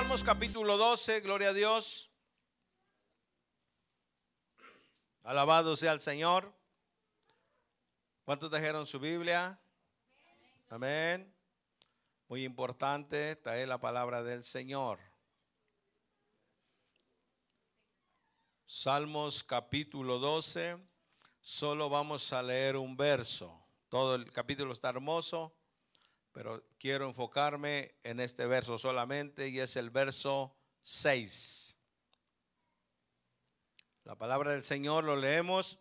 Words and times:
Salmos 0.00 0.24
capítulo 0.24 0.78
12, 0.78 1.20
gloria 1.20 1.50
a 1.50 1.52
Dios. 1.52 2.10
Alabado 5.22 5.76
sea 5.76 5.92
el 5.92 6.00
Señor. 6.00 6.50
¿Cuántos 8.24 8.48
trajeron 8.48 8.86
su 8.86 8.98
Biblia? 8.98 9.60
Amén. 10.70 11.30
Muy 12.28 12.44
importante 12.44 13.36
traer 13.36 13.68
la 13.68 13.78
palabra 13.78 14.22
del 14.22 14.42
Señor. 14.42 14.98
Salmos 18.64 19.44
capítulo 19.44 20.18
12. 20.18 20.78
Solo 21.42 21.90
vamos 21.90 22.32
a 22.32 22.42
leer 22.42 22.78
un 22.78 22.96
verso. 22.96 23.54
Todo 23.90 24.14
el 24.14 24.32
capítulo 24.32 24.72
está 24.72 24.88
hermoso, 24.88 25.54
pero 26.32 26.62
quiero 26.78 27.06
enfocarme 27.06 27.94
en 28.04 28.20
este 28.20 28.46
verso 28.46 28.78
solamente 28.78 29.48
y 29.48 29.58
es 29.58 29.76
el 29.76 29.90
verso 29.90 30.54
6. 30.82 31.76
La 34.04 34.16
palabra 34.16 34.52
del 34.52 34.64
Señor 34.64 35.04
lo 35.04 35.16
leemos 35.16 35.78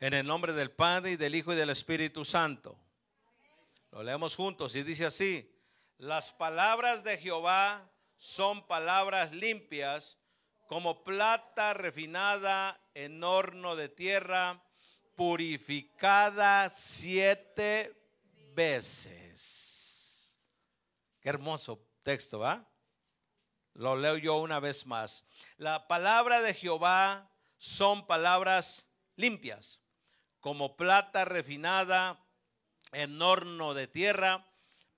en 0.00 0.14
el 0.14 0.26
nombre 0.26 0.52
del 0.52 0.70
Padre 0.70 1.12
y 1.12 1.16
del 1.16 1.34
Hijo 1.34 1.52
y 1.52 1.56
del 1.56 1.70
Espíritu 1.70 2.24
Santo. 2.24 2.78
Lo 3.92 4.02
leemos 4.02 4.36
juntos 4.36 4.76
y 4.76 4.82
dice 4.82 5.06
así, 5.06 5.50
las 5.98 6.32
palabras 6.32 7.02
de 7.02 7.16
Jehová 7.16 7.90
son 8.16 8.66
palabras 8.66 9.32
limpias 9.32 10.18
como 10.66 11.04
plata 11.04 11.72
refinada 11.74 12.78
en 12.94 13.22
horno 13.24 13.76
de 13.76 13.88
tierra, 13.88 14.62
purificada 15.14 16.68
siete 16.68 17.94
veces. 18.56 20.34
Qué 21.20 21.28
hermoso 21.28 21.86
texto, 22.02 22.40
¿va? 22.40 22.68
Lo 23.74 23.94
leo 23.94 24.16
yo 24.16 24.38
una 24.38 24.58
vez 24.58 24.86
más. 24.86 25.24
La 25.58 25.86
palabra 25.86 26.40
de 26.40 26.54
Jehová 26.54 27.30
son 27.58 28.06
palabras 28.06 28.90
limpias, 29.14 29.80
como 30.40 30.76
plata 30.76 31.24
refinada 31.24 32.18
en 32.92 33.20
horno 33.20 33.74
de 33.74 33.86
tierra, 33.86 34.50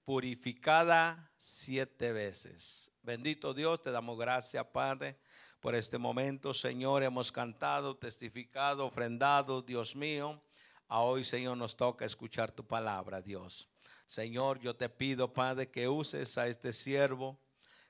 purificada 0.04 1.32
siete 1.38 2.12
veces. 2.12 2.92
Bendito 3.02 3.54
Dios, 3.54 3.82
te 3.82 3.90
damos 3.90 4.18
gracias, 4.18 4.64
Padre, 4.66 5.18
por 5.60 5.74
este 5.74 5.98
momento, 5.98 6.54
Señor. 6.54 7.02
Hemos 7.02 7.32
cantado, 7.32 7.96
testificado, 7.96 8.86
ofrendado, 8.86 9.62
Dios 9.62 9.96
mío. 9.96 10.40
A 10.88 11.00
hoy, 11.00 11.22
Señor, 11.22 11.58
nos 11.58 11.76
toca 11.76 12.06
escuchar 12.06 12.50
tu 12.50 12.66
palabra, 12.66 13.20
Dios. 13.20 13.68
Señor, 14.06 14.58
yo 14.58 14.74
te 14.74 14.88
pido, 14.88 15.34
Padre, 15.34 15.70
que 15.70 15.86
uses 15.86 16.38
a 16.38 16.48
este 16.48 16.72
siervo, 16.72 17.38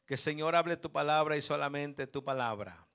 que 0.05 0.17
Señor 0.17 0.57
hable 0.57 0.77
tu 0.77 0.91
palabra 0.91 1.37
y 1.37 1.43
solamente 1.43 2.09
tu 2.09 2.25
palabra. 2.25 2.89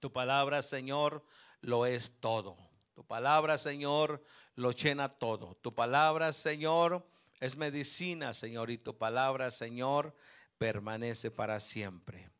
Tu 0.00 0.12
palabra, 0.12 0.62
Señor, 0.62 1.24
lo 1.60 1.86
es 1.86 2.18
todo. 2.18 2.56
Tu 2.94 3.04
palabra, 3.04 3.56
Señor, 3.56 4.20
lo 4.56 4.72
llena 4.72 5.08
todo. 5.08 5.54
Tu 5.62 5.72
palabra, 5.72 6.32
Señor, 6.32 7.06
es 7.38 7.56
medicina, 7.56 8.34
Señor, 8.34 8.68
y 8.70 8.78
tu 8.78 8.98
palabra, 8.98 9.52
Señor, 9.52 10.12
permanece 10.58 11.30
para 11.30 11.60
siempre. 11.60 12.30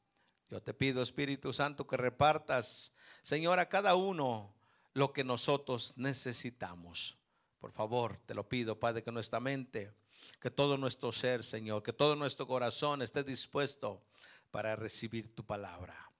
Yo 0.50 0.60
te 0.60 0.74
pido, 0.74 1.02
Espíritu 1.02 1.52
Santo, 1.52 1.86
que 1.86 1.96
repartas, 1.96 2.92
Señor, 3.22 3.60
a 3.60 3.68
cada 3.68 3.94
uno 3.94 4.52
lo 4.94 5.12
que 5.12 5.24
nosotros 5.24 5.94
necesitamos. 5.96 7.18
Por 7.58 7.72
favor, 7.72 8.18
te 8.18 8.34
lo 8.34 8.48
pido, 8.48 8.78
Padre, 8.78 9.02
que 9.02 9.12
nuestra 9.12 9.40
mente, 9.40 9.92
que 10.40 10.50
todo 10.50 10.76
nuestro 10.76 11.12
ser, 11.12 11.42
Señor, 11.42 11.82
que 11.82 11.92
todo 11.92 12.16
nuestro 12.16 12.46
corazón 12.46 13.02
esté 13.02 13.22
dispuesto 13.22 14.02
para 14.50 14.76
recibir 14.76 15.34
tu 15.34 15.44
palabra. 15.44 16.10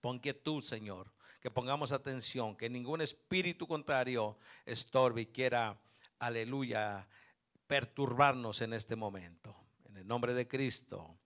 Pon 0.00 0.20
que 0.20 0.32
tú, 0.32 0.62
Señor, 0.62 1.12
que 1.40 1.50
pongamos 1.50 1.92
atención, 1.92 2.56
que 2.56 2.70
ningún 2.70 3.00
espíritu 3.00 3.66
contrario 3.66 4.38
estorbe 4.64 5.22
y 5.22 5.26
quiera, 5.26 5.78
aleluya, 6.18 7.08
perturbarnos 7.66 8.62
en 8.62 8.72
este 8.72 8.96
momento. 8.96 9.56
En 9.84 9.96
el 9.96 10.06
nombre 10.06 10.34
de 10.34 10.46
Cristo. 10.46 11.18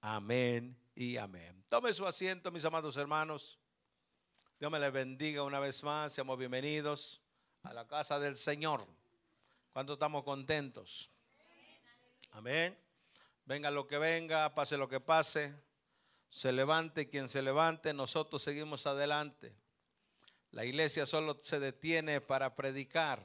Amén 0.00 0.76
y 0.94 1.16
amén. 1.16 1.64
Tome 1.68 1.92
su 1.92 2.06
asiento, 2.06 2.50
mis 2.50 2.64
amados 2.64 2.96
hermanos. 2.96 3.61
Dios 4.62 4.70
me 4.70 4.78
les 4.78 4.92
bendiga 4.92 5.42
una 5.42 5.58
vez 5.58 5.82
más. 5.82 6.12
Seamos 6.12 6.38
bienvenidos 6.38 7.20
a 7.64 7.72
la 7.72 7.84
casa 7.88 8.20
del 8.20 8.36
Señor. 8.36 8.86
¿Cuánto 9.72 9.94
estamos 9.94 10.22
contentos? 10.22 11.10
Amén. 12.30 12.78
Venga 13.44 13.72
lo 13.72 13.88
que 13.88 13.98
venga, 13.98 14.54
pase 14.54 14.76
lo 14.76 14.88
que 14.88 15.00
pase. 15.00 15.52
Se 16.30 16.52
levante 16.52 17.08
quien 17.08 17.28
se 17.28 17.42
levante, 17.42 17.92
nosotros 17.92 18.40
seguimos 18.40 18.86
adelante. 18.86 19.52
La 20.52 20.64
iglesia 20.64 21.06
solo 21.06 21.40
se 21.42 21.58
detiene 21.58 22.20
para 22.20 22.54
predicar. 22.54 23.20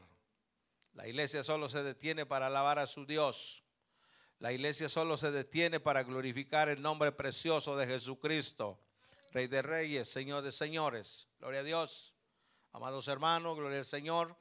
La 0.95 1.07
iglesia 1.07 1.43
solo 1.43 1.69
se 1.69 1.83
detiene 1.83 2.25
para 2.25 2.47
alabar 2.47 2.79
a 2.79 2.87
su 2.87 3.05
Dios. 3.05 3.61
La 4.39 4.53
iglesia 4.53 4.89
solo 4.89 5.17
se 5.17 5.29
detiene 5.29 5.79
para 5.79 6.01
glorificar 6.01 6.67
el 6.67 6.81
nombre 6.81 7.11
precioso 7.11 7.77
de 7.77 7.85
Jesucristo. 7.85 8.79
Rey 9.37 9.45
de 9.45 9.61
Reyes, 9.61 10.09
Señor 10.09 10.41
de 10.41 10.51
Señores. 10.51 11.27
Gloria 11.37 11.59
a 11.59 11.63
Dios. 11.63 12.11
Amados 12.71 13.07
hermanos, 13.07 13.55
gloria 13.55 13.77
al 13.77 13.85
Señor. 13.85 14.35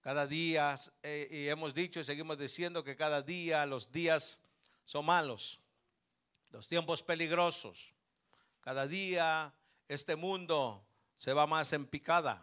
Cada 0.00 0.26
día, 0.26 0.74
eh, 1.02 1.28
y 1.30 1.48
hemos 1.48 1.74
dicho 1.74 2.00
y 2.00 2.04
seguimos 2.04 2.38
diciendo 2.38 2.82
que 2.82 2.96
cada 2.96 3.20
día 3.20 3.66
los 3.66 3.92
días 3.92 4.40
son 4.86 5.04
malos, 5.04 5.60
los 6.48 6.66
tiempos 6.66 7.02
peligrosos. 7.02 7.92
Cada 8.62 8.86
día 8.86 9.52
este 9.86 10.16
mundo 10.16 10.88
se 11.18 11.34
va 11.34 11.46
más 11.46 11.74
en 11.74 11.84
picada. 11.84 12.42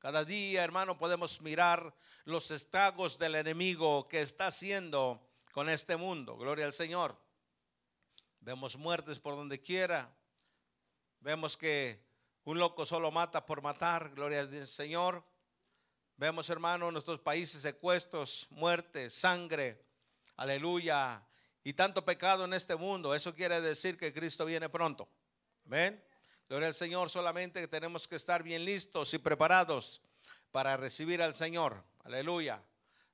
Cada 0.00 0.24
día, 0.24 0.64
hermano, 0.64 0.98
podemos 0.98 1.42
mirar 1.42 1.94
los 2.24 2.50
estragos 2.50 3.20
del 3.20 3.36
enemigo 3.36 4.08
que 4.08 4.22
está 4.22 4.48
haciendo 4.48 5.24
con 5.52 5.68
este 5.68 5.96
mundo. 5.96 6.36
Gloria 6.36 6.64
al 6.64 6.72
Señor. 6.72 7.27
Vemos 8.40 8.76
muertes 8.76 9.18
por 9.18 9.36
donde 9.36 9.60
quiera. 9.60 10.14
Vemos 11.20 11.56
que 11.56 12.02
un 12.44 12.58
loco 12.58 12.84
solo 12.84 13.10
mata 13.10 13.44
por 13.44 13.62
matar. 13.62 14.10
Gloria 14.14 14.40
al 14.40 14.68
Señor. 14.68 15.24
Vemos, 16.16 16.48
hermano, 16.50 16.90
nuestros 16.90 17.20
países 17.20 17.62
secuestros, 17.62 18.48
muerte, 18.50 19.10
sangre. 19.10 19.84
Aleluya. 20.36 21.22
Y 21.62 21.74
tanto 21.74 22.04
pecado 22.04 22.44
en 22.44 22.54
este 22.54 22.74
mundo. 22.76 23.14
Eso 23.14 23.34
quiere 23.34 23.60
decir 23.60 23.98
que 23.98 24.12
Cristo 24.12 24.44
viene 24.44 24.68
pronto. 24.68 25.08
Amén. 25.66 26.02
Gloria 26.48 26.68
al 26.68 26.74
Señor. 26.74 27.10
Solamente 27.10 27.60
que 27.60 27.68
tenemos 27.68 28.08
que 28.08 28.16
estar 28.16 28.42
bien 28.42 28.64
listos 28.64 29.12
y 29.14 29.18
preparados 29.18 30.00
para 30.50 30.76
recibir 30.76 31.20
al 31.20 31.34
Señor. 31.34 31.84
Aleluya. 32.04 32.62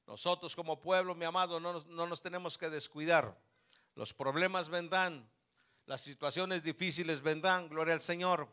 Nosotros 0.07 0.55
como 0.55 0.81
pueblo, 0.81 1.15
mi 1.15 1.25
amado, 1.25 1.59
no 1.59 1.81
no 1.81 2.07
nos 2.07 2.23
tenemos 2.23 2.57
que 2.57 2.71
descuidar. 2.71 3.37
Los 3.95 4.13
problemas 4.13 4.69
vendrán, 4.69 5.29
las 5.87 6.01
situaciones 6.01 6.63
difíciles 6.63 7.23
vendrán, 7.23 7.69
gloria 7.69 7.95
al 7.95 8.03
Señor, 8.03 8.49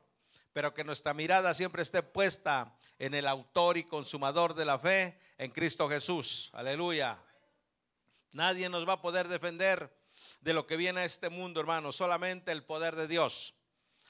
pero 0.54 0.74
que 0.74 0.84
nuestra 0.84 1.14
mirada 1.14 1.54
siempre 1.54 1.82
esté 1.82 2.04
puesta 2.04 2.78
en 3.00 3.14
el 3.14 3.28
autor 3.28 3.78
y 3.78 3.84
consumador 3.84 4.54
de 4.54 4.66
la 4.66 4.78
fe, 4.78 5.20
en 5.38 5.52
Cristo 5.52 5.90
Jesús. 5.90 6.52
Aleluya. 6.54 7.20
Nadie 8.34 8.70
nos 8.70 8.88
va 8.88 8.94
a 8.94 9.02
poder 9.02 9.28
defender 9.28 9.92
de 10.42 10.54
lo 10.54 10.68
que 10.68 10.78
viene 10.78 11.02
a 11.02 11.06
este 11.06 11.30
mundo, 11.30 11.60
hermano, 11.60 11.92
solamente 11.92 12.52
el 12.52 12.64
poder 12.64 12.96
de 12.96 13.08
Dios. 13.08 13.56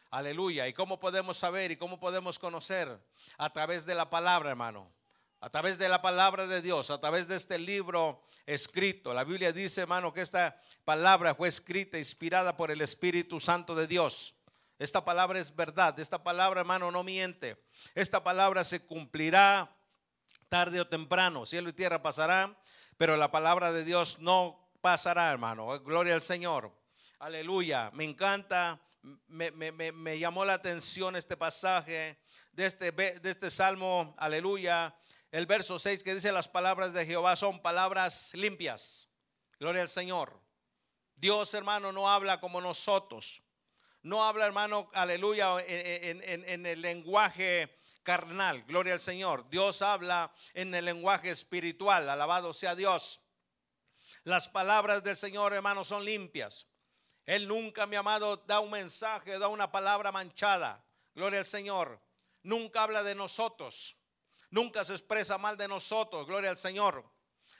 Aleluya. 0.09 0.67
¿Y 0.67 0.73
cómo 0.73 0.99
podemos 0.99 1.37
saber 1.37 1.71
y 1.71 1.77
cómo 1.77 1.99
podemos 1.99 2.37
conocer? 2.37 2.99
A 3.37 3.51
través 3.51 3.85
de 3.85 3.95
la 3.95 4.09
palabra, 4.09 4.49
hermano 4.49 4.91
a 5.41 5.49
través 5.49 5.79
de 5.79 5.89
la 5.89 6.03
palabra 6.03 6.45
de 6.45 6.61
Dios, 6.61 6.91
a 6.91 6.99
través 6.99 7.27
de 7.27 7.35
este 7.35 7.57
libro 7.57 8.21
escrito. 8.45 9.11
La 9.11 9.23
Biblia 9.23 9.51
dice, 9.51 9.81
hermano, 9.81 10.13
que 10.13 10.21
esta 10.21 10.61
palabra 10.85 11.33
fue 11.33 11.47
escrita, 11.47 11.97
inspirada 11.97 12.55
por 12.55 12.69
el 12.69 12.79
Espíritu 12.79 13.39
Santo 13.39 13.73
de 13.73 13.87
Dios. 13.87 14.35
Esta 14.77 15.03
palabra 15.03 15.39
es 15.39 15.55
verdad, 15.55 15.99
esta 15.99 16.23
palabra, 16.23 16.61
hermano, 16.61 16.91
no 16.91 17.03
miente. 17.03 17.57
Esta 17.95 18.23
palabra 18.23 18.63
se 18.63 18.85
cumplirá 18.85 19.75
tarde 20.47 20.79
o 20.79 20.87
temprano. 20.87 21.47
Cielo 21.47 21.69
y 21.69 21.73
tierra 21.73 22.03
pasará, 22.03 22.55
pero 22.97 23.17
la 23.17 23.31
palabra 23.31 23.71
de 23.71 23.83
Dios 23.83 24.19
no 24.19 24.69
pasará, 24.79 25.31
hermano. 25.31 25.79
Gloria 25.79 26.13
al 26.13 26.21
Señor. 26.21 26.71
Aleluya. 27.17 27.89
Me 27.93 28.03
encanta, 28.03 28.79
me, 29.27 29.51
me 29.51 30.19
llamó 30.19 30.45
la 30.45 30.53
atención 30.53 31.15
este 31.15 31.35
pasaje 31.35 32.19
de 32.51 32.65
este, 32.67 32.91
de 32.91 33.29
este 33.29 33.49
salmo. 33.49 34.13
Aleluya 34.19 34.95
el 35.31 35.45
verso 35.45 35.79
6 35.79 36.03
que 36.03 36.13
dice 36.13 36.31
las 36.31 36.49
palabras 36.49 36.93
de 36.93 37.05
Jehová 37.05 37.35
son 37.35 37.61
palabras 37.61 38.33
limpias. 38.33 39.07
Gloria 39.59 39.81
al 39.81 39.89
Señor. 39.89 40.41
Dios, 41.15 41.53
hermano, 41.53 41.91
no 41.91 42.09
habla 42.09 42.41
como 42.41 42.59
nosotros. 42.59 43.41
No 44.03 44.25
habla, 44.25 44.45
hermano, 44.45 44.89
aleluya, 44.93 45.63
en, 45.67 46.65
el 46.65 46.81
lenguaje 46.81 47.77
carnal. 48.03 48.63
Gloria 48.63 48.93
al 48.93 48.99
Señor. 48.99 49.47
Dios 49.49 49.81
habla 49.81 50.33
en 50.53 50.73
el 50.73 50.85
lenguaje 50.85 51.29
espiritual. 51.29 52.09
Alabado 52.09 52.51
sea 52.51 52.75
Dios. 52.75 53.21
Las 54.23 54.49
palabras 54.49 55.03
del 55.03 55.15
Señor, 55.15 55.53
hermano, 55.53 55.85
son 55.85 56.03
limpias. 56.03 56.67
Él 57.25 57.47
nunca, 57.47 57.85
mi 57.85 57.95
amado, 57.95 58.37
da 58.37 58.59
un 58.59 58.71
mensaje, 58.71 59.37
da 59.37 59.47
una 59.47 59.71
palabra 59.71 60.11
manchada. 60.11 60.83
Gloria 61.13 61.39
al 61.39 61.45
Señor. 61.45 62.01
Nunca 62.41 62.83
habla 62.83 63.03
de 63.03 63.13
nosotros. 63.13 64.00
Nunca 64.51 64.85
se 64.85 64.93
expresa 64.93 65.37
mal 65.37 65.57
de 65.57 65.67
nosotros. 65.67 66.27
Gloria 66.27 66.51
al 66.51 66.57
Señor. 66.57 67.03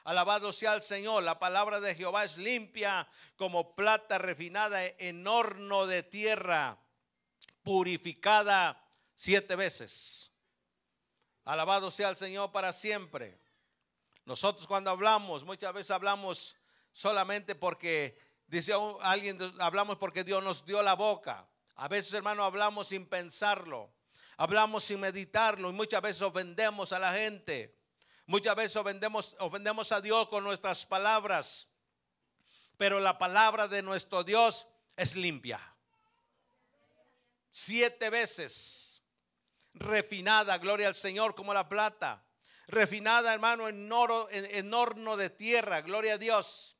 Alabado 0.04 0.52
sea 0.52 0.74
el 0.76 0.82
Señor. 0.82 1.24
La 1.24 1.40
palabra 1.40 1.80
de 1.80 1.96
Jehová 1.96 2.26
es 2.26 2.38
limpia 2.38 3.08
como 3.38 3.76
plata 3.76 4.18
refinada 4.18 4.86
en 4.86 5.26
horno 5.26 5.88
de 5.88 6.04
tierra, 6.04 6.78
purificada 7.64 8.84
siete 9.16 9.56
veces. 9.56 10.32
Alabado 11.46 11.92
sea 11.92 12.10
el 12.10 12.18
Señor 12.18 12.52
para 12.52 12.74
siempre. 12.74 13.40
Nosotros 14.26 14.68
cuando 14.68 14.92
hablamos, 14.92 15.46
muchas 15.46 15.74
veces 15.74 15.92
hablamos 15.92 16.58
solamente 16.94 17.56
porque, 17.56 18.20
dice 18.48 18.74
alguien, 19.02 19.40
hablamos 19.60 19.98
porque 19.98 20.24
Dios 20.24 20.44
nos 20.44 20.66
dio 20.66 20.82
la 20.82 20.96
boca. 20.96 21.48
A 21.76 21.88
veces, 21.88 22.14
hermano, 22.14 22.44
hablamos 22.44 22.90
sin 22.90 23.08
pensarlo. 23.08 23.92
Hablamos 24.42 24.86
sin 24.86 25.00
meditarlo 25.00 25.70
y 25.70 25.74
muchas 25.74 26.02
veces 26.02 26.24
ofendemos 26.24 26.94
a 26.94 26.98
la 26.98 27.14
gente. 27.14 27.78
Muchas 28.26 28.56
veces 28.56 28.76
ofendemos, 28.76 29.36
ofendemos 29.38 29.92
a 29.92 30.02
Dios 30.02 30.30
con 30.30 30.44
nuestras 30.44 30.84
palabras. 30.84 31.68
Pero 32.76 33.00
la 33.00 33.20
palabra 33.20 33.68
de 33.68 33.84
nuestro 33.84 34.24
Dios 34.24 34.66
es 34.98 35.16
limpia. 35.16 35.60
Siete 37.52 38.10
veces 38.10 39.04
refinada, 39.76 40.58
gloria 40.58 40.88
al 40.88 40.96
Señor, 40.96 41.36
como 41.36 41.54
la 41.54 41.70
plata. 41.70 42.26
Refinada, 42.66 43.36
hermano, 43.36 43.68
en, 43.68 43.92
oro, 43.92 44.28
en 44.32 44.74
horno 44.74 45.18
de 45.18 45.30
tierra, 45.30 45.82
gloria 45.82 46.14
a 46.14 46.18
Dios. 46.18 46.78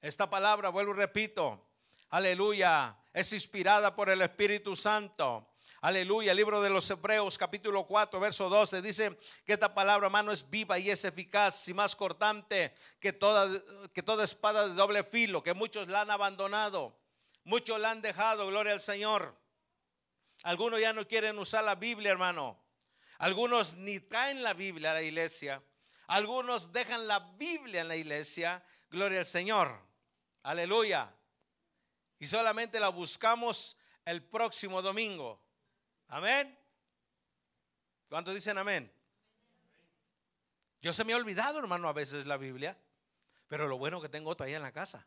Esta 0.00 0.30
palabra, 0.30 0.68
vuelvo 0.68 0.92
y 0.92 0.98
repito, 0.98 1.66
aleluya, 2.10 2.96
es 3.12 3.32
inspirada 3.32 3.96
por 3.96 4.08
el 4.08 4.22
Espíritu 4.22 4.76
Santo 4.76 5.50
Aleluya. 5.84 6.30
El 6.30 6.38
libro 6.38 6.62
de 6.62 6.70
los 6.70 6.88
Hebreos, 6.88 7.36
capítulo 7.36 7.86
4, 7.86 8.18
verso 8.18 8.48
12, 8.48 8.80
dice 8.80 9.18
que 9.44 9.52
esta 9.52 9.74
palabra, 9.74 10.06
hermano, 10.06 10.32
es 10.32 10.48
viva 10.48 10.78
y 10.78 10.88
es 10.88 11.04
eficaz 11.04 11.68
y 11.68 11.74
más 11.74 11.94
cortante 11.94 12.74
que 12.98 13.12
toda, 13.12 13.50
que 13.92 14.02
toda 14.02 14.24
espada 14.24 14.66
de 14.66 14.74
doble 14.74 15.04
filo, 15.04 15.42
que 15.42 15.52
muchos 15.52 15.88
la 15.88 16.00
han 16.00 16.10
abandonado, 16.10 16.98
muchos 17.44 17.78
la 17.78 17.90
han 17.90 18.00
dejado, 18.00 18.46
gloria 18.46 18.72
al 18.72 18.80
Señor. 18.80 19.38
Algunos 20.44 20.80
ya 20.80 20.94
no 20.94 21.06
quieren 21.06 21.38
usar 21.38 21.62
la 21.64 21.74
Biblia, 21.74 22.12
hermano. 22.12 22.58
Algunos 23.18 23.76
ni 23.76 24.00
traen 24.00 24.42
la 24.42 24.54
Biblia 24.54 24.92
a 24.92 24.94
la 24.94 25.02
iglesia. 25.02 25.62
Algunos 26.06 26.72
dejan 26.72 27.06
la 27.06 27.18
Biblia 27.36 27.82
en 27.82 27.88
la 27.88 27.96
iglesia. 27.96 28.64
Gloria 28.88 29.18
al 29.18 29.26
Señor. 29.26 29.78
Aleluya. 30.44 31.14
Y 32.18 32.26
solamente 32.26 32.80
la 32.80 32.88
buscamos 32.88 33.76
el 34.06 34.22
próximo 34.22 34.80
domingo. 34.80 35.43
Amén. 36.14 36.56
¿Cuántos 38.08 38.36
dicen 38.36 38.56
amén? 38.56 38.88
Yo 40.80 40.92
se 40.92 41.02
me 41.02 41.12
ha 41.12 41.16
olvidado, 41.16 41.58
hermano, 41.58 41.88
a 41.88 41.92
veces 41.92 42.24
la 42.24 42.36
Biblia, 42.36 42.78
pero 43.48 43.66
lo 43.66 43.78
bueno 43.78 44.00
que 44.00 44.08
tengo 44.08 44.30
otra 44.30 44.46
ahí 44.46 44.54
en 44.54 44.62
la 44.62 44.70
casa. 44.70 45.04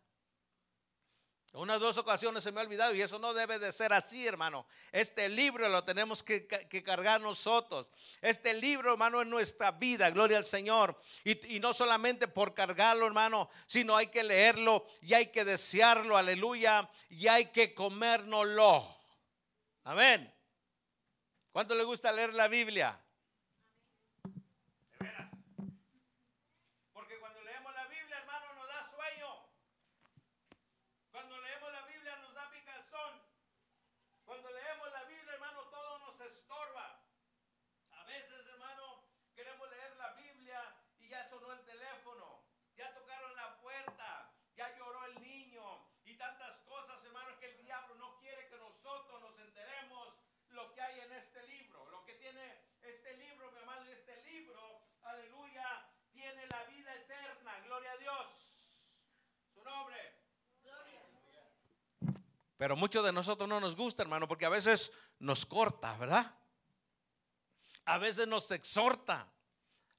Unas 1.53 1.79
dos 1.79 1.97
ocasiones 1.97 2.43
se 2.43 2.51
me 2.51 2.59
ha 2.59 2.63
olvidado 2.63 2.93
y 2.93 3.01
eso 3.01 3.19
no 3.19 3.33
debe 3.33 3.57
de 3.57 3.71
ser 3.71 3.93
así, 3.93 4.27
hermano. 4.27 4.67
Este 4.91 5.29
libro 5.29 5.69
lo 5.69 5.85
tenemos 5.85 6.23
que, 6.23 6.45
cargar 6.83 7.21
nosotros. 7.21 7.89
Este 8.19 8.53
libro, 8.53 8.91
hermano, 8.91 9.21
es 9.21 9.27
nuestra 9.27 9.71
vida, 9.71 10.09
gloria 10.09 10.35
al 10.35 10.45
Señor. 10.45 10.99
Y, 11.23 11.55
y, 11.55 11.61
no 11.61 11.73
solamente 11.73 12.27
por 12.27 12.53
cargarlo, 12.53 13.07
hermano, 13.07 13.49
sino 13.65 13.95
hay 13.95 14.07
que 14.07 14.23
leerlo 14.23 14.85
y 14.99 15.13
hay 15.13 15.27
que 15.27 15.45
desearlo, 15.45 16.17
aleluya, 16.17 16.89
y 17.07 17.29
hay 17.29 17.45
que 17.45 17.73
comérnoslo. 17.73 18.85
Amén. 19.85 20.36
¿Cuánto 21.57 21.73
le 21.73 21.85
gusta 21.85 22.11
leer 22.11 22.35
la 22.35 22.47
Biblia? 22.47 23.01
De 24.99 25.05
veras. 25.05 25.31
Porque 26.93 27.17
cuando 27.17 27.41
leemos 27.41 27.73
la 27.73 27.87
Biblia, 27.87 28.19
hermano, 28.19 28.53
nos 28.53 28.67
da 28.67 28.83
sueño. 28.83 29.49
Cuando 31.09 31.35
leemos 31.41 31.71
la 31.71 31.81
Biblia 31.87 32.15
nos 32.17 32.35
da 32.35 32.51
picazón. 32.51 33.23
Cuando 34.23 34.51
leemos 34.51 34.91
la 34.91 35.03
Biblia, 35.05 35.33
hermano, 35.33 35.63
todo 35.71 35.97
nos 35.97 36.21
estorba. 36.21 37.03
A 37.89 38.03
veces, 38.03 38.45
hermano, 38.49 39.09
queremos 39.33 39.67
leer 39.67 39.95
la 39.97 40.13
Biblia 40.13 40.61
y 40.99 41.09
ya 41.09 41.27
sonó 41.27 41.53
el 41.53 41.65
teléfono. 41.65 42.43
Ya 42.75 42.93
tocaron 42.93 43.35
la 43.35 43.57
puerta. 43.57 44.31
Ya 44.55 44.77
lloró 44.77 45.05
el 45.05 45.21
niño. 45.23 45.89
Y 46.05 46.13
tantas 46.17 46.61
cosas, 46.61 47.03
hermano, 47.05 47.35
que 47.39 47.47
el 47.47 47.57
diablo 47.63 47.95
no 47.95 48.19
quiere 48.19 48.47
que 48.47 48.57
nosotros 48.57 49.19
nos 49.21 49.39
enteremos 49.39 50.13
lo 50.57 50.73
que 50.73 50.81
hay 50.81 50.99
en 51.01 51.13
este 51.13 51.43
libro. 51.43 51.85
Lo 51.91 52.03
que 52.03 52.13
tiene 52.15 52.41
este 52.81 53.15
libro, 53.17 53.51
mi 53.51 53.59
amado, 53.59 53.85
este 53.85 54.15
libro, 54.23 54.81
aleluya, 55.03 55.87
tiene 56.11 56.45
la 56.47 56.63
vida 56.63 56.95
eterna. 56.95 57.59
Gloria 57.65 57.91
a 57.91 57.96
Su 59.53 59.63
nombre. 59.63 59.95
Pero 62.57 62.75
muchos 62.75 63.05
de 63.05 63.11
nosotros 63.11 63.47
no 63.47 63.59
nos 63.59 63.75
gusta, 63.75 64.03
hermano, 64.03 64.27
porque 64.27 64.45
a 64.45 64.49
veces 64.49 64.91
nos 65.19 65.45
corta, 65.45 65.95
¿verdad? 65.97 66.35
A 67.85 67.97
veces 67.97 68.27
nos 68.27 68.51
exhorta. 68.51 69.31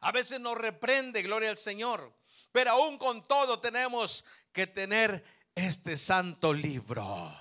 A 0.00 0.12
veces 0.12 0.40
nos 0.40 0.56
reprende, 0.56 1.22
gloria 1.22 1.50
al 1.50 1.58
Señor. 1.58 2.14
Pero 2.52 2.72
aún 2.72 2.98
con 2.98 3.26
todo 3.26 3.60
tenemos 3.60 4.24
que 4.52 4.66
tener 4.66 5.24
este 5.54 5.96
santo 5.96 6.52
libro. 6.52 7.34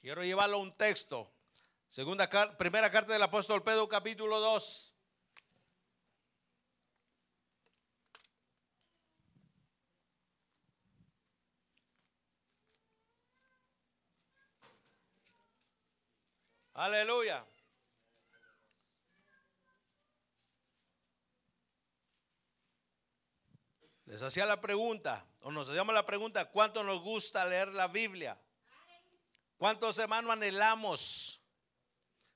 Quiero 0.00 0.22
llevarlo 0.22 0.58
a 0.58 0.60
un 0.60 0.72
texto 0.72 1.34
Segunda 1.90 2.28
primera 2.58 2.90
carta 2.90 3.14
del 3.14 3.22
apóstol 3.22 3.62
Pedro, 3.62 3.88
capítulo 3.88 4.40
2. 4.40 4.94
Aleluya. 16.78 17.44
Les 24.06 24.22
hacía 24.22 24.46
la 24.46 24.60
pregunta, 24.60 25.26
o 25.40 25.50
nos 25.50 25.68
hacíamos 25.68 25.94
la 25.94 26.06
pregunta, 26.06 26.50
¿cuánto 26.50 26.82
nos 26.82 27.00
gusta 27.00 27.44
leer 27.44 27.68
la 27.68 27.88
Biblia? 27.88 28.40
¿Cuántos 29.56 29.98
hermanos 29.98 30.32
anhelamos 30.32 31.38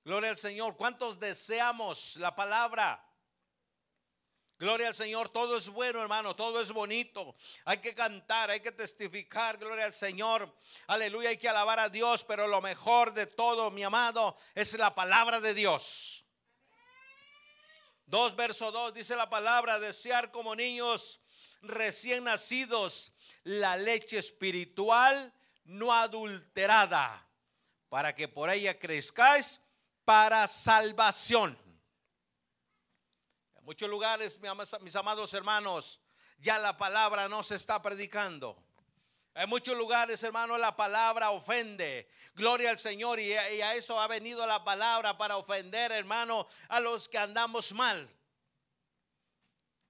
Gloria 0.05 0.31
al 0.31 0.39
Señor. 0.39 0.77
¿Cuántos 0.77 1.21
deseamos 1.21 2.17
la 2.17 2.35
palabra? 2.35 3.01
Gloria 4.63 4.87
al 4.87 4.95
Señor, 4.95 5.29
todo 5.31 5.57
es 5.57 5.69
bueno, 5.71 6.01
hermano, 6.01 6.37
todo 6.37 6.61
es 6.61 6.71
bonito. 6.71 7.35
Hay 7.65 7.79
que 7.79 7.97
cantar, 7.97 8.49
hay 8.49 8.61
que 8.61 8.71
testificar, 8.71 9.59
gloria 9.59 9.87
al 9.87 9.93
Señor. 9.93 10.57
Aleluya, 10.87 11.31
hay 11.31 11.37
que 11.37 11.49
alabar 11.49 11.81
a 11.81 11.89
Dios, 11.89 12.23
pero 12.23 12.47
lo 12.47 12.61
mejor 12.61 13.13
de 13.13 13.27
todo, 13.27 13.73
mi 13.73 13.83
amado, 13.83 14.37
es 14.55 14.75
la 14.75 14.95
palabra 14.95 15.41
de 15.41 15.53
Dios. 15.53 16.25
2 18.07 18.37
verso 18.37 18.71
2 18.71 18.95
dice 18.95 19.17
la 19.17 19.29
palabra, 19.29 19.81
desear 19.81 20.31
como 20.31 20.55
niños 20.55 21.19
recién 21.63 22.23
nacidos 22.23 23.15
la 23.43 23.77
leche 23.77 24.19
espiritual 24.19 25.35
no 25.65 25.93
adulterada, 25.93 27.27
para 27.89 28.15
que 28.15 28.29
por 28.29 28.49
ella 28.49 28.79
crezcáis 28.79 29.61
para 30.05 30.47
salvación. 30.47 31.59
En 33.63 33.67
muchos 33.67 33.89
lugares, 33.89 34.41
mis 34.81 34.97
amados 34.97 35.33
hermanos, 35.35 36.01
ya 36.39 36.59
la 36.59 36.77
palabra 36.77 37.29
no 37.29 37.45
se 37.45 37.55
está 37.55 37.81
predicando. 37.81 38.61
En 39.37 39.49
muchos 39.49 39.79
lugares, 39.79 40.21
hermano, 40.25 40.59
la 40.59 40.75
palabra 40.75 41.31
ofende. 41.31 42.11
Gloria 42.35 42.71
al 42.71 42.81
Señor. 42.81 43.21
Y 43.21 43.33
a, 43.35 43.77
eso 43.77 44.01
ha 44.01 44.09
venido 44.09 44.45
la 44.47 44.65
palabra 44.65 45.17
para 45.17 45.37
ofender, 45.37 45.93
hermano, 45.93 46.49
a 46.71 46.81
los 46.81 47.09
que 47.09 47.19
andamos 47.19 47.73
mal. 47.73 48.09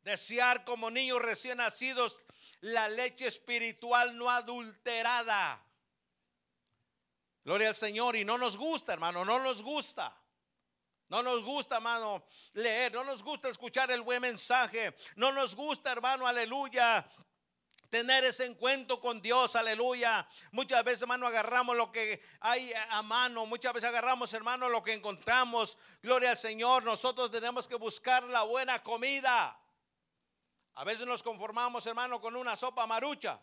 Desear 0.02 0.66
como 0.66 0.90
niños 0.90 1.22
recién 1.22 1.56
nacidos 1.56 2.20
la 2.60 2.90
leche 2.90 3.26
espiritual 3.26 4.18
no 4.18 4.28
adulterada. 4.28 5.64
Gloria 7.42 7.68
al 7.68 7.74
Señor. 7.74 8.16
Y 8.16 8.26
no 8.26 8.36
nos 8.36 8.58
gusta, 8.58 8.92
hermano, 8.92 9.24
no 9.24 9.38
nos 9.38 9.62
gusta. 9.62 10.14
No 11.12 11.22
nos 11.22 11.44
gusta, 11.44 11.76
hermano, 11.76 12.24
leer. 12.54 12.90
No 12.90 13.04
nos 13.04 13.22
gusta 13.22 13.50
escuchar 13.50 13.90
el 13.90 14.00
buen 14.00 14.22
mensaje. 14.22 14.96
No 15.16 15.30
nos 15.30 15.54
gusta, 15.54 15.92
hermano, 15.92 16.26
aleluya. 16.26 17.06
Tener 17.90 18.24
ese 18.24 18.46
encuentro 18.46 18.98
con 18.98 19.20
Dios, 19.20 19.54
aleluya. 19.54 20.26
Muchas 20.52 20.82
veces, 20.82 21.02
hermano, 21.02 21.26
agarramos 21.26 21.76
lo 21.76 21.92
que 21.92 22.22
hay 22.40 22.72
a 22.88 23.02
mano. 23.02 23.44
Muchas 23.44 23.74
veces 23.74 23.90
agarramos, 23.90 24.32
hermano, 24.32 24.70
lo 24.70 24.82
que 24.82 24.94
encontramos. 24.94 25.76
Gloria 26.00 26.30
al 26.30 26.38
Señor. 26.38 26.82
Nosotros 26.82 27.30
tenemos 27.30 27.68
que 27.68 27.74
buscar 27.74 28.22
la 28.22 28.44
buena 28.44 28.82
comida. 28.82 29.60
A 30.76 30.84
veces 30.84 31.04
nos 31.04 31.22
conformamos, 31.22 31.86
hermano, 31.86 32.22
con 32.22 32.36
una 32.36 32.56
sopa 32.56 32.86
marucha, 32.86 33.38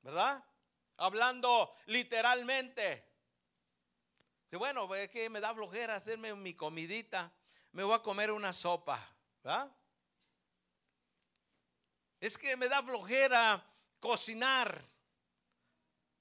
¿verdad? 0.00 0.42
Hablando 0.96 1.76
literalmente. 1.84 3.15
Dice, 4.46 4.58
bueno, 4.58 4.94
es 4.94 5.10
que 5.10 5.28
me 5.28 5.40
da 5.40 5.52
flojera 5.52 5.96
hacerme 5.96 6.32
mi 6.36 6.54
comidita, 6.54 7.32
me 7.72 7.82
voy 7.82 7.94
a 7.94 8.02
comer 8.02 8.30
una 8.30 8.52
sopa, 8.52 9.04
¿verdad? 9.42 9.76
Es 12.20 12.38
que 12.38 12.56
me 12.56 12.68
da 12.68 12.80
flojera 12.80 13.60
cocinar. 13.98 14.80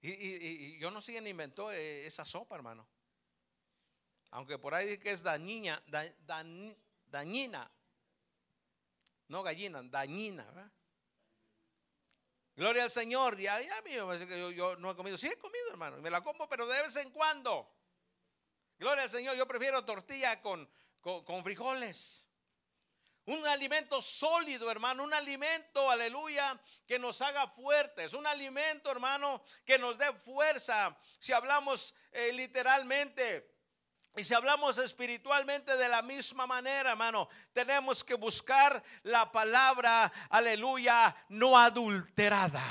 Y, 0.01 0.79
yo 0.79 0.89
no 0.89 1.01
sé 1.01 1.11
quién 1.11 1.27
inventó 1.27 1.71
eh, 1.71 2.07
esa 2.07 2.25
sopa, 2.25 2.55
hermano. 2.55 2.87
Aunque 4.31 4.57
por 4.57 4.73
ahí 4.73 4.87
dice 4.87 4.99
que 4.99 5.11
es 5.11 5.21
dañina, 5.21 5.81
dañina. 7.05 7.71
No 9.27 9.43
gallina, 9.43 9.83
dañina. 9.83 10.73
Gloria 12.55 12.83
al 12.83 12.91
Señor. 12.91 13.37
Ya, 13.37 13.61
ya 13.61 13.81
mío, 13.83 14.11
yo, 14.15 14.51
yo 14.51 14.75
no 14.77 14.89
he 14.89 14.95
comido. 14.95 15.15
Sí 15.15 15.27
he 15.27 15.37
comido, 15.37 15.69
hermano. 15.69 15.97
Me 15.97 16.09
la 16.09 16.21
como, 16.21 16.49
pero 16.49 16.65
de 16.65 16.81
vez 16.81 16.95
en 16.95 17.11
cuando. 17.11 17.74
Gloria 18.77 19.03
al 19.03 19.09
Señor. 19.09 19.35
Yo 19.35 19.47
prefiero 19.47 19.85
tortilla 19.85 20.41
con, 20.41 20.69
con 21.01 21.43
frijoles. 21.43 22.25
Un 23.25 23.45
alimento 23.47 24.01
sólido, 24.01 24.69
hermano. 24.69 25.03
Un 25.03 25.13
alimento, 25.13 25.89
aleluya, 25.89 26.59
que 26.85 26.99
nos 26.99 27.21
haga 27.21 27.47
fuertes. 27.47 28.13
Un 28.13 28.27
alimento, 28.27 28.91
hermano, 28.91 29.43
que 29.65 29.79
nos 29.79 29.97
dé 29.97 30.13
fuerza. 30.13 30.95
Si 31.19 31.33
hablamos 31.33 31.95
eh, 32.11 32.31
literalmente. 32.33 33.51
Y 34.17 34.23
si 34.23 34.33
hablamos 34.33 34.77
espiritualmente 34.77 35.75
de 35.75 35.89
la 35.89 36.01
misma 36.01 36.47
manera, 36.47 36.91
hermano, 36.91 37.27
tenemos 37.51 38.01
que 38.03 38.13
buscar 38.13 38.81
la 39.03 39.29
palabra, 39.29 40.09
aleluya, 40.29 41.13
no 41.29 41.57
adulterada. 41.57 42.63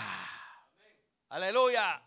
Aleluya. 1.29 2.03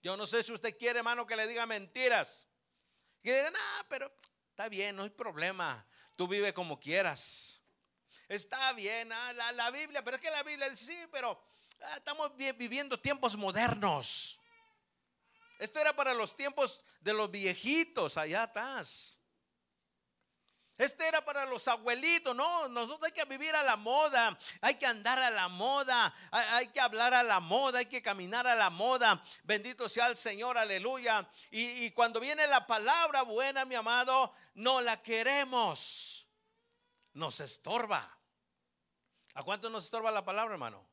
Yo 0.00 0.16
no 0.16 0.26
sé 0.26 0.42
si 0.42 0.52
usted 0.52 0.78
quiere, 0.78 1.00
hermano, 1.00 1.26
que 1.26 1.36
le 1.36 1.46
diga 1.46 1.66
mentiras. 1.66 2.47
Que 3.22 3.34
diga, 3.34 3.50
no, 3.50 3.58
pero 3.88 4.12
está 4.50 4.68
bien, 4.68 4.96
no 4.96 5.02
hay 5.02 5.10
problema. 5.10 5.86
Tú 6.16 6.26
vive 6.28 6.52
como 6.54 6.80
quieras. 6.80 7.60
Está 8.28 8.72
bien, 8.74 9.10
ah, 9.10 9.32
la, 9.54 9.70
Biblia, 9.70 10.04
pero 10.04 10.16
es 10.16 10.22
que 10.22 10.30
la 10.30 10.42
Biblia 10.42 10.68
dice, 10.68 10.84
sí, 10.84 10.98
pero 11.10 11.40
ah, 11.82 11.96
estamos 11.96 12.36
viviendo 12.36 13.00
tiempos 13.00 13.36
modernos. 13.36 14.38
Esto 15.58 15.80
era 15.80 15.96
para 15.96 16.14
los 16.14 16.36
tiempos 16.36 16.84
de 17.00 17.14
los 17.14 17.30
viejitos 17.30 18.16
allá 18.16 18.44
atrás. 18.44 19.17
Este 20.78 21.08
era 21.08 21.24
para 21.24 21.44
los 21.44 21.66
abuelitos, 21.66 22.36
no, 22.36 22.68
nosotros 22.68 23.02
hay 23.02 23.12
que 23.12 23.24
vivir 23.24 23.52
a 23.56 23.64
la 23.64 23.76
moda, 23.76 24.38
hay 24.60 24.76
que 24.76 24.86
andar 24.86 25.18
a 25.18 25.28
la 25.28 25.48
moda, 25.48 26.14
hay, 26.30 26.68
que 26.68 26.80
hablar 26.80 27.12
a 27.14 27.24
la 27.24 27.40
moda, 27.40 27.80
hay 27.80 27.86
que 27.86 28.00
caminar 28.00 28.46
a 28.46 28.54
la 28.54 28.70
moda. 28.70 29.20
Bendito 29.42 29.88
sea 29.88 30.06
el 30.06 30.16
Señor, 30.16 30.56
aleluya. 30.56 31.28
Y, 31.50 31.84
y 31.84 31.90
cuando 31.90 32.20
viene 32.20 32.46
la 32.46 32.64
palabra 32.64 33.22
buena, 33.22 33.64
mi 33.64 33.74
amado, 33.74 34.32
no 34.54 34.80
la 34.80 35.02
queremos. 35.02 36.28
Nos 37.14 37.40
estorba. 37.40 38.16
¿A 39.34 39.42
cuánto 39.42 39.70
nos 39.70 39.84
estorba 39.84 40.12
la 40.12 40.24
palabra, 40.24 40.54
hermano? 40.54 40.87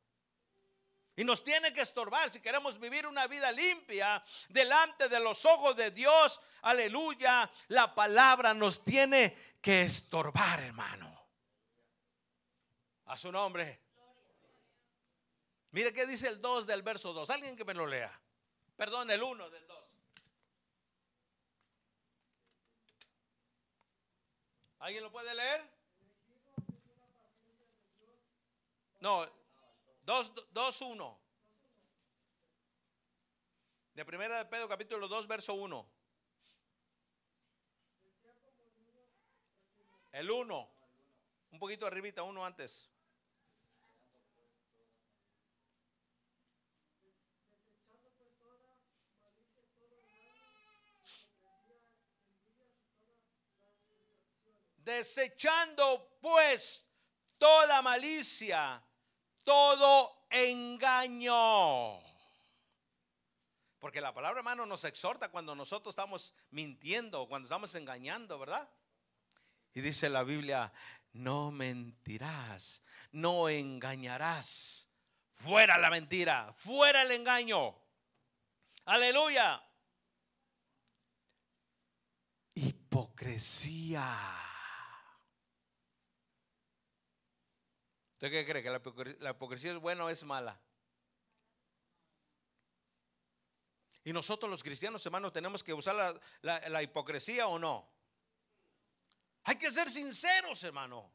Y 1.17 1.23
nos 1.23 1.43
tiene 1.43 1.73
que 1.73 1.81
estorbar 1.81 2.31
si 2.31 2.41
queremos 2.41 2.77
vivir 2.77 3.07
una 3.07 3.25
vida 3.27 3.51
limpia 3.51 4.21
delante 4.49 5.07
de 5.07 5.19
los 5.21 5.45
ojos 5.45 5.75
de 5.75 5.91
Dios. 5.91 6.41
Aleluya. 6.63 7.49
La 7.69 7.95
palabra 7.95 8.53
nos 8.53 8.83
tiene 8.83 9.37
que 9.61 9.83
estorbar, 9.83 10.59
hermano. 10.59 11.25
A 13.05 13.17
su 13.17 13.31
nombre. 13.31 13.81
Mire 15.71 15.93
qué 15.93 16.05
dice 16.05 16.27
el 16.27 16.41
2 16.41 16.67
del 16.67 16.81
verso 16.81 17.13
2. 17.13 17.29
Alguien 17.29 17.55
que 17.55 17.63
me 17.63 17.73
lo 17.73 17.87
lea. 17.87 18.11
Perdón, 18.75 19.09
el 19.09 19.23
1 19.23 19.49
del 19.49 19.67
2. 19.67 19.91
¿Alguien 24.79 25.03
lo 25.03 25.11
puede 25.11 25.33
leer? 25.33 25.67
No, 28.99 29.27
2, 30.05 30.81
1. 30.81 31.19
De 33.95 34.05
primera 34.05 34.37
de 34.37 34.45
Pedro 34.45 34.67
capítulo 34.67 35.07
2, 35.07 35.27
verso 35.27 35.53
1. 35.55 35.85
El 40.11 40.31
1. 40.31 40.69
Un 41.51 41.59
poquito 41.59 41.85
arribita, 41.87 42.23
uno 42.23 42.45
antes. 42.45 42.89
desechando 54.85 56.15
pues 56.21 56.87
toda 57.39 57.81
malicia, 57.81 58.84
todo 59.45 60.27
engaño. 60.29 61.99
Porque 63.79 64.01
la 64.01 64.13
palabra 64.13 64.39
hermano 64.39 64.65
nos 64.65 64.83
exhorta 64.83 65.29
cuando 65.29 65.55
nosotros 65.55 65.93
estamos 65.93 66.33
mintiendo, 66.49 67.27
cuando 67.29 67.45
estamos 67.45 67.73
engañando, 67.75 68.37
¿verdad? 68.39 68.67
Y 69.73 69.81
dice 69.81 70.09
la 70.09 70.23
Biblia, 70.23 70.73
no 71.13 71.51
mentirás, 71.51 72.81
no 73.11 73.47
engañarás. 73.47 74.89
Fuera 75.35 75.77
la 75.77 75.89
mentira, 75.89 76.53
fuera 76.57 77.03
el 77.03 77.11
engaño. 77.11 77.75
Aleluya. 78.85 79.63
Hipocresía. 82.55 84.44
¿Usted 88.25 88.43
qué 88.43 88.51
cree? 88.51 88.63
¿Que 88.63 89.15
la 89.19 89.29
hipocresía, 89.29 89.71
es 89.71 89.77
buena 89.77 90.03
o 90.03 90.09
es 90.09 90.23
mala? 90.23 90.59
Y 94.03 94.11
nosotros 94.11 94.49
los 94.49 94.63
cristianos, 94.63 95.05
hermanos, 95.05 95.31
tenemos 95.31 95.63
que 95.63 95.75
usar 95.75 96.19
la, 96.41 96.81
hipocresía 96.81 97.45
o 97.45 97.59
no. 97.59 97.87
Hay 99.43 99.57
que 99.57 99.69
ser 99.69 99.91
sinceros, 99.91 100.63
hermano. 100.63 101.13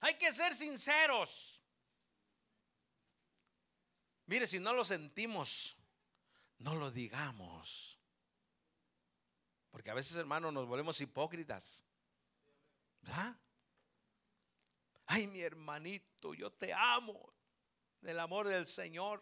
Hay 0.00 0.14
que 0.14 0.32
ser 0.32 0.54
sinceros. 0.54 1.60
Mire, 4.24 4.46
si 4.46 4.58
no 4.58 4.72
lo 4.72 4.86
sentimos, 4.86 5.76
no 6.56 6.76
lo 6.76 6.90
digamos. 6.90 8.00
Porque 9.70 9.90
a 9.90 9.94
veces, 9.94 10.16
hermano, 10.16 10.50
nos 10.50 10.66
volvemos 10.66 10.98
hipócritas. 11.02 11.84
¿Verdad? 13.02 13.36
Ay 15.10 15.26
mi 15.26 15.40
hermanito, 15.40 16.34
yo 16.34 16.52
te 16.52 16.72
amo, 16.72 17.34
del 18.00 18.20
amor 18.20 18.46
del 18.46 18.66
Señor. 18.66 19.20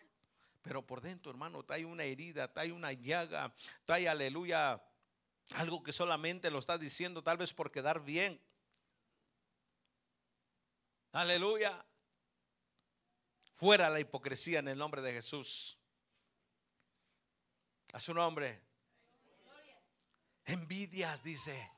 Pero 0.61 0.87
por 0.87 1.00
dentro, 1.00 1.30
hermano, 1.30 1.64
hay 1.68 1.85
una 1.85 2.04
herida, 2.04 2.52
hay 2.57 2.73
una 2.73 2.92
llaga, 2.92 3.54
hay 3.87 4.07
aleluya, 4.07 4.83
algo 5.54 5.83
que 5.83 5.95
solamente 5.95 6.50
lo 6.50 6.59
está 6.59 6.76
diciendo 6.76 7.23
tal 7.23 7.38
vez 7.38 7.54
por 7.54 7.71
quedar 7.71 8.04
bien. 8.04 8.38
Aleluya. 11.12 11.87
Fuera 13.54 13.88
la 13.88 13.99
hipocresía 13.99 14.59
en 14.59 14.68
el 14.68 14.76
nombre 14.76 15.00
de 15.00 15.12
Jesús. 15.14 15.78
A 17.95 18.00
su 18.00 18.12
nombre. 18.12 18.62
Envidias, 20.45 21.23
dice. 21.23 21.77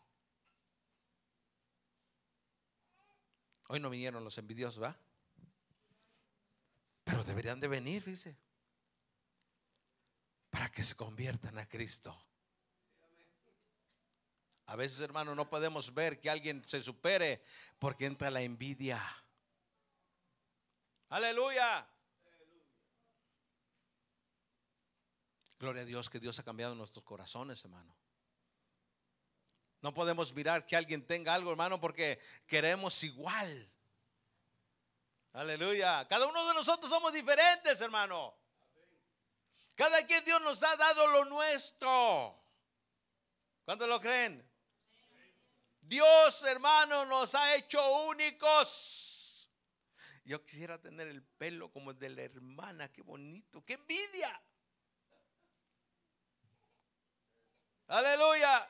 Hoy 3.73 3.79
no 3.79 3.89
vinieron 3.89 4.25
los 4.25 4.37
envidiosos, 4.37 4.83
¿va? 4.83 4.99
Pero 7.05 7.23
deberían 7.23 7.61
de 7.61 7.69
venir, 7.69 8.05
dice, 8.05 8.37
para 10.50 10.73
que 10.73 10.83
se 10.83 10.97
conviertan 10.97 11.57
a 11.57 11.69
Cristo. 11.69 12.21
A 14.67 14.75
veces, 14.75 14.99
hermano, 14.99 15.37
no 15.37 15.49
podemos 15.49 15.95
ver 15.95 16.21
que 16.21 16.29
alguien 16.29 16.65
se 16.67 16.83
supere 16.83 17.45
porque 17.79 18.07
entra 18.07 18.29
la 18.33 18.43
envidia. 18.43 19.00
Aleluya. 21.11 21.89
Gloria 25.61 25.83
a 25.83 25.85
Dios 25.85 26.11
que 26.11 26.19
Dios 26.19 26.37
ha 26.41 26.43
cambiado 26.43 26.75
nuestros 26.75 27.05
corazones, 27.05 27.65
hermano. 27.65 28.00
No 29.83 29.95
podemos 29.95 30.33
mirar 30.35 30.67
que 30.67 30.77
alguien 30.77 31.07
tenga 31.07 31.35
algo, 31.35 31.51
hermano, 31.51 31.81
porque 31.81 32.21
queremos 32.47 33.03
igual. 33.03 33.71
Aleluya. 35.33 36.07
Cada 36.09 36.27
uno 36.27 36.47
de 36.49 36.55
nosotros 36.55 36.91
somos 36.91 37.13
diferentes, 37.13 37.81
hermano. 37.81 38.37
Cada 39.75 40.07
quien 40.07 40.23
Dios 40.25 40.43
nos 40.43 40.63
ha 40.63 40.77
dado 40.77 41.07
lo 41.07 41.25
nuestro. 41.25 42.39
¿Cuántos 43.65 43.89
lo 43.89 44.01
creen? 44.01 44.47
Dios, 45.81 46.43
hermano, 46.45 47.07
nos 47.07 47.35
ha 47.35 47.55
hecho 47.55 47.83
únicos. 48.05 49.51
Yo 50.25 50.45
quisiera 50.45 50.81
tener 50.81 51.09
el 51.09 51.23
pelo 51.23 51.73
como 51.73 51.93
el 51.93 51.99
de 51.99 52.11
la 52.11 52.23
hermana, 52.23 52.93
qué 52.93 53.03
bonito, 53.03 53.65
qué 53.65 53.75
envidia. 53.75 54.41
Aleluya. 57.89 58.69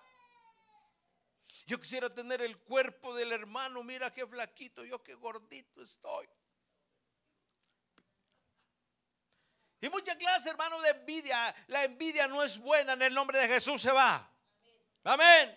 Yo 1.71 1.79
quisiera 1.79 2.11
tener 2.11 2.43
el 2.43 2.59
cuerpo 2.59 3.15
del 3.15 3.31
hermano, 3.31 3.85
mira 3.85 4.13
qué 4.13 4.27
flaquito, 4.27 4.85
yo 4.85 5.01
qué 5.05 5.15
gordito 5.15 5.85
estoy. 5.85 6.29
Y 9.81 9.89
mucha 9.89 10.19
clase, 10.19 10.51
hermano, 10.51 10.81
de 10.81 10.91
envidia. 10.91 11.55
La 11.69 11.85
envidia 11.85 12.27
no 12.27 12.43
es 12.43 12.59
buena, 12.59 12.95
en 12.95 13.03
el 13.03 13.15
nombre 13.15 13.39
de 13.39 13.47
Jesús 13.47 13.81
se 13.81 13.93
va. 13.93 14.29
Amén. 15.05 15.57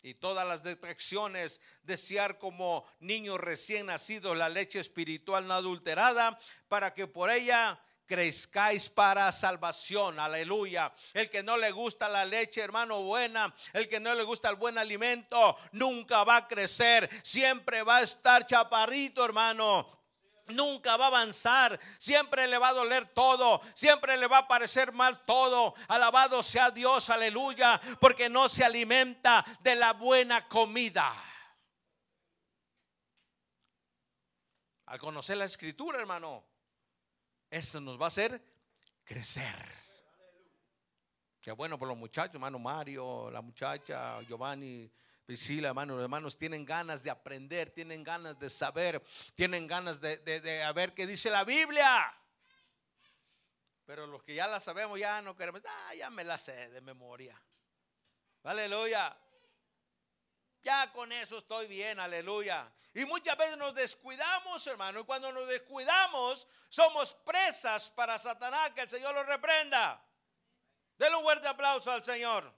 Y 0.00 0.14
todas 0.14 0.48
las 0.48 0.64
distracciones, 0.64 1.60
desear 1.82 2.38
como 2.38 2.90
niños 2.98 3.38
recién 3.38 3.84
nacidos 3.84 4.38
la 4.38 4.48
leche 4.48 4.80
espiritual 4.80 5.46
no 5.46 5.52
adulterada, 5.52 6.40
para 6.68 6.94
que 6.94 7.06
por 7.06 7.28
ella 7.28 7.78
crezcáis 8.06 8.88
para 8.88 9.30
salvación. 9.32 10.18
Aleluya. 10.18 10.92
El 11.12 11.30
que 11.30 11.42
no 11.42 11.56
le 11.56 11.70
gusta 11.70 12.08
la 12.08 12.24
leche, 12.24 12.60
hermano, 12.60 13.02
buena, 13.02 13.54
el 13.72 13.88
que 13.88 14.00
no 14.00 14.14
le 14.14 14.22
gusta 14.22 14.50
el 14.50 14.56
buen 14.56 14.78
alimento, 14.78 15.56
nunca 15.72 16.24
va 16.24 16.36
a 16.36 16.48
crecer. 16.48 17.08
Siempre 17.22 17.82
va 17.82 17.98
a 17.98 18.02
estar 18.02 18.46
chaparrito, 18.46 19.24
hermano 19.24 20.02
nunca 20.48 20.96
va 20.96 21.06
a 21.06 21.08
avanzar, 21.08 21.78
siempre 21.98 22.46
le 22.46 22.58
va 22.58 22.68
a 22.68 22.74
doler 22.74 23.06
todo, 23.06 23.60
siempre 23.74 24.16
le 24.16 24.26
va 24.26 24.38
a 24.38 24.48
parecer 24.48 24.92
mal 24.92 25.24
todo. 25.24 25.74
Alabado 25.88 26.42
sea 26.42 26.70
Dios, 26.70 27.10
aleluya, 27.10 27.80
porque 28.00 28.28
no 28.28 28.48
se 28.48 28.64
alimenta 28.64 29.44
de 29.60 29.76
la 29.76 29.92
buena 29.92 30.48
comida. 30.48 31.12
Al 34.86 34.98
conocer 34.98 35.38
la 35.38 35.46
escritura, 35.46 35.98
hermano, 35.98 36.44
eso 37.52 37.82
nos 37.82 38.00
va 38.00 38.06
a 38.06 38.08
hacer 38.08 38.42
crecer. 39.04 39.54
Qué 41.42 41.52
bueno 41.52 41.78
por 41.78 41.86
los 41.86 41.98
muchachos, 41.98 42.34
hermano 42.34 42.58
Mario, 42.58 43.30
la 43.30 43.42
muchacha, 43.42 44.22
Giovanni, 44.22 44.90
Priscila, 45.26 45.68
hermanos, 45.68 46.00
hermanos 46.00 46.38
tienen 46.38 46.64
ganas 46.64 47.02
de 47.02 47.10
aprender, 47.10 47.68
tienen 47.70 48.02
ganas 48.02 48.38
de 48.38 48.48
saber, 48.48 49.02
tienen 49.34 49.66
ganas 49.66 50.00
de, 50.00 50.16
de, 50.18 50.40
de 50.40 50.72
ver 50.72 50.94
qué 50.94 51.06
dice 51.06 51.30
la 51.30 51.44
Biblia. 51.44 52.16
Pero 53.84 54.06
los 54.06 54.22
que 54.22 54.34
ya 54.34 54.46
la 54.46 54.58
sabemos, 54.58 54.98
ya 54.98 55.20
no 55.20 55.36
queremos, 55.36 55.60
ah, 55.66 55.94
ya 55.94 56.08
me 56.08 56.24
la 56.24 56.38
sé 56.38 56.70
de 56.70 56.80
memoria. 56.80 57.38
Aleluya. 58.44 59.14
Ya 60.62 60.90
con 60.92 61.12
eso 61.12 61.36
estoy 61.36 61.66
bien, 61.66 62.00
aleluya. 62.00 62.72
Y 62.94 63.04
muchas 63.06 63.38
veces 63.38 63.56
nos 63.56 63.74
descuidamos, 63.74 64.66
hermano. 64.66 65.00
Y 65.00 65.04
cuando 65.04 65.32
nos 65.32 65.48
descuidamos, 65.48 66.46
somos 66.68 67.14
presas 67.14 67.88
para 67.90 68.18
Satanás. 68.18 68.72
Que 68.72 68.82
el 68.82 68.90
Señor 68.90 69.14
lo 69.14 69.22
reprenda. 69.24 70.04
Denle 70.98 71.16
un 71.16 71.22
fuerte 71.22 71.48
aplauso 71.48 71.90
al 71.90 72.04
Señor. 72.04 72.54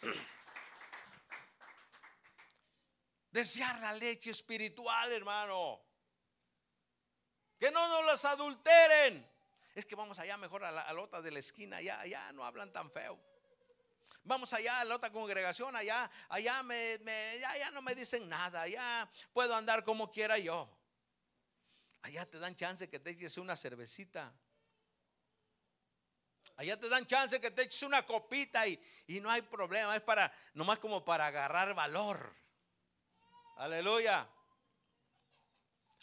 Desear 3.30 3.78
la 3.80 3.92
leche 3.92 4.30
espiritual, 4.30 5.12
hermano. 5.12 5.84
Que 7.58 7.70
no 7.70 7.86
nos 7.88 8.06
las 8.06 8.24
adulteren. 8.24 9.30
Es 9.74 9.84
que 9.86 9.94
vamos 9.94 10.18
allá 10.18 10.36
mejor 10.36 10.64
a 10.64 10.70
la, 10.70 11.00
otra 11.00 11.22
de 11.22 11.30
la 11.30 11.38
esquina, 11.38 11.78
allá, 11.78 11.98
allá 12.00 12.30
no 12.32 12.44
hablan 12.44 12.70
tan 12.72 12.90
feo. 12.90 13.18
Vamos 14.24 14.52
allá 14.52 14.80
a 14.80 14.84
la 14.84 14.96
otra 14.96 15.10
congregación, 15.10 15.74
allá, 15.74 16.08
allá, 16.28 16.62
me, 16.62 16.98
allá 17.46 17.70
no 17.72 17.82
me 17.82 17.94
dicen 17.94 18.28
nada, 18.28 18.62
allá 18.62 19.10
puedo 19.32 19.54
andar 19.54 19.84
como 19.84 20.10
quiera 20.10 20.38
yo. 20.38 20.68
Allá 22.02 22.26
te 22.26 22.38
dan 22.38 22.54
chance 22.54 22.88
que 22.88 23.00
te 23.00 23.10
eches 23.10 23.36
una 23.38 23.56
cervecita. 23.56 24.32
Allá 26.56 26.78
te 26.78 26.88
dan 26.88 27.06
chance 27.06 27.40
que 27.40 27.50
te 27.50 27.62
eches 27.62 27.82
una 27.82 28.04
copita 28.06 28.66
y, 28.66 28.80
y 29.06 29.20
no 29.20 29.30
hay 29.30 29.42
problema. 29.42 29.96
Es 29.96 30.02
para, 30.02 30.32
nomás 30.54 30.78
como 30.78 31.04
para 31.04 31.26
agarrar 31.26 31.74
valor. 31.74 32.34
Aleluya. 33.56 34.28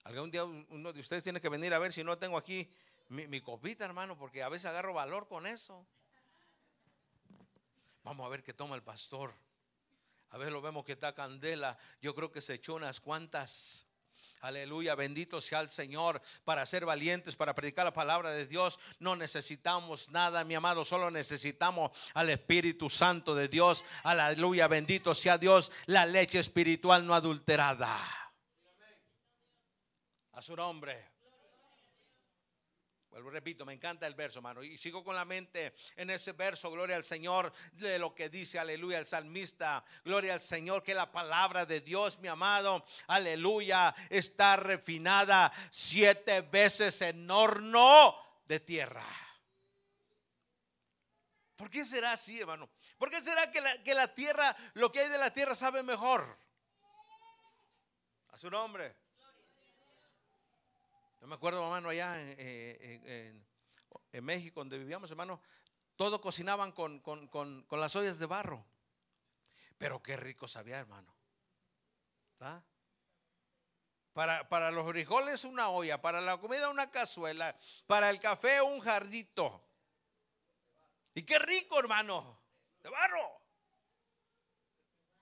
Algún 0.03 0.32
día 0.32 0.43
uno 0.43 0.91
de 0.91 0.99
ustedes 0.99 1.23
tiene 1.23 1.39
que 1.39 1.49
venir 1.49 1.73
a 1.73 1.79
ver 1.79 1.93
si 1.93 2.03
no 2.03 2.17
tengo 2.17 2.38
aquí 2.38 2.73
mi, 3.10 3.27
mi 3.27 3.41
copita, 3.41 3.86
hermano, 3.86 4.17
porque 4.17 4.43
a 4.43 4.49
veces 4.49 4.65
agarro 4.65 4.93
valor 4.93 5.27
con 5.27 5.45
eso. 5.45 5.86
Vamos 8.10 8.26
a 8.26 8.30
ver 8.30 8.43
qué 8.43 8.56
toma 8.56 8.76
el 8.76 8.82
pastor. 8.82 9.32
A 10.32 10.39
ver, 10.39 10.52
lo 10.52 10.63
vemos 10.63 10.84
que 10.84 10.93
está 10.93 11.13
candela. 11.13 11.78
Yo 12.02 12.15
creo 12.15 12.32
que 12.32 12.41
se 12.41 12.56
echó 12.56 12.74
unas 12.74 13.00
cuantas. 13.00 13.86
Aleluya, 14.41 14.95
bendito 14.95 15.39
sea 15.39 15.60
el 15.60 15.69
Señor 15.69 16.19
para 16.43 16.65
ser 16.65 16.86
valientes, 16.86 17.36
para 17.36 17.54
predicar 17.54 17.86
la 17.86 17.93
palabra 17.93 18.32
de 18.32 18.48
Dios. 18.48 18.80
No 18.98 19.15
necesitamos 19.15 20.10
nada, 20.10 20.43
mi 20.43 20.56
amado, 20.56 20.84
solo 20.86 21.12
necesitamos 21.12 21.91
al 22.15 22.32
Espíritu 22.32 22.89
Santo 22.89 23.36
de 23.36 23.48
Dios. 23.48 23.86
Aleluya, 24.02 24.67
bendito 24.67 25.13
sea 25.13 25.38
Dios, 25.38 25.72
la 25.86 26.08
leche 26.08 26.39
espiritual 26.39 27.06
no 27.06 27.13
adulterada. 27.13 27.95
A 30.32 30.41
su 30.41 30.56
nombre. 30.56 31.18
Vuelvo, 33.12 33.32
repito, 33.32 33.65
me 33.65 33.74
encanta 33.74 34.06
el 34.06 34.13
verso, 34.13 34.39
hermano. 34.39 34.62
Y 34.62 34.78
sigo 34.78 35.04
con 35.04 35.15
la 35.15 35.26
mente 35.26 35.74
en 35.95 36.12
ese 36.12 36.34
verso, 36.34 36.69
gloria 36.69 36.95
al 36.95 37.04
Señor, 37.04 37.52
de 37.74 37.98
lo 37.98 38.13
que 38.13 38.30
dice, 38.30 38.60
aleluya, 38.60 39.00
el 39.00 39.08
salmista. 39.08 39.84
Gloria 40.04 40.34
al 40.34 40.41
Señor, 40.41 40.84
que 40.84 40.93
la 40.93 41.12
palabra 41.12 41.65
de 41.65 41.82
Dios, 41.82 42.19
mi 42.19 42.28
amado, 42.28 42.86
aleluya, 43.08 43.95
está 44.10 44.58
refinada 44.58 45.52
siete 45.72 46.41
veces 46.41 47.02
en 47.02 47.30
horno 47.30 48.15
de 48.45 48.60
tierra. 48.60 49.06
¿Por 51.56 51.69
qué 51.69 51.84
será 51.84 52.12
así, 52.12 52.39
hermano? 52.39 52.69
¿Por 52.98 53.10
qué 53.10 53.22
será 53.22 53.52
que 53.52 53.60
la, 53.60 53.84
que 53.84 53.95
la 53.95 54.13
tierra, 54.13 54.56
lo 54.76 54.91
que 54.91 55.00
hay 55.00 55.10
de 55.10 55.17
la 55.17 55.34
tierra 55.34 55.56
sabe 55.56 55.82
mejor? 55.82 56.38
A 58.30 58.38
su 58.38 58.52
nombre. 58.52 58.95
Yo 61.19 61.27
me 61.27 61.36
acuerdo, 61.36 61.63
hermano, 61.63 61.89
allá 61.89 62.15
en, 62.19 63.45
México, 64.21 64.62
donde 64.62 64.77
vivíamos, 64.77 65.12
hermano, 65.12 65.41
todo 65.95 66.21
cocinaban 66.21 66.71
con, 66.71 67.01
las 67.71 67.95
ollas 67.95 68.19
de 68.19 68.25
barro. 68.25 68.65
Pero 69.77 70.01
qué 70.01 70.17
rico 70.17 70.47
sabía, 70.47 70.79
hermano. 70.79 71.13
¿Ah? 72.39 72.62
Para, 74.13 74.47
para, 74.47 74.71
los 74.71 74.89
frijoles 74.89 75.43
una 75.43 75.69
olla, 75.69 76.01
para 76.01 76.21
la 76.21 76.38
comida 76.38 76.69
una 76.69 76.89
cazuela, 76.89 77.58
para 77.86 78.10
el 78.10 78.19
café 78.19 78.62
un 78.62 78.79
jarrito. 78.79 79.63
Y 81.15 81.23
qué 81.23 81.39
rico, 81.39 81.79
hermano, 81.79 82.39
de 82.82 82.89
barro. 82.89 83.41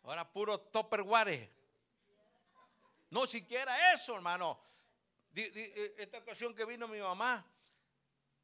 Ahora 0.03 0.31
puro 0.31 0.59
topperware. 0.59 1.51
No 3.09 3.25
siquiera 3.25 3.93
eso, 3.93 4.15
hermano. 4.15 4.59
Eh, 5.39 5.95
esta 5.99 6.17
ocasión 6.17 6.55
que 6.55 6.65
vino 6.65 6.87
mi 6.87 6.99
mamá, 6.99 7.45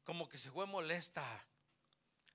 como 0.04 0.28
que 0.28 0.38
se 0.38 0.50
fue 0.50 0.64
molesta. 0.64 1.24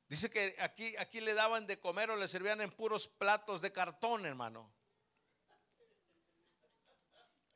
Dice 0.10 0.30
que 0.30 0.56
aquí, 0.60 0.98
aquí 0.98 1.22
le 1.22 1.34
daban 1.34 1.66
de 1.66 1.80
comer 1.80 2.10
o 2.10 2.18
le 2.18 2.28
servían 2.28 2.60
en 2.60 2.72
puros 2.72 3.08
platos 3.08 3.62
de 3.62 3.72
cartón, 3.72 4.26
hermano. 4.26 4.70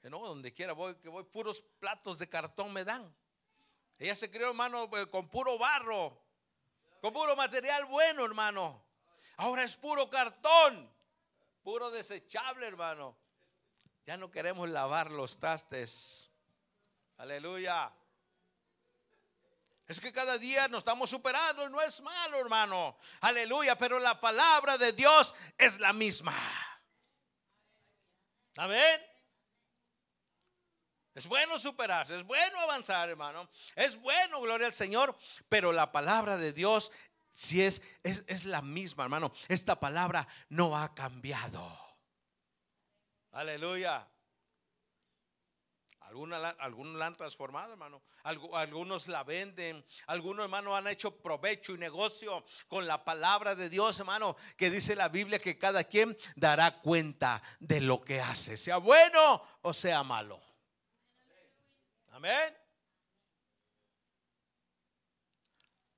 No, 0.03 0.19
donde 0.19 0.53
quiera 0.53 0.73
voy, 0.73 0.95
que 0.95 1.09
voy, 1.09 1.23
puros 1.23 1.61
platos 1.79 2.19
de 2.19 2.29
cartón 2.29 2.71
me 2.71 2.83
dan. 2.83 3.13
Ella 3.99 4.15
se 4.15 4.29
crió, 4.29 4.49
hermano, 4.49 4.89
eh, 4.97 5.07
con 5.07 5.29
puro 5.29 5.57
barro, 5.57 6.17
con 7.01 7.13
puro 7.13 7.35
material 7.35 7.85
bueno, 7.85 8.23
hermano. 8.23 8.83
Ahora 9.37 9.63
es 9.63 9.75
puro 9.75 10.09
cartón, 10.09 10.89
puro 11.63 11.89
desechable, 11.89 12.65
hermano. 12.65 13.17
Ya 14.05 14.17
no 14.17 14.29
queremos 14.29 14.69
lavar 14.69 15.11
los 15.11 15.39
tastes. 15.39 16.32
Aleluya. 17.17 17.91
Es 19.87 19.99
que 19.99 20.13
cada 20.13 20.37
día 20.37 20.67
nos 20.67 20.79
estamos 20.79 21.09
superando 21.09 21.69
no 21.69 21.81
es 21.81 22.01
malo, 22.01 22.39
hermano. 22.39 22.97
Aleluya, 23.21 23.77
pero 23.77 23.99
la 23.99 24.19
palabra 24.19 24.77
de 24.77 24.93
Dios 24.93 25.35
es 25.57 25.79
la 25.79 25.93
misma. 25.93 26.35
Amén. 28.55 29.01
Es 31.13 31.27
bueno 31.27 31.59
superarse, 31.59 32.15
es 32.15 32.23
bueno 32.23 32.59
avanzar, 32.59 33.09
hermano. 33.09 33.49
Es 33.75 33.99
bueno, 33.99 34.41
gloria 34.41 34.67
al 34.67 34.73
Señor, 34.73 35.15
pero 35.47 35.71
la 35.71 35.91
palabra 35.91 36.37
de 36.37 36.53
Dios 36.53 36.91
si 37.33 37.63
es, 37.63 37.81
es, 38.03 38.23
es 38.27 38.45
la 38.45 38.61
misma, 38.61 39.03
hermano. 39.03 39.33
Esta 39.47 39.79
palabra 39.79 40.27
no 40.49 40.77
ha 40.77 40.93
cambiado. 40.93 41.67
Aleluya. 43.31 44.07
Algunos 46.13 46.95
la, 46.95 47.07
han 47.07 47.17
transformado, 47.17 47.73
hermano. 47.73 48.03
algunos 48.23 49.07
la 49.07 49.23
venden. 49.23 49.83
Algunos, 50.05 50.43
hermano, 50.43 50.75
han 50.75 50.87
hecho 50.87 51.19
provecho 51.21 51.73
y 51.73 51.79
negocio 51.79 52.45
con 52.67 52.85
la 52.85 53.03
palabra 53.03 53.55
de 53.55 53.67
Dios, 53.67 53.99
hermano. 53.99 54.35
Que 54.55 54.69
dice 54.69 54.95
la 54.95 55.09
Biblia 55.09 55.39
que 55.39 55.57
cada 55.57 55.83
quien 55.83 56.15
dará 56.35 56.79
cuenta 56.81 57.41
de 57.59 57.81
lo 57.81 57.99
que 57.99 58.21
hace, 58.21 58.57
sea 58.57 58.77
bueno 58.77 59.41
o 59.63 59.73
sea 59.73 60.03
malo. 60.03 60.39
Amén. 62.11 62.55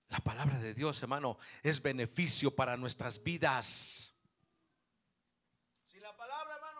La 0.07 0.19
palabra 0.19 0.57
de 0.59 0.73
Dios, 0.73 1.01
hermano, 1.01 1.37
es 1.61 1.81
beneficio 1.81 2.55
para 2.55 2.77
nuestras 2.77 3.21
vidas. 3.21 4.15
Si 5.87 5.99
la 5.99 6.15
palabra, 6.15 6.55
hermano. 6.55 6.75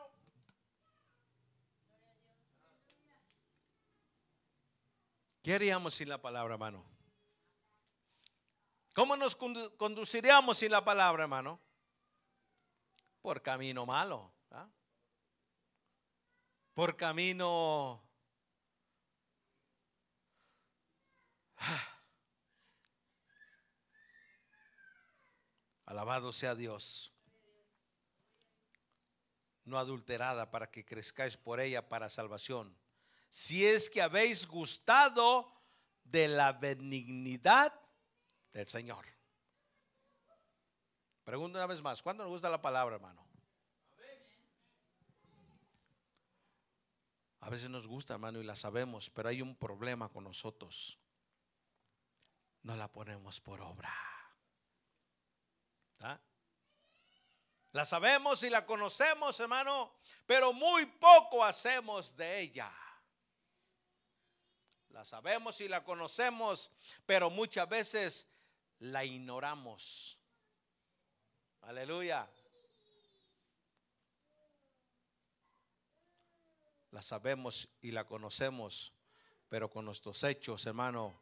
¿Qué 5.46 5.54
haríamos 5.54 5.94
sin 5.94 6.10
la 6.10 6.20
palabra, 6.20 6.56
hermano? 6.56 6.84
¿Cómo 8.96 9.16
nos 9.16 9.36
conduciríamos 9.36 10.58
sin 10.58 10.72
la 10.72 10.84
palabra, 10.84 11.22
hermano? 11.22 11.62
Por 13.22 13.44
camino 13.44 13.86
malo. 13.86 14.34
¿ah? 14.50 14.68
Por 16.74 16.98
camino... 16.98 18.04
Ah, 21.58 22.00
Alabado 25.86 26.32
sea 26.32 26.56
Dios. 26.56 27.14
No 29.64 29.78
adulterada 29.78 30.50
para 30.50 30.72
que 30.72 30.84
crezcáis 30.84 31.38
por 31.38 31.60
ella 31.60 31.88
para 31.88 32.10
salvación. 32.10 32.76
Si 33.38 33.68
es 33.68 33.90
que 33.90 34.02
habéis 34.02 34.48
gustado 34.48 35.52
de 36.06 36.30
la 36.30 36.54
benignidad 36.54 37.78
del 38.54 38.66
Señor. 38.66 39.06
Pregunto 41.26 41.58
una 41.58 41.68
vez 41.68 41.82
más, 41.82 42.02
¿cuándo 42.02 42.24
nos 42.24 42.32
gusta 42.32 42.50
la 42.50 42.62
palabra, 42.62 42.96
hermano? 42.96 43.28
A 47.42 47.50
veces 47.50 47.70
nos 47.70 47.88
gusta, 47.88 48.14
hermano, 48.14 48.40
y 48.40 48.46
la 48.46 48.56
sabemos, 48.56 49.10
pero 49.10 49.28
hay 49.28 49.42
un 49.42 49.58
problema 49.58 50.08
con 50.08 50.24
nosotros. 50.24 50.98
No 52.62 52.78
la 52.78 52.90
ponemos 52.90 53.42
por 53.42 53.60
obra. 53.60 53.94
¿Ah? 56.00 56.18
La 57.74 57.84
sabemos 57.84 58.44
y 58.44 58.50
la 58.50 58.66
conocemos, 58.66 59.38
hermano, 59.42 59.94
pero 60.26 60.54
muy 60.54 60.86
poco 60.86 61.44
hacemos 61.44 62.16
de 62.16 62.40
ella. 62.40 62.72
La 64.96 65.04
sabemos 65.04 65.60
y 65.60 65.68
la 65.68 65.84
conocemos, 65.84 66.72
pero 67.06 67.30
muchas 67.30 67.68
veces 67.68 68.30
la 68.80 69.04
ignoramos. 69.04 70.18
Aleluya. 71.64 72.26
La 76.92 77.02
sabemos 77.02 77.68
y 77.82 77.92
la 77.92 78.08
conocemos, 78.08 78.94
pero 79.50 79.70
con 79.70 79.84
nuestros 79.84 80.24
hechos, 80.24 80.66
hermano, 80.66 81.22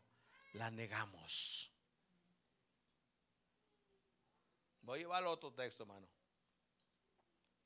la 0.54 0.70
negamos. 0.70 1.72
Voy 4.82 5.00
a 5.00 5.02
llevar 5.02 5.24
otro 5.24 5.52
texto, 5.52 5.82
hermano. 5.82 6.08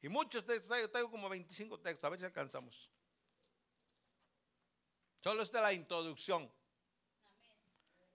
Y 0.02 0.08
muchos 0.08 0.46
textos, 0.46 0.89
tengo 0.89 1.12
como 1.12 1.28
25 1.28 1.82
textos, 1.82 2.06
a 2.06 2.10
ver 2.10 2.20
si 2.20 2.26
alcanzamos. 2.26 2.89
Solo 5.27 5.43
es 5.43 5.51
la 5.51 5.73
introducción. 5.73 6.49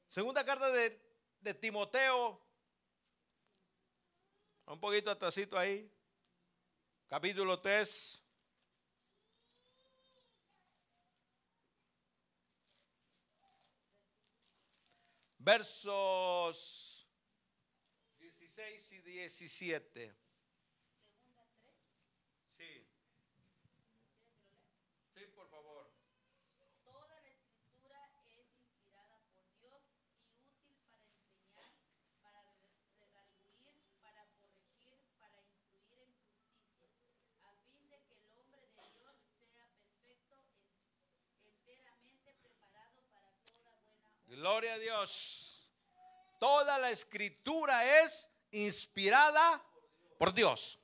Segunda 0.09 0.47
carta 0.47 0.71
de, 0.71 0.99
de 1.43 1.53
Timoteo, 1.53 2.41
un 4.65 4.81
poquito 4.81 5.11
atrásito 5.11 5.59
ahí, 5.59 5.93
capítulo 7.09 7.61
3. 7.61 8.25
Versos 15.37 17.07
16 18.21 18.93
y 18.93 18.99
17. 19.03 20.17
Segunda 21.27 21.47
3. 21.61 21.75
Sí. 22.57 22.87
Sí, 25.13 25.27
por 25.35 25.47
favor. 25.51 25.93
Toda 26.85 27.07
la 27.07 27.29
escritura 27.29 27.99
es 28.33 28.47
inspirada 28.59 29.17
por 29.31 29.47
Dios 29.57 29.83
y 29.95 30.75
útil 30.75 31.07
para 31.55 31.71
enseñar, 31.71 31.73
para 32.21 32.43
redarguir, 32.99 33.73
para 34.03 34.27
corregir, 34.35 35.07
para 35.17 35.41
instruir 35.47 36.03
en 36.03 36.13
justicia, 36.13 36.91
a 37.43 37.55
fin 37.71 37.89
de 37.89 38.03
que 38.03 38.15
el 38.19 38.29
hombre 38.29 38.67
de 38.77 38.91
Dios 38.99 39.17
sea 39.39 39.67
perfecto, 39.79 40.37
enteramente 41.41 42.35
preparado 42.43 43.03
para 43.11 43.33
toda 43.47 43.77
buena 43.87 44.11
obra. 44.19 44.32
Gloria 44.43 44.75
a 44.75 44.79
Dios. 44.79 45.69
Toda 46.41 46.77
la 46.77 46.91
escritura 46.91 48.03
es 48.03 48.29
inspirada 48.51 49.63
por 50.19 50.35
Dios. 50.35 50.81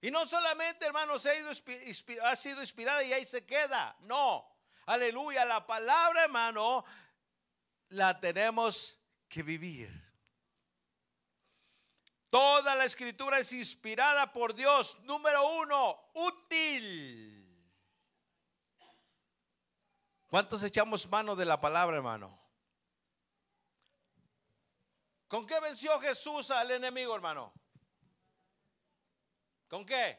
Y 0.00 0.10
no 0.10 0.26
solamente, 0.26 0.84
hermanos, 0.84 1.24
ha 1.24 2.34
sido 2.34 2.60
inspirada 2.60 3.04
y 3.04 3.12
ahí 3.12 3.24
se 3.26 3.46
queda. 3.46 3.96
No. 4.00 4.44
Aleluya. 4.86 5.44
La 5.44 5.64
palabra, 5.64 6.24
hermano, 6.24 6.84
la 7.90 8.18
tenemos 8.18 8.98
que 9.28 9.44
vivir. 9.44 9.88
Toda 12.28 12.74
la 12.74 12.86
escritura 12.86 13.38
es 13.38 13.52
inspirada 13.52 14.32
por 14.32 14.52
Dios. 14.52 14.98
Número 15.04 15.46
uno, 15.48 16.10
útil. 16.14 17.31
¿Cuántos 20.32 20.62
echamos 20.62 21.06
mano 21.10 21.36
de 21.36 21.44
la 21.44 21.60
palabra, 21.60 21.98
hermano? 21.98 22.40
¿Con 25.28 25.46
qué 25.46 25.60
venció 25.60 26.00
Jesús 26.00 26.50
al 26.50 26.70
enemigo, 26.70 27.14
hermano? 27.14 27.52
¿Con 29.68 29.84
qué? 29.84 30.18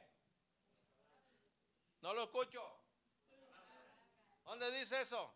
No 2.02 2.14
lo 2.14 2.26
escucho. 2.26 2.62
¿Dónde 4.44 4.70
dice 4.78 5.02
eso? 5.02 5.34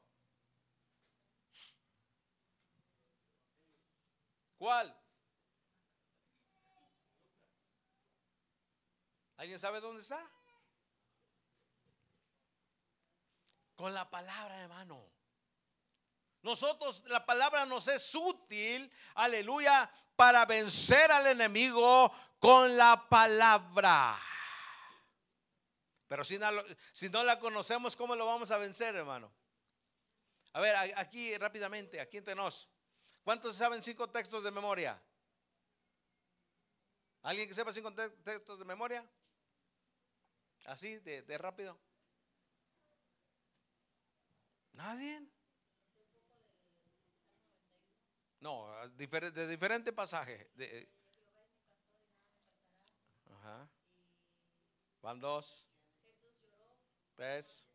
¿Cuál? 4.60 4.96
¿Alguien 9.38 9.58
sabe 9.58 9.82
dónde 9.82 10.04
está? 10.04 10.24
Con 13.78 13.94
la 13.94 14.10
palabra, 14.10 14.60
hermano. 14.60 15.08
Nosotros, 16.42 17.04
la 17.08 17.26
palabra 17.26 17.66
nos 17.66 17.88
es 17.88 18.14
útil, 18.16 18.92
aleluya, 19.16 19.90
para 20.16 20.46
vencer 20.46 21.12
al 21.12 21.28
enemigo 21.28 22.12
con 22.40 22.76
la 22.76 23.08
palabra. 23.08 24.20
Pero 26.08 26.24
si 26.24 26.40
no, 26.40 27.24
la 27.24 27.40
conocemos, 27.40 27.96
¿cómo 27.96 28.16
lo 28.16 28.26
vamos 28.26 28.50
a 28.50 28.58
vencer, 28.58 28.96
hermano? 28.96 29.32
A 30.54 30.60
ver, 30.60 30.76
aquí 30.96 31.38
rápidamente, 31.38 32.02
aquí 32.02 32.18
entre 32.18 32.34
nos. 32.34 32.68
¿Cuántos 33.24 33.56
saben 33.56 33.84
cinco 33.84 34.10
textos 34.10 34.44
de 34.44 34.50
memoria? 34.50 35.00
¿Alguien 37.22 37.48
que 37.48 37.54
sepa 37.54 37.72
cinco 37.72 37.94
textos 37.94 38.58
de 38.58 38.66
memoria? 38.66 39.08
Así, 40.66 40.98
de 40.98 41.38
rápido. 41.38 41.87
¿Nadie? 44.78 45.28
No, 48.40 48.68
de 48.90 49.48
diferentes 49.48 49.92
pasajes. 49.92 50.48
De, 50.56 50.88
ajá. 53.34 53.68
Van 55.02 55.20
dos. 55.20 55.66
Tres. 57.16 57.66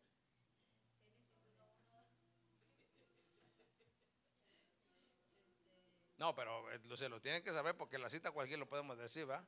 No, 6.17 6.33
pero 6.33 6.71
eh, 6.71 6.79
se 6.95 7.09
lo 7.09 7.19
tienen 7.21 7.43
que 7.43 7.51
saber 7.51 7.75
porque 7.75 7.97
la 7.97 8.09
cita 8.09 8.31
cualquiera 8.31 8.61
lo 8.61 8.69
podemos 8.69 8.97
decir, 8.97 9.29
¿va? 9.29 9.45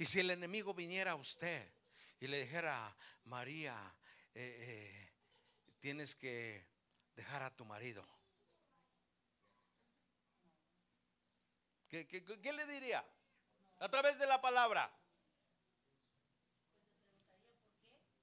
Y 0.00 0.06
si 0.06 0.18
el 0.20 0.30
enemigo 0.30 0.72
viniera 0.72 1.10
a 1.10 1.14
usted 1.14 1.70
y 2.20 2.26
le 2.26 2.40
dijera, 2.40 2.96
María, 3.24 3.94
eh, 4.34 4.56
eh, 4.58 5.12
tienes 5.78 6.14
que 6.14 6.66
dejar 7.14 7.42
a 7.42 7.54
tu 7.54 7.66
marido? 7.66 8.02
¿Qué, 11.90 12.06
le 12.50 12.66
diría? 12.66 13.04
A 13.80 13.90
través 13.90 14.18
de 14.18 14.26
la 14.26 14.40
palabra. 14.40 14.90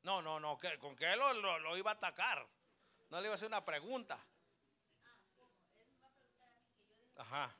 No, 0.02 0.24
no, 0.24 0.40
no, 0.40 0.58
con 0.80 0.96
que 0.96 1.16
lo, 1.16 1.32
lo- 1.34 1.60
lo 1.60 1.78
iba 1.78 1.92
a 1.92 1.94
atacar. 1.94 2.44
No 3.12 3.22
le 3.22 3.28
iba 3.28 3.34
a 3.34 3.36
hacer 3.36 3.50
una 3.50 3.63
pregunta. 3.63 4.18
Ajá. 7.18 7.56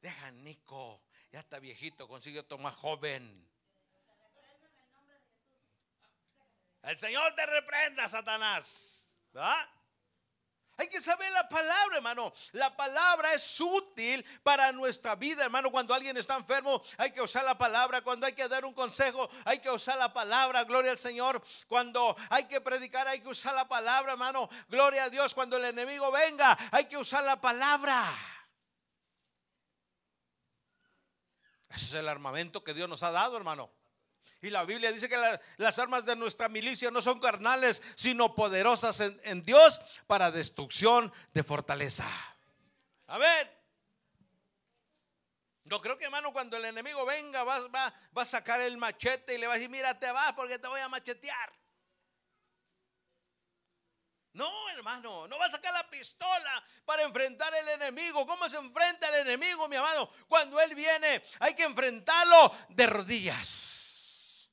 Deja 0.00 0.32
Nico, 0.32 1.00
ya 1.32 1.40
está 1.40 1.58
viejito, 1.58 2.06
consigue 2.06 2.40
otro 2.40 2.58
joven. 2.72 3.48
El 6.82 6.98
Señor 6.98 7.34
te 7.34 7.46
reprenda, 7.46 8.06
Satanás. 8.06 9.08
¿verdad? 9.32 9.68
Hay 10.76 10.88
que 10.88 11.00
saber 11.00 11.30
la 11.32 11.48
palabra, 11.48 11.96
hermano. 11.96 12.34
La 12.52 12.76
palabra 12.76 13.32
es 13.32 13.60
útil 13.60 14.24
para 14.42 14.72
nuestra 14.72 15.14
vida, 15.14 15.44
hermano. 15.44 15.70
Cuando 15.70 15.94
alguien 15.94 16.16
está 16.16 16.36
enfermo, 16.36 16.82
hay 16.98 17.12
que 17.12 17.22
usar 17.22 17.44
la 17.44 17.56
palabra. 17.56 18.02
Cuando 18.02 18.26
hay 18.26 18.32
que 18.32 18.48
dar 18.48 18.64
un 18.64 18.74
consejo, 18.74 19.30
hay 19.44 19.60
que 19.60 19.70
usar 19.70 19.96
la 19.96 20.12
palabra. 20.12 20.64
Gloria 20.64 20.90
al 20.90 20.98
Señor. 20.98 21.42
Cuando 21.68 22.16
hay 22.30 22.44
que 22.44 22.60
predicar, 22.60 23.06
hay 23.06 23.20
que 23.20 23.28
usar 23.28 23.54
la 23.54 23.68
palabra, 23.68 24.12
hermano. 24.12 24.50
Gloria 24.68 25.04
a 25.04 25.10
Dios. 25.10 25.34
Cuando 25.34 25.56
el 25.56 25.64
enemigo 25.66 26.10
venga, 26.10 26.58
hay 26.72 26.86
que 26.86 26.96
usar 26.96 27.22
la 27.24 27.40
palabra. 27.40 28.31
Ese 31.74 31.86
es 31.86 31.94
el 31.94 32.08
armamento 32.08 32.62
que 32.62 32.74
Dios 32.74 32.88
nos 32.88 33.02
ha 33.02 33.10
dado, 33.10 33.36
hermano. 33.36 33.70
Y 34.40 34.50
la 34.50 34.64
Biblia 34.64 34.90
dice 34.92 35.08
que 35.08 35.16
la- 35.16 35.40
las 35.56 35.78
armas 35.78 36.04
de 36.04 36.16
nuestra 36.16 36.48
milicia 36.48 36.90
no 36.90 37.00
son 37.00 37.20
carnales, 37.20 37.80
sino 37.94 38.34
poderosas 38.34 39.00
en, 39.00 39.42
Dios 39.42 39.80
para 40.06 40.30
destrucción 40.32 41.12
de 41.32 41.42
fortaleza. 41.44 42.06
Amén. 43.06 43.48
Yo 45.64 45.80
creo 45.80 45.96
que 45.96 46.04
hermano, 46.06 46.32
cuando 46.32 46.56
el 46.56 46.64
enemigo 46.64 47.06
venga, 47.06 47.44
va- 47.44 47.68
va 47.68 48.22
a 48.22 48.24
sacar 48.24 48.60
el 48.60 48.76
machete 48.76 49.36
y 49.36 49.38
le 49.38 49.46
va 49.46 49.52
a 49.54 49.56
decir, 49.56 49.70
mira, 49.70 49.98
te 49.98 50.10
vas 50.10 50.32
porque 50.34 50.58
te 50.58 50.66
voy 50.66 50.80
a 50.80 50.88
machetear. 50.88 51.52
No, 54.34 54.68
hermano, 54.70 55.28
no 55.28 55.38
va 55.38 55.46
a 55.46 55.50
sacar 55.50 55.74
la 55.74 55.88
pistola 55.90 56.64
para 56.84 57.02
enfrentar 57.02 57.54
al 57.54 57.68
enemigo. 57.68 58.26
¿Cómo 58.26 58.48
se 58.48 58.56
enfrenta 58.56 59.08
al 59.08 59.26
enemigo, 59.26 59.68
mi 59.68 59.76
amado? 59.76 60.10
Cuando 60.26 60.58
él 60.60 60.74
viene, 60.74 61.22
hay 61.40 61.54
que 61.54 61.64
enfrentarlo 61.64 62.50
de 62.70 62.86
rodillas. 62.86 64.50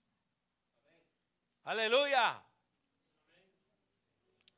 Aleluya. 1.63 2.43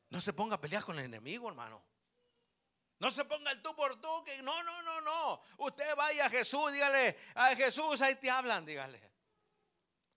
No 0.09 0.19
se 0.19 0.33
ponga 0.33 0.55
a 0.55 0.61
pelear 0.61 0.83
con 0.83 0.97
el 0.97 1.05
enemigo, 1.05 1.49
hermano. 1.49 1.83
No 2.97 3.11
se 3.11 3.25
ponga 3.25 3.51
el 3.51 3.61
tú 3.61 3.75
por 3.75 4.01
tú. 4.01 4.23
Que 4.23 4.41
no, 4.41 4.63
no, 4.63 4.81
no, 4.81 5.01
no. 5.01 5.41
Usted 5.57 5.95
vaya 5.95 6.25
a 6.25 6.29
Jesús, 6.29 6.71
dígale 6.71 7.17
a 7.35 7.55
Jesús, 7.55 8.01
ahí 8.01 8.15
te 8.15 8.31
hablan, 8.31 8.65
dígale. 8.65 9.10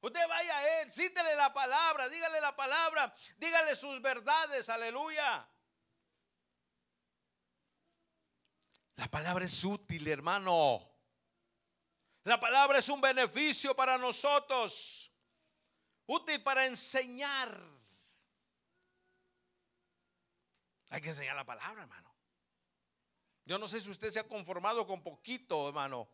Usted 0.05 0.29
vaya 0.29 0.59
a 0.59 0.83
Él, 0.83 0.93
cítele 0.93 1.35
la 1.35 1.51
palabra, 1.55 2.07
dígale 2.11 2.38
la 2.38 2.55
palabra, 2.55 3.14
dígale 3.38 3.75
sus 3.75 4.03
verdades, 4.03 4.69
aleluya. 4.69 5.49
La 8.97 9.09
palabra 9.09 9.47
es 9.47 9.64
útil, 9.64 10.07
hermano. 10.07 10.87
La 12.25 12.38
palabra 12.38 12.81
es 12.81 12.88
un 12.90 13.01
beneficio 13.01 13.75
para 13.75 13.97
nosotros, 13.97 15.11
útil 16.05 16.43
para 16.43 16.67
enseñar. 16.67 17.59
Hay 20.90 21.01
que 21.01 21.09
enseñar 21.09 21.35
la 21.35 21.47
palabra, 21.47 21.81
hermano. 21.81 22.14
Yo 23.47 23.59
no 23.59 23.67
sé 23.67 23.81
si 23.81 23.88
usted 23.88 24.11
se 24.11 24.21
ha 24.21 24.29
conformado 24.29 24.87
con 24.87 25.03
poquito, 25.03 25.67
hermano. 25.67 26.13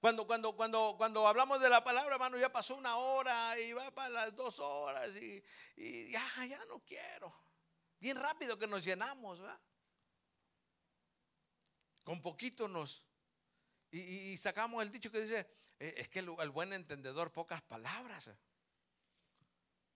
Cuando, 0.00 0.26
cuando, 0.26 0.56
cuando, 0.56 0.94
cuando 0.96 1.28
hablamos 1.28 1.60
de 1.60 1.68
la 1.68 1.84
palabra, 1.84 2.14
hermano, 2.14 2.38
ya 2.38 2.50
pasó 2.50 2.74
una 2.74 2.96
hora 2.96 3.58
y 3.58 3.74
va 3.74 3.90
para 3.90 4.08
las 4.08 4.34
dos 4.34 4.58
horas 4.58 5.10
y, 5.14 5.42
ya, 6.10 6.26
ya 6.46 6.64
no 6.64 6.80
quiero. 6.80 7.34
Bien 7.98 8.16
rápido 8.16 8.58
que 8.58 8.66
nos 8.66 8.82
llenamos, 8.82 9.40
¿verdad? 9.40 9.60
Con 12.02 12.22
poquito 12.22 12.66
nos. 12.66 13.04
Y, 13.90 14.38
sacamos 14.38 14.82
el 14.82 14.90
dicho 14.90 15.10
que 15.10 15.20
dice, 15.20 15.40
eh, 15.78 15.94
es 15.98 16.08
que 16.08 16.20
el 16.20 16.50
buen 16.50 16.72
entendedor 16.72 17.30
pocas 17.30 17.60
palabras. 17.60 18.30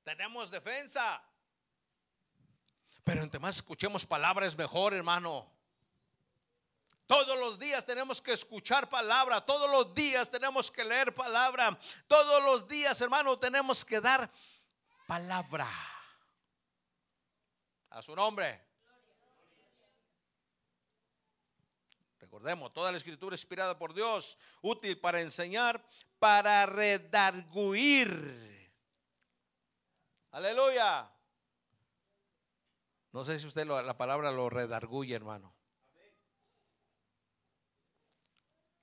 Tenemos 0.03 0.51
defensa. 0.51 1.25
Pero 3.05 3.23
entre 3.23 3.41
más 3.41 3.57
escuchemos 3.57 4.05
palabras 4.05 4.55
mejor, 4.57 4.93
hermano. 4.93 5.54
Todos 7.07 7.39
los 7.39 7.59
días 7.59 7.85
tenemos 7.85 8.23
que 8.23 8.33
escuchar 8.33 8.89
palabra, 8.89 9.45
todos 9.45 9.71
los 9.71 9.95
días 9.95 10.31
tenemos 10.31 10.71
que 10.71 10.85
leer 10.85 11.15
palabra, 11.15 11.79
todos 12.09 12.43
los 12.45 12.67
días, 12.67 12.99
hermano, 13.03 13.39
tenemos 13.39 13.85
que 13.85 14.01
dar 14.01 14.31
palabra. 15.07 15.69
A 17.91 18.01
su 18.01 18.17
nombre. 18.17 18.61
Recordemos, 22.19 22.73
toda 22.73 22.91
la 22.91 22.97
escritura 22.97 23.35
inspirada 23.35 23.79
por 23.79 23.93
Dios, 23.93 24.39
útil 24.63 24.99
para 24.99 25.21
enseñar, 25.21 25.87
para 26.19 26.65
redarguir. 26.65 28.13
Aleluya. 30.31 31.09
No 33.13 33.23
sé 33.23 33.39
si 33.39 33.47
usted 33.47 33.67
la 33.67 33.97
palabra 33.97 34.33
lo 34.33 34.51
redarguye, 34.51 35.15
hermano. 35.15 35.54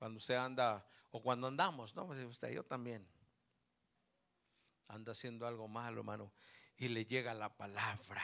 Cuando 0.01 0.17
usted 0.17 0.33
anda, 0.33 0.83
o 1.11 1.21
cuando 1.21 1.45
andamos, 1.45 1.95
¿no? 1.95 2.07
Pues 2.07 2.25
usted, 2.25 2.49
yo 2.49 2.65
también. 2.65 3.07
Anda 4.87 5.11
haciendo 5.11 5.45
algo 5.45 5.67
malo, 5.67 5.99
hermano. 5.99 6.33
Y 6.75 6.87
le 6.87 7.05
llega 7.05 7.35
la 7.35 7.55
palabra. 7.55 8.23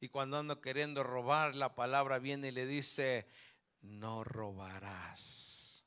Y 0.00 0.08
cuando 0.08 0.38
anda 0.38 0.58
queriendo 0.58 1.02
robar, 1.02 1.54
la 1.54 1.74
palabra 1.74 2.18
viene 2.18 2.48
y 2.48 2.52
le 2.52 2.64
dice, 2.64 3.28
no 3.82 4.24
robarás. 4.24 5.84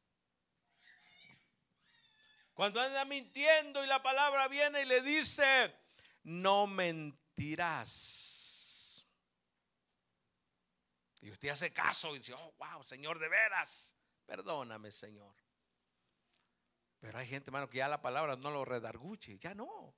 Cuando 2.53 2.79
anda 2.79 3.03
mintiendo 3.05 3.83
y 3.83 3.87
la 3.87 4.03
palabra 4.03 4.47
viene 4.47 4.83
y 4.83 4.85
le 4.85 5.01
dice, 5.01 5.75
no 6.21 6.67
mentirás. 6.67 7.97
Y 11.19 11.31
usted 11.31 11.49
hace 11.49 11.73
caso 11.73 12.15
y 12.15 12.19
dice, 12.19 12.35
oh, 12.35 12.53
wow, 12.59 12.83
Señor, 12.83 13.17
de 13.17 13.27
veras. 13.27 13.95
Perdóname, 14.25 14.91
Señor. 14.91 15.35
Pero 16.99 17.17
hay 17.17 17.27
gente, 17.27 17.49
hermano, 17.49 17.69
que 17.69 17.79
ya 17.79 17.87
la 17.87 18.01
palabra 18.01 18.35
no 18.37 18.49
lo 18.49 18.63
redarguche, 18.63 19.37
ya 19.37 19.53
no. 19.53 19.93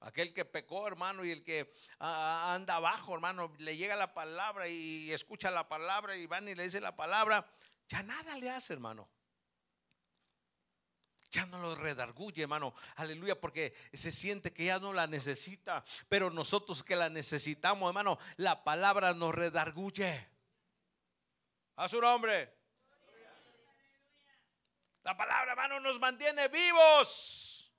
Aquel 0.00 0.34
que 0.34 0.44
pecó, 0.44 0.86
hermano, 0.86 1.24
y 1.24 1.30
el 1.30 1.42
que 1.42 1.74
ah, 2.00 2.52
anda 2.54 2.76
abajo, 2.76 3.14
hermano, 3.14 3.52
le 3.58 3.76
llega 3.76 3.96
la 3.96 4.12
palabra 4.12 4.68
y 4.68 5.10
escucha 5.10 5.50
la 5.50 5.68
palabra 5.68 6.16
y 6.16 6.26
van 6.26 6.48
y 6.48 6.54
le 6.54 6.64
dice 6.64 6.80
la 6.80 6.94
palabra, 6.94 7.50
ya 7.88 8.02
nada 8.02 8.36
le 8.36 8.50
hace, 8.50 8.74
hermano. 8.74 9.08
Ya 11.30 11.46
no 11.46 11.58
lo 11.58 11.74
redarguye, 11.74 12.42
hermano. 12.42 12.74
Aleluya, 12.96 13.40
porque 13.40 13.74
se 13.92 14.12
siente 14.12 14.52
que 14.52 14.66
ya 14.66 14.78
no 14.78 14.92
la 14.92 15.06
necesita. 15.06 15.84
Pero 16.08 16.30
nosotros 16.30 16.82
que 16.82 16.96
la 16.96 17.08
necesitamos, 17.08 17.88
hermano, 17.88 18.18
la 18.36 18.64
palabra 18.64 19.12
nos 19.14 19.34
redarguye. 19.34 20.28
A 21.76 21.88
su 21.88 22.00
nombre. 22.00 22.55
La 25.06 25.16
palabra, 25.16 25.52
hermano, 25.52 25.78
nos 25.78 26.00
mantiene 26.00 26.48
vivos. 26.48 27.72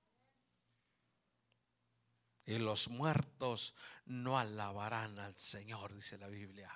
Y 2.46 2.58
los 2.58 2.88
muertos 2.88 3.76
no 4.06 4.40
alabarán 4.40 5.20
al 5.20 5.36
Señor, 5.36 5.94
dice 5.94 6.18
la 6.18 6.30
Biblia. 6.30 6.72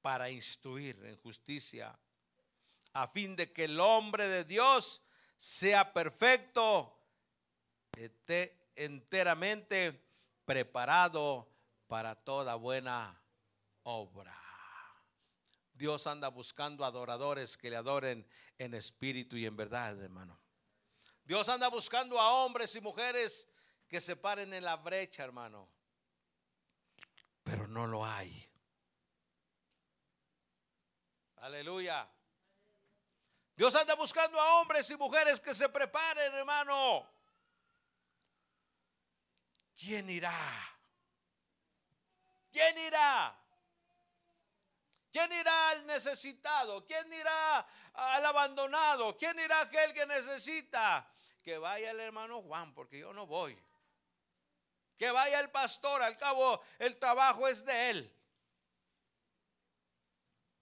Para 0.00 0.30
instruir 0.30 1.04
en 1.04 1.18
justicia, 1.18 1.94
a 2.94 3.08
fin 3.08 3.36
de 3.36 3.52
que 3.52 3.64
el 3.64 3.78
hombre 3.78 4.26
de 4.26 4.44
Dios 4.44 5.02
sea 5.36 5.92
perfecto, 5.92 6.98
esté 7.94 8.70
enteramente 8.74 10.02
preparado 10.46 11.46
para 11.88 12.14
toda 12.14 12.54
buena 12.54 13.22
obra. 13.82 14.43
Dios 15.74 16.06
anda 16.06 16.28
buscando 16.28 16.84
adoradores 16.84 17.56
que 17.56 17.70
le 17.70 17.76
adoren 17.76 18.26
en 18.58 18.74
espíritu 18.74 19.36
y 19.36 19.44
en 19.44 19.56
verdad, 19.56 20.00
hermano. 20.00 20.40
Dios 21.24 21.48
anda 21.48 21.68
buscando 21.68 22.20
a 22.20 22.44
hombres 22.44 22.74
y 22.76 22.80
mujeres 22.80 23.48
que 23.88 24.00
se 24.00 24.16
paren 24.16 24.54
en 24.54 24.64
la 24.64 24.76
brecha, 24.76 25.24
hermano. 25.24 25.68
Pero 27.42 27.66
no 27.68 27.86
lo 27.86 28.06
hay. 28.06 28.48
Aleluya. 31.36 32.08
Dios 33.56 33.74
anda 33.74 33.94
buscando 33.94 34.40
a 34.40 34.60
hombres 34.60 34.88
y 34.90 34.96
mujeres 34.96 35.40
que 35.40 35.54
se 35.54 35.68
preparen, 35.68 36.34
hermano. 36.34 37.14
¿quién 39.84 40.08
irá? 40.08 40.32
¿Quién 42.50 42.78
irá? 42.78 43.36
¿Quién 45.14 45.32
irá 45.32 45.70
al 45.70 45.86
necesitado? 45.86 46.84
¿Quién 46.84 47.12
irá 47.12 47.64
al 47.92 48.26
abandonado? 48.26 49.16
¿Quién 49.16 49.38
irá 49.38 49.60
aquel 49.60 49.92
que 49.92 50.04
necesita? 50.06 51.08
Que 51.40 51.56
vaya 51.56 51.92
el 51.92 52.00
hermano 52.00 52.42
Juan, 52.42 52.74
porque 52.74 52.98
yo 52.98 53.12
no 53.12 53.24
voy. 53.24 53.56
Que 54.98 55.12
vaya 55.12 55.38
el 55.38 55.50
pastor, 55.50 56.02
al 56.02 56.18
cabo 56.18 56.60
el 56.80 56.96
trabajo 56.96 57.46
es 57.46 57.64
de 57.64 57.90
él. 57.90 58.16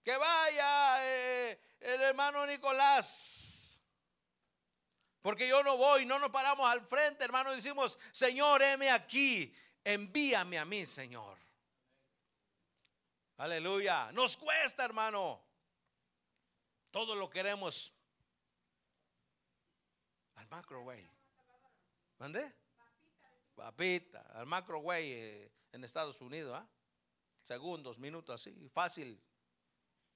Que 0.03 0.15
vaya 0.17 1.03
eh, 1.03 1.59
el 1.79 2.01
hermano 2.01 2.45
Nicolás. 2.45 3.81
Porque 5.23 5.47
yo 5.47 5.63
no 5.63 5.77
voy, 5.77 6.05
no 6.05 6.19
nos 6.19 6.29
paramos 6.29 6.69
al 6.69 6.85
frente, 6.85 7.25
hermano. 7.25 7.55
Decimos, 7.55 7.97
Señor, 8.11 8.61
heme 8.61 8.91
aquí, 8.91 9.51
envíame 9.83 10.59
a 10.59 10.65
mí, 10.65 10.85
Señor. 10.85 11.42
Aleluya. 13.37 14.11
Nos 14.11 14.37
cuesta, 14.37 14.85
hermano. 14.85 15.41
Todo 16.91 17.15
lo 17.15 17.29
queremos 17.29 17.93
al 20.35 20.47
microwave. 20.47 21.09
¿Mande? 22.19 22.53
Papita, 23.55 24.21
al 24.33 24.45
microwave 24.45 25.43
eh, 25.45 25.51
en 25.71 25.83
Estados 25.83 26.21
Unidos. 26.21 26.55
¿ah? 26.55 26.67
Segundos, 27.41 27.97
minutos, 27.97 28.35
así, 28.35 28.69
fácil. 28.69 29.21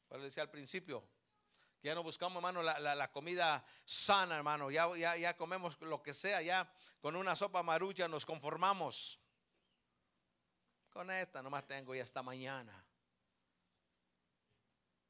Como 0.08 0.24
decía 0.24 0.44
al 0.44 0.52
principio, 0.52 1.08
ya 1.84 1.94
no 1.96 2.04
buscamos, 2.04 2.38
hermano, 2.38 2.64
la, 2.64 3.12
comida 3.12 3.64
sana, 3.84 4.38
hermano. 4.38 4.72
Ya, 4.72 4.88
ya, 4.96 5.18
ya 5.18 5.36
comemos 5.36 5.80
lo 5.82 6.02
que 6.02 6.14
sea, 6.14 6.42
ya 6.42 6.72
con 7.02 7.16
una 7.16 7.36
sopa 7.36 7.64
marucha 7.64 8.08
nos 8.08 8.26
conformamos. 8.26 9.20
Con 10.90 11.12
esta 11.12 11.44
nomás 11.44 11.68
tengo 11.68 11.94
ya 11.94 12.04
esta 12.04 12.24
mañana. 12.24 12.87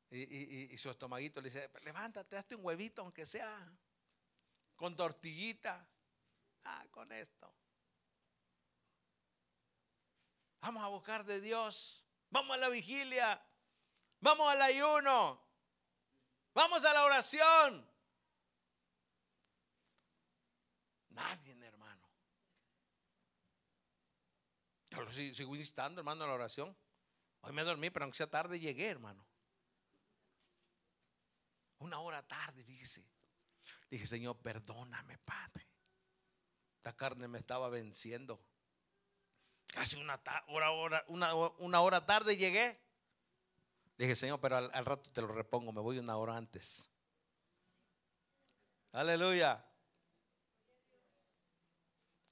Y, 0.10 0.78
su 0.78 0.90
estomaguito 0.90 1.42
le 1.42 1.50
dice, 1.50 1.70
levántate, 1.82 2.38
hazte 2.38 2.56
un 2.56 2.66
huevito 2.66 3.02
aunque 3.02 3.26
sea, 3.26 3.78
con 4.76 4.96
tortillita. 4.96 5.90
Ah, 6.64 6.86
con 6.92 7.12
esto. 7.12 7.54
Vamos 10.62 10.84
a 10.84 10.88
buscar 10.88 11.26
de 11.26 11.40
Dios. 11.40 12.06
Vamos 12.30 12.56
a 12.56 12.58
la 12.58 12.70
vigilia. 12.70 13.42
Vamos 14.20 14.50
al 14.52 14.62
ayuno. 14.62 15.42
Vamos 16.54 16.84
a 16.84 16.94
la 16.94 17.04
oración. 17.06 17.90
Nadie, 21.10 21.54
hermano. 21.66 22.10
Yo 24.90 25.10
sigo 25.12 25.56
instando, 25.56 26.02
hermano, 26.02 26.24
a 26.24 26.28
la 26.28 26.34
oración. 26.34 26.76
Hoy 27.42 27.54
me 27.54 27.64
dormí, 27.64 27.90
pero 27.90 28.04
aunque 28.04 28.18
sea 28.18 28.30
tarde 28.30 28.60
llegué, 28.60 28.88
hermano. 28.88 29.27
Una 31.80 32.00
hora 32.00 32.28
tarde, 32.28 32.64
fíjese. 32.64 33.06
Dije, 33.90 34.06
Señor, 34.06 34.38
perdóname, 34.38 35.18
Padre. 35.20 35.68
Esta 36.76 36.96
carne 36.96 37.28
me 37.28 37.38
estaba 37.38 37.70
venciendo. 37.70 38.42
Casi 39.68 39.98
una 39.98 40.20
hora, 40.48 41.04
una, 41.08 41.36
una 41.36 41.82
hora 41.82 42.06
tarde 42.06 42.38
llegué. 42.38 42.80
Dije, 43.98 44.16
Señor, 44.16 44.40
pero 44.40 44.58
al, 44.58 44.86
rato 44.86 45.12
te 45.12 45.22
lo 45.22 45.28
repongo, 45.28 45.72
me 45.72 45.82
voy 45.82 45.98
una 45.98 46.18
hora 46.18 46.38
antes. 46.38 46.90
Aleluya. 48.92 49.67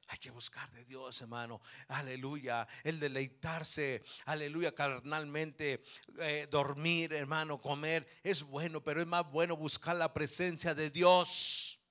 Hay 0.08 0.20
que 0.20 0.30
buscar 0.30 0.70
de 0.72 0.86
Dios, 0.86 1.20
hermano. 1.22 1.62
Aleluya. 1.88 2.68
El 2.84 3.00
deleitarse, 3.00 4.04
aleluya, 4.26 4.74
carnalmente. 4.76 5.84
Eh, 6.20 6.48
dormir, 6.50 7.13
hermano, 7.13 7.60
comer 7.60 8.08
es 8.24 8.44
bueno, 8.44 8.84
pero 8.84 9.02
es 9.02 9.08
más 9.08 9.30
bueno 9.32 9.58
buscar 9.58 9.96
la 9.96 10.13
presencia 10.13 10.76
de 10.76 10.91
Dios. 10.91 11.82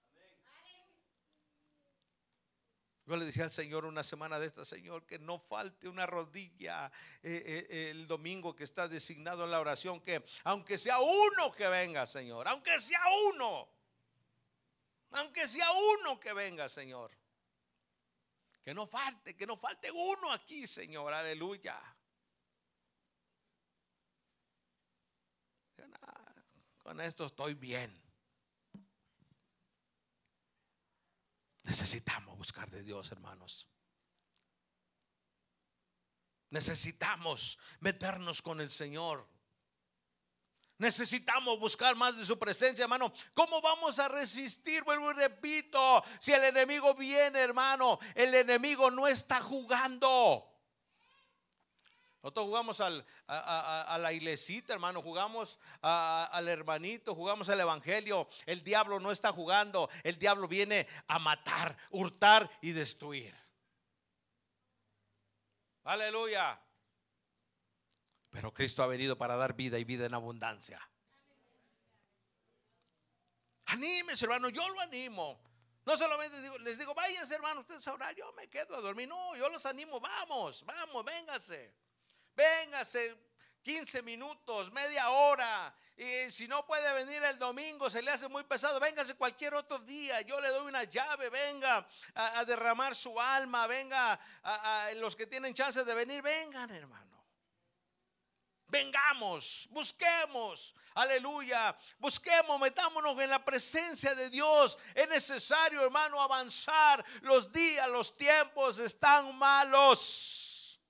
Yo 3.07 3.17
le 3.17 3.27
decía 3.27 3.45
al 3.45 3.51
Señor 3.51 3.85
una 3.85 4.03
semana 4.03 4.39
de 4.39 4.47
esta, 4.47 4.65
Señor, 4.65 5.05
que 5.05 5.19
no 5.19 5.39
falte 5.39 5.89
una 5.89 6.07
rodilla 6.07 6.91
eh, 7.23 7.67
eh, 7.69 7.91
el 7.91 8.07
domingo 8.07 8.57
que 8.57 8.65
está 8.65 8.89
designado 8.89 9.45
en 9.45 9.51
la 9.51 9.61
oración, 9.61 10.01
que 10.01 10.25
aunque 10.45 10.79
sea 10.79 11.01
uno 11.01 11.53
que 11.53 11.67
venga, 11.67 12.07
Señor, 12.07 12.49
aunque 12.49 12.81
sea 12.81 13.03
uno, 13.35 13.69
aunque 15.11 15.47
sea 15.47 15.67
uno 16.01 16.19
que 16.19 16.33
venga, 16.33 16.69
Señor. 16.69 17.11
Que 18.65 18.73
no 18.73 18.87
falte, 18.87 19.37
que 19.37 19.47
no 19.47 19.57
falte 19.59 19.91
uno 19.91 20.33
aquí, 20.33 20.67
Señor. 20.67 21.13
Aleluya. 21.13 21.79
Con 26.79 27.01
esto 27.01 27.27
estoy 27.27 27.55
bien. 27.55 28.03
Necesitamos 31.65 32.37
buscar 32.39 32.71
de 32.71 32.83
Dios, 32.83 33.11
hermanos. 33.13 33.69
Necesitamos 36.51 37.59
meternos 37.81 38.41
con 38.41 38.61
el 38.61 38.71
Señor. 38.71 39.29
Necesitamos 40.79 41.59
buscar 41.61 41.95
más 41.95 42.17
de 42.17 42.27
su 42.27 42.39
presencia, 42.39 42.83
hermano. 42.83 43.13
¿Cómo 43.33 43.61
vamos 43.63 43.99
a 43.99 44.09
resistir? 44.09 44.83
Vuelvo 44.83 45.13
y 45.13 45.15
repito, 45.15 46.03
si 46.19 46.33
el 46.33 46.45
enemigo 46.45 46.95
viene, 46.95 47.39
hermano, 47.39 47.99
el 48.15 48.35
enemigo 48.35 48.91
no 48.91 49.07
está 49.07 49.41
jugando. 49.41 50.51
Nosotros 52.25 52.47
jugamos 52.47 52.81
a, 52.81 53.99
la 53.99 54.13
iglesita, 54.15 54.73
hermano, 54.73 55.03
jugamos 55.03 55.59
al 55.83 56.49
hermanito, 56.49 57.15
jugamos 57.15 57.51
al 57.51 57.61
evangelio. 57.61 58.29
El 58.47 58.65
diablo 58.65 58.99
no 58.99 59.13
está 59.13 59.31
jugando, 59.31 59.91
el 60.03 60.19
diablo 60.19 60.49
viene 60.49 60.89
a 61.07 61.19
matar, 61.19 61.77
hurtar 61.91 62.51
y 62.63 62.73
destruir. 62.73 63.35
Aleluya. 65.85 66.59
Pero 68.35 68.53
Cristo 68.53 68.83
ha 68.83 68.89
venido 68.89 69.17
para 69.17 69.37
dar 69.37 69.55
vida 69.55 69.79
y 69.79 69.85
vida 69.85 70.07
en 70.07 70.13
abundancia. 70.13 70.81
Anímese, 73.67 74.25
hermano, 74.25 74.49
yo 74.49 74.69
lo 74.71 74.81
animo. 74.81 75.41
No 75.87 75.97
solamente 75.97 76.37
les 76.59 76.77
digo, 76.77 76.95
váyanse, 76.95 77.37
hermano, 77.37 77.61
ustedes 77.61 77.87
ahora 77.87 78.11
yo 78.11 78.33
me 78.33 78.49
quedo 78.49 78.75
a 78.75 78.81
dormir. 78.81 79.07
No, 79.09 79.37
yo 79.37 79.49
los 79.51 79.65
animo, 79.67 80.01
vamos, 80.01 80.65
vamos, 80.67 81.05
véngase. 81.05 81.77
Véngase 82.35 83.17
15 83.63 84.03
minutos, 84.03 84.73
media 84.73 85.11
hora. 85.11 85.73
Y 85.97 86.29
si 86.33 86.49
no 86.49 86.67
puede 86.67 86.93
venir 87.05 87.23
el 87.23 87.39
domingo, 87.39 87.89
se 87.89 88.03
le 88.03 88.11
hace 88.11 88.27
muy 88.27 88.43
pesado, 88.43 88.81
véngase 88.81 89.15
cualquier 89.15 89.55
otro 89.55 89.79
día. 89.79 90.23
Yo 90.23 90.41
le 90.41 90.49
doy 90.49 90.67
una 90.67 90.83
llave, 90.83 91.31
venga 91.31 91.87
a, 92.17 92.45
derramar 92.45 92.97
su 92.97 93.21
alma, 93.21 93.69
venga 93.69 94.19
a, 94.43 94.87
a 94.87 94.95
los 94.95 95.15
que 95.15 95.29
tienen 95.29 95.55
chance 95.55 95.85
de 95.85 95.95
venir, 95.95 96.21
vengan, 96.21 96.69
hermano. 96.71 97.04
Vengamos, 98.75 99.69
busquemos, 99.71 100.75
aleluya, 100.95 101.79
busquemos, 102.01 102.59
metámonos 102.59 103.17
en 103.21 103.31
la 103.31 103.45
presencia 103.45 104.17
de 104.17 104.29
Dios. 104.31 104.77
Es 104.97 105.09
necesario, 105.09 105.81
hermano, 105.81 106.21
avanzar. 106.21 107.05
Los 107.23 107.53
días, 107.53 107.89
los 107.91 108.17
tiempos 108.17 108.81
están 108.81 109.39
malos. 109.39 110.81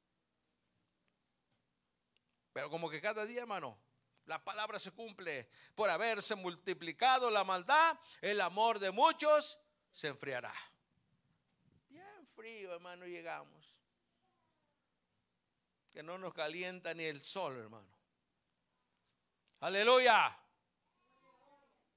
Pero 2.54 2.70
como 2.70 2.88
que 2.88 3.02
cada 3.02 3.26
día, 3.26 3.42
hermano, 3.42 3.78
la 4.24 4.42
palabra 4.42 4.78
se 4.78 4.90
cumple. 4.90 5.50
Por 5.74 5.90
haberse 5.90 6.34
multiplicado 6.34 7.28
la 7.28 7.44
maldad, 7.44 7.98
el 8.22 8.40
amor 8.40 8.78
de 8.78 8.92
muchos 8.92 9.58
se 9.92 10.08
enfriará. 10.08 10.54
Bien 11.90 12.26
frío, 12.34 12.72
hermano, 12.72 13.04
llegamos 13.04 13.63
que 15.94 16.02
no 16.02 16.18
nos 16.18 16.34
calienta 16.34 16.92
ni 16.92 17.04
el 17.04 17.22
sol, 17.22 17.56
hermano. 17.56 17.86
Aleluya. 19.60 20.36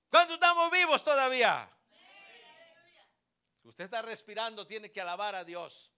¿Cuánto 0.07 0.35
estamos 0.35 0.69
vivos 0.71 1.03
todavía? 1.03 1.67
Si 3.59 3.67
usted 3.67 3.85
está 3.85 4.03
respirando, 4.03 4.67
tiene 4.67 4.91
que 4.91 5.01
alabar 5.01 5.33
a 5.33 5.43
Dios. 5.43 5.91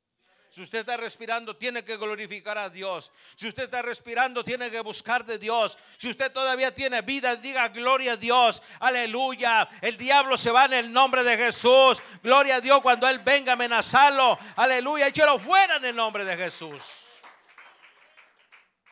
Si 0.49 0.61
usted 0.61 0.79
está 0.79 0.95
respirando, 0.95 1.57
tiene 1.57 1.83
que 1.83 1.97
glorificar 1.97 2.57
a 2.57 2.69
Dios. 2.69 3.11
Si 3.35 3.49
usted 3.49 3.63
está 3.63 3.81
respirando, 3.81 4.45
tiene 4.45 4.71
que 4.71 4.79
buscar 4.79 5.25
de 5.25 5.37
Dios. 5.37 5.77
Si 5.97 6.09
usted 6.09 6.31
todavía 6.31 6.73
tiene 6.73 7.01
vida, 7.01 7.35
diga 7.35 7.67
gloria 7.67 8.13
a 8.13 8.17
Dios. 8.17 8.63
Aleluya. 8.79 9.69
El 9.81 9.97
diablo 9.97 10.37
se 10.37 10.51
va 10.51 10.65
en 10.65 10.73
el 10.73 10.91
nombre 10.93 11.25
de 11.25 11.37
Jesús. 11.37 12.01
Gloria 12.23 12.55
a 12.55 12.61
Dios 12.61 12.81
cuando 12.81 13.09
Él 13.09 13.19
venga 13.19 13.51
a 13.51 13.53
amenazarlo. 13.55 14.39
Aleluya. 14.55 15.07
Échelo 15.07 15.37
fuera 15.37 15.75
en 15.75 15.85
el 15.85 15.95
nombre 15.97 16.23
de 16.23 16.37
Jesús. 16.37 17.08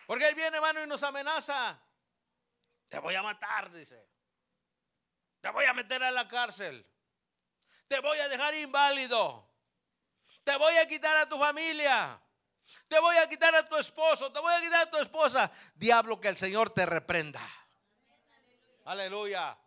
Porque 0.07 0.29
Él 0.29 0.35
viene, 0.35 0.55
hermano, 0.55 0.81
y 0.81 0.87
nos 0.87 1.03
amenaza. 1.03 1.77
Te 2.87 2.97
voy 2.97 3.13
a 3.13 3.21
matar, 3.21 3.69
dice. 3.71 4.07
Te 5.41 5.49
voy 5.49 5.65
a 5.65 5.73
meter 5.73 6.01
a 6.01 6.09
la 6.11 6.27
cárcel. 6.29 6.83
Te 7.89 7.99
voy 7.99 8.17
a 8.17 8.29
dejar 8.29 8.55
inválido. 8.55 9.45
Te 10.45 10.55
voy 10.55 10.75
a 10.77 10.87
quitar 10.87 11.15
a 11.17 11.27
tu 11.27 11.37
familia. 11.37 12.19
Te 12.87 12.99
voy 12.99 13.17
a 13.17 13.27
quitar 13.27 13.53
a 13.53 13.67
tu 13.67 13.75
esposo. 13.75 14.31
Te 14.31 14.39
voy 14.39 14.53
a 14.53 14.61
quitar 14.61 14.87
a 14.87 14.89
tu 14.89 14.97
esposa. 14.97 15.51
Diablo, 15.75 16.21
que 16.21 16.29
el 16.29 16.37
Señor 16.37 16.69
te 16.69 16.85
reprenda. 16.85 17.41
Aleluya. 18.85 19.57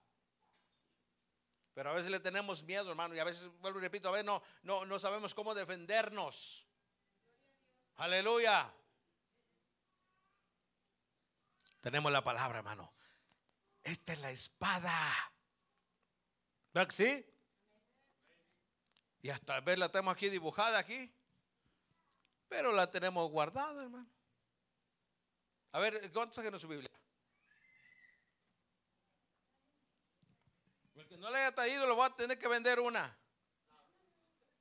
Pero 1.74 1.90
a 1.90 1.92
veces 1.92 2.10
le 2.10 2.20
tenemos 2.20 2.62
miedo, 2.64 2.88
hermano. 2.88 3.14
Y 3.14 3.18
a 3.18 3.24
veces, 3.24 3.50
vuelvo 3.60 3.78
y 3.78 3.82
repito, 3.82 4.08
a 4.08 4.12
veces 4.12 4.24
no, 4.24 4.42
no, 4.62 4.86
no 4.86 4.98
sabemos 4.98 5.34
cómo 5.34 5.54
defendernos. 5.54 6.66
Aleluya. 7.96 8.72
Tenemos 11.80 12.12
la 12.12 12.22
palabra, 12.22 12.58
hermano. 12.58 12.94
Esta 13.82 14.12
es 14.12 14.20
la 14.20 14.30
espada. 14.30 14.94
¿Verdad 16.72 16.88
que 16.88 16.94
sí? 16.94 17.26
Y 19.22 19.30
hasta 19.30 19.60
vez 19.60 19.78
la 19.78 19.90
tenemos 19.90 20.14
aquí 20.14 20.28
dibujada 20.28 20.78
aquí. 20.78 21.12
Pero 22.48 22.72
la 22.72 22.90
tenemos 22.90 23.30
guardada, 23.30 23.82
hermano. 23.82 24.10
A 25.72 25.78
ver, 25.78 26.10
¿cuántos 26.12 26.44
en 26.44 26.60
su 26.60 26.68
Biblia? 26.68 26.90
El 30.96 31.06
que 31.06 31.16
no 31.16 31.30
le 31.30 31.38
haya 31.38 31.54
traído 31.54 31.86
lo 31.86 31.96
va 31.96 32.06
a 32.06 32.16
tener 32.16 32.38
que 32.38 32.48
vender 32.48 32.80
una. 32.80 33.16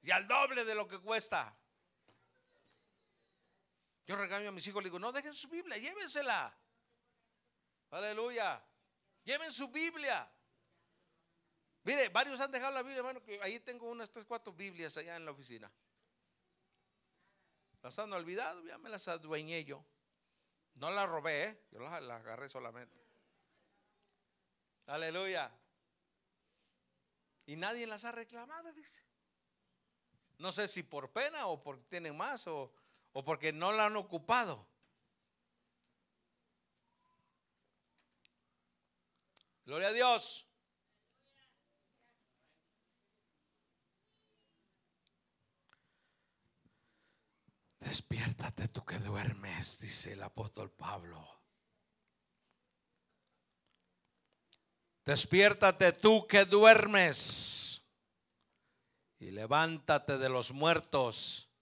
Y 0.02 0.12
al 0.12 0.28
doble 0.28 0.64
de 0.64 0.76
lo 0.76 0.88
que 0.88 1.00
cuesta. 1.00 1.56
Yo 4.06 4.16
regaño 4.16 4.50
a 4.50 4.52
mis 4.52 4.66
hijos, 4.68 4.82
le 4.82 4.90
digo, 4.90 5.00
no 5.00 5.12
dejen 5.12 5.34
su 5.34 5.50
Biblia, 5.50 5.78
llévensela. 5.78 6.58
Aleluya. 7.92 8.62
Lleven 9.24 9.52
su 9.52 9.70
Biblia. 9.70 10.30
Mire, 11.84 12.10
varios 12.10 12.40
han 12.42 12.52
dejado 12.52 12.74
la 12.74 12.82
Biblia, 12.82 13.00
hermano, 13.00 13.24
que 13.24 13.42
ahí 13.42 13.60
tengo 13.60 13.90
unas 13.90 14.12
tres, 14.12 14.26
cuatro 14.26 14.54
Biblias 14.54 14.98
allá 14.98 15.16
en 15.16 15.26
la 15.26 15.32
oficina. 15.32 15.72
Las 17.82 17.98
han 17.98 18.12
olvidado, 18.12 18.64
ya 18.66 18.78
me 18.78 18.90
las 18.90 19.08
adueñé 19.08 19.64
yo. 19.64 19.84
No 20.76 20.92
las 20.92 21.10
robé, 21.10 21.44
¿eh? 21.46 21.62
yo 21.72 21.80
las, 21.80 22.02
las 22.04 22.20
agarré 22.20 22.50
solamente. 22.50 22.98
Aleluya. 24.88 25.52
Y 27.46 27.56
nadie 27.56 27.88
las 27.88 28.06
ha 28.06 28.12
reclamado, 28.12 28.72
dice. 28.74 29.04
No 30.38 30.52
sé 30.52 30.68
si 30.68 30.84
por 30.84 31.12
pena 31.12 31.48
o 31.48 31.62
porque 31.62 31.84
tienen 31.90 32.16
más 32.16 32.48
o, 32.48 32.72
o 33.14 33.24
porque 33.24 33.52
no 33.52 33.72
la 33.72 33.88
han 33.88 33.96
ocupado. 33.96 34.68
Gloria 39.70 39.90
a 39.90 39.94
Dios. 39.94 40.50
Despiértate 47.80 48.70
tú 48.70 48.84
que 48.84 48.98
duermes, 48.98 49.80
dice 49.80 50.14
el 50.14 50.24
apóstol 50.24 50.72
Pablo. 50.72 51.24
Despiértate 55.06 55.94
tú 55.94 56.26
que 56.26 56.46
duermes 56.46 57.84
y 59.20 59.30
levántate 59.30 60.18
de 60.18 60.30
los 60.30 60.52
muertos 60.52 61.54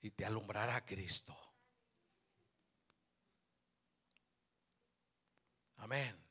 y 0.00 0.12
te 0.12 0.24
alumbrará 0.24 0.82
Cristo. 0.86 1.38
Amén. 5.76 6.27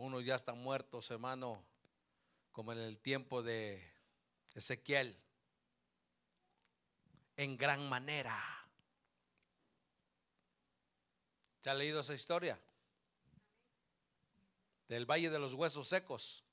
Unos 0.00 0.24
ya 0.24 0.34
están 0.34 0.56
muertos, 0.56 1.10
hermano, 1.10 1.62
como 2.52 2.72
en 2.72 2.78
el 2.78 2.98
tiempo 3.00 3.42
de 3.42 3.86
Ezequiel, 4.54 5.14
en 7.36 7.58
gran 7.58 7.86
manera. 7.86 8.34
¿Se 11.62 11.68
ha 11.68 11.74
leído 11.74 12.00
esa 12.00 12.14
historia? 12.14 12.58
Del 14.88 15.04
Valle 15.04 15.28
de 15.28 15.38
los 15.38 15.52
Huesos 15.52 15.90
Secos. 15.90 16.44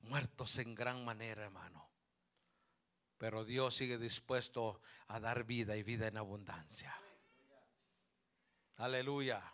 Muertos 0.00 0.58
en 0.58 0.74
gran 0.74 1.06
manera, 1.06 1.44
hermano. 1.44 1.88
Pero 3.16 3.46
Dios 3.46 3.74
sigue 3.74 3.96
dispuesto 3.96 4.82
a 5.06 5.20
dar 5.20 5.44
vida 5.44 5.74
y 5.78 5.82
vida 5.82 6.06
en 6.06 6.18
abundancia. 6.18 6.94
Aleluya. 8.76 9.53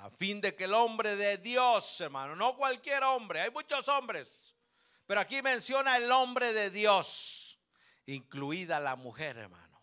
A 0.00 0.10
fin 0.10 0.40
de 0.40 0.54
que 0.54 0.64
el 0.64 0.74
hombre 0.74 1.16
de 1.16 1.38
Dios, 1.38 2.00
hermano, 2.00 2.36
no 2.36 2.56
cualquier 2.56 3.02
hombre, 3.02 3.40
hay 3.40 3.50
muchos 3.50 3.88
hombres, 3.88 4.54
pero 5.06 5.20
aquí 5.20 5.42
menciona 5.42 5.96
el 5.96 6.10
hombre 6.12 6.52
de 6.52 6.70
Dios, 6.70 7.58
incluida 8.06 8.78
la 8.78 8.94
mujer, 8.94 9.36
hermano. 9.38 9.82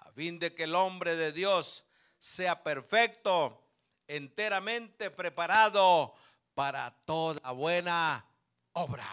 A 0.00 0.10
fin 0.12 0.38
de 0.38 0.54
que 0.54 0.64
el 0.64 0.74
hombre 0.74 1.16
de 1.16 1.32
Dios 1.32 1.86
sea 2.18 2.62
perfecto, 2.62 3.66
enteramente 4.06 5.10
preparado 5.10 6.14
para 6.54 6.90
toda 7.06 7.50
buena 7.52 8.26
obra. 8.72 9.08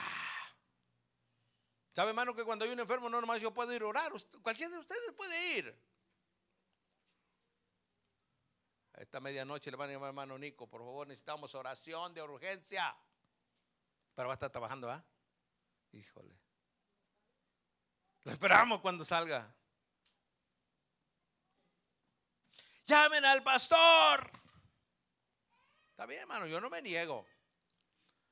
¿Sabe, 1.93 2.09
hermano, 2.09 2.35
que 2.35 2.43
cuando 2.43 2.65
hay 2.65 2.71
un 2.71 2.79
enfermo 2.79 3.07
no 3.09 3.21
nomás 3.21 3.39
yo 3.39 3.53
puedo 3.53 3.71
ir 3.71 3.83
a 3.83 3.87
orar? 3.87 4.11
Cualquiera 4.41 4.71
de 4.71 4.79
ustedes 4.79 5.11
puede 5.15 5.57
ir. 5.57 5.92
Esta 8.93 9.19
medianoche 9.19 9.71
le 9.71 9.77
van 9.77 9.89
a 9.89 9.93
llamar 9.93 10.09
hermano 10.09 10.37
Nico, 10.37 10.67
por 10.67 10.81
favor, 10.81 11.07
necesitamos 11.07 11.55
oración 11.55 12.13
de 12.13 12.21
urgencia. 12.21 12.95
Pero 14.15 14.27
va 14.27 14.33
a 14.33 14.35
estar 14.35 14.51
trabajando, 14.51 14.91
¿ah? 14.91 15.03
Híjole. 15.91 16.35
Lo 18.23 18.31
esperamos 18.31 18.81
cuando 18.81 19.03
salga. 19.03 19.53
Llamen 22.85 23.25
al 23.25 23.41
pastor. 23.43 24.31
Está 25.89 26.05
bien, 26.05 26.21
hermano, 26.21 26.47
yo 26.47 26.61
no 26.61 26.69
me 26.69 26.81
niego. 26.81 27.25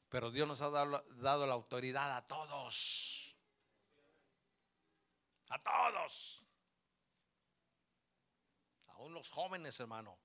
Pero 0.09 0.29
Dios 0.29 0.47
nos 0.47 0.61
ha 0.61 0.69
dado, 0.69 1.03
dado 1.09 1.47
la 1.47 1.53
autoridad 1.53 2.17
a 2.17 2.27
todos. 2.27 3.35
A 5.49 5.59
todos. 5.59 6.43
Aún 8.87 9.13
los 9.13 9.29
jóvenes, 9.29 9.79
hermano. 9.79 10.17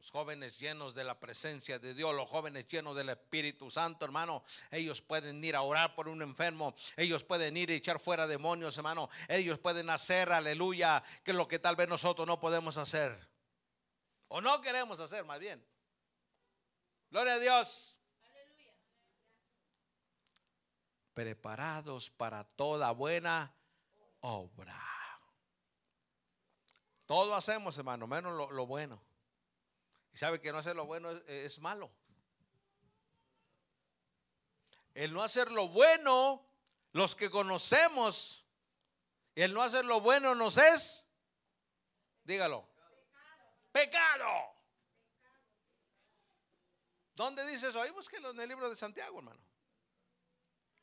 Los 0.00 0.12
jóvenes 0.12 0.58
llenos 0.58 0.94
de 0.94 1.04
la 1.04 1.20
presencia 1.20 1.78
de 1.78 1.92
Dios, 1.92 2.14
los 2.14 2.26
jóvenes 2.26 2.66
llenos 2.66 2.96
del 2.96 3.10
Espíritu 3.10 3.70
Santo, 3.70 4.06
hermano, 4.06 4.42
ellos 4.70 5.02
pueden 5.02 5.44
ir 5.44 5.54
a 5.54 5.60
orar 5.60 5.94
por 5.94 6.08
un 6.08 6.22
enfermo, 6.22 6.74
ellos 6.96 7.22
pueden 7.22 7.54
ir 7.58 7.70
a 7.70 7.74
echar 7.74 8.00
fuera 8.00 8.26
demonios, 8.26 8.78
hermano, 8.78 9.10
ellos 9.28 9.58
pueden 9.58 9.90
hacer, 9.90 10.32
aleluya, 10.32 11.02
que 11.22 11.34
lo 11.34 11.46
que 11.46 11.58
tal 11.58 11.76
vez 11.76 11.86
nosotros 11.86 12.26
no 12.26 12.40
podemos 12.40 12.78
hacer. 12.78 13.28
O 14.28 14.40
no 14.40 14.62
queremos 14.62 14.98
hacer, 15.00 15.22
más 15.26 15.38
bien. 15.38 15.62
Gloria 17.10 17.34
a 17.34 17.38
Dios. 17.38 17.98
Preparados 21.12 22.08
para 22.08 22.44
toda 22.44 22.90
buena 22.92 23.54
obra. 24.20 24.80
Todo 27.04 27.34
hacemos, 27.34 27.76
hermano, 27.76 28.06
menos 28.06 28.32
lo, 28.32 28.50
lo 28.50 28.66
bueno. 28.66 29.09
Y 30.12 30.16
sabe 30.16 30.40
que 30.40 30.52
no 30.52 30.58
hacer 30.58 30.76
lo 30.76 30.86
bueno 30.86 31.10
es, 31.26 31.58
malo. 31.60 31.90
El 34.94 35.12
no 35.12 35.22
hacer 35.22 35.50
lo 35.52 35.68
bueno, 35.68 36.44
los 36.92 37.14
que 37.14 37.30
conocemos, 37.30 38.44
el 39.34 39.54
no 39.54 39.62
hacer 39.62 39.84
lo 39.84 40.00
bueno 40.00 40.34
nos 40.34 40.58
es, 40.58 41.08
dígalo, 42.24 42.68
pecado. 43.72 44.18
pecado. 44.18 44.60
¿Dónde 47.14 47.46
dice 47.46 47.68
eso? 47.68 47.80
Ahí 47.80 47.90
búsquelo 47.90 48.30
en 48.30 48.40
el 48.40 48.48
libro 48.48 48.68
de 48.68 48.76
Santiago, 48.76 49.18
hermano. 49.18 49.40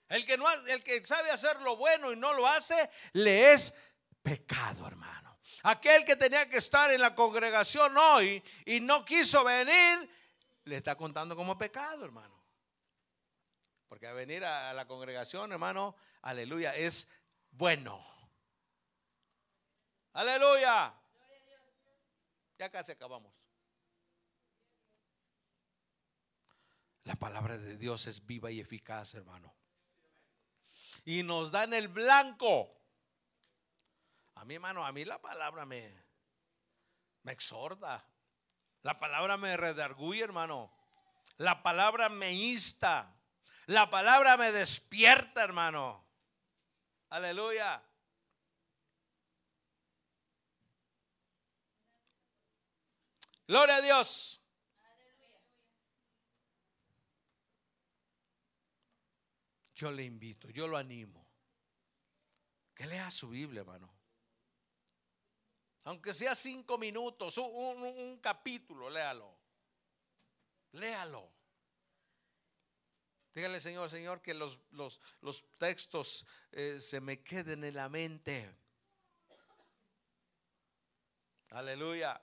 El 0.10 0.26
que, 0.26 0.38
no, 0.38 0.50
el 0.68 0.84
que 0.84 1.06
sabe 1.06 1.32
hacer 1.32 1.60
lo 1.62 1.76
bueno 1.76 2.12
y 2.14 2.16
no 2.16 2.32
lo 2.34 2.48
hace, 2.48 2.90
le 3.14 3.54
es 3.54 3.76
pecado, 4.24 4.88
hermano. 4.88 5.27
Aquel 5.64 6.06
que 6.06 6.16
tenía 6.16 6.50
que 6.50 6.58
estar 6.58 6.92
en 6.92 7.02
la 7.02 7.16
congregación 7.16 7.98
hoy 7.98 8.44
y 8.66 8.80
no 8.80 9.04
quiso 9.04 9.44
venir, 9.44 10.10
le 10.66 10.78
está 10.78 10.96
contando 10.96 11.36
como 11.36 11.58
pecado, 11.58 12.06
hermano. 12.06 12.36
Porque 13.88 14.12
venir 14.12 14.44
a 14.44 14.74
la 14.74 14.86
congregación, 14.86 15.52
hermano, 15.52 15.96
aleluya, 16.22 16.76
es 16.76 17.12
bueno. 17.52 18.06
Aleluya. 20.14 20.94
Ya 22.60 22.72
casi 22.72 22.92
acabamos. 22.92 23.34
La 27.04 27.16
palabra 27.16 27.58
de 27.58 27.78
Dios 27.78 28.06
es 28.08 28.26
viva 28.26 28.52
y 28.52 28.60
eficaz, 28.60 29.14
hermano. 29.14 29.56
Y 31.06 31.24
nos 31.24 31.52
da 31.52 31.64
en 31.64 31.74
el 31.74 31.88
blanco 31.88 32.77
a 34.40 34.46
mi 34.46 34.56
hermano, 34.56 34.86
a 34.86 34.92
mí 34.92 35.04
la 35.04 35.20
palabra 35.20 35.66
me, 35.66 36.06
me 37.24 37.32
exhorta. 37.32 38.08
La 38.84 39.00
palabra 39.00 39.36
me 39.38 39.58
redarguye, 39.58 40.24
hermano. 40.24 40.72
La 41.38 41.64
palabra 41.64 42.08
me 42.10 42.32
insta. 42.34 43.14
La 43.66 43.90
palabra 43.90 44.38
me 44.38 44.52
despierta, 44.52 45.44
hermano. 45.44 46.08
Aleluya. 47.10 47.84
Gloria 53.48 53.78
a 53.78 53.82
Dios. 53.82 54.44
Yo 59.74 59.92
le 59.92 60.04
invito, 60.04 60.50
yo 60.50 60.68
lo 60.68 60.78
animo. 60.78 61.28
Que 62.74 62.86
lea 62.86 63.10
su 63.10 63.30
Biblia, 63.30 63.62
hermano. 63.62 63.97
Aunque 65.88 66.14
sea 66.14 66.36
cinco 66.36 66.78
minutos, 66.78 67.38
un, 67.38 67.82
un- 67.82 68.20
capítulo, 68.20 68.90
léalo. 68.90 69.34
Léalo. 70.74 71.32
Dígale, 73.34 73.62
Señor, 73.62 73.90
Señor, 73.90 74.22
que 74.22 74.34
los, 74.34 74.60
los- 74.72 75.00
los 75.22 75.46
textos 75.58 76.26
eh, 76.52 76.82
se 76.82 77.00
me 77.00 77.24
queden 77.24 77.64
en 77.64 77.76
la 77.76 77.88
mente. 77.88 78.54
Aleluya. 81.52 82.22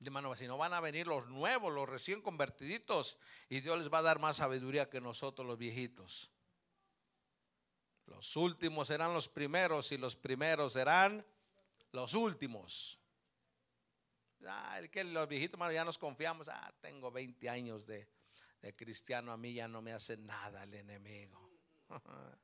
Hermano, 0.00 0.34
si 0.34 0.48
no 0.48 0.58
van 0.58 0.72
a 0.74 0.80
venir 0.80 1.06
los 1.06 1.28
nuevos, 1.28 1.72
los 1.72 1.88
recién 1.88 2.20
convertiditos, 2.20 3.16
y 3.48 3.60
Dios 3.60 3.78
les 3.78 3.92
va 3.92 3.98
a 3.98 4.02
dar 4.02 4.18
más 4.18 4.38
sabiduría 4.38 4.90
que 4.90 5.00
nosotros 5.00 5.46
los 5.46 5.56
viejitos. 5.56 6.32
Los 8.06 8.34
últimos 8.34 8.88
serán 8.88 9.14
los 9.14 9.28
primeros 9.28 9.92
y 9.92 9.98
los 9.98 10.16
primeros 10.16 10.72
serán 10.72 11.24
los 11.94 12.14
últimos. 12.14 12.98
Ah, 14.46 14.78
el 14.78 14.90
que 14.90 15.04
los 15.04 15.28
viejitos, 15.28 15.54
hermano, 15.54 15.72
ya 15.72 15.84
nos 15.84 15.96
confiamos. 15.96 16.48
Ah, 16.48 16.74
tengo 16.80 17.10
20 17.12 17.48
años 17.48 17.86
de, 17.86 18.08
de 18.60 18.74
cristiano, 18.74 19.30
a 19.32 19.36
mí 19.36 19.54
ya 19.54 19.68
no 19.68 19.80
me 19.80 19.92
hace 19.92 20.16
nada 20.16 20.64
el 20.64 20.74
enemigo. 20.74 21.50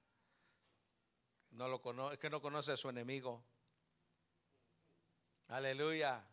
No 1.52 1.66
lo 1.66 1.82
conoce, 1.82 2.14
es 2.14 2.20
que 2.20 2.30
no 2.30 2.40
conoce 2.40 2.70
a 2.70 2.76
su 2.76 2.88
enemigo. 2.88 3.44
Aleluya. 5.48 6.24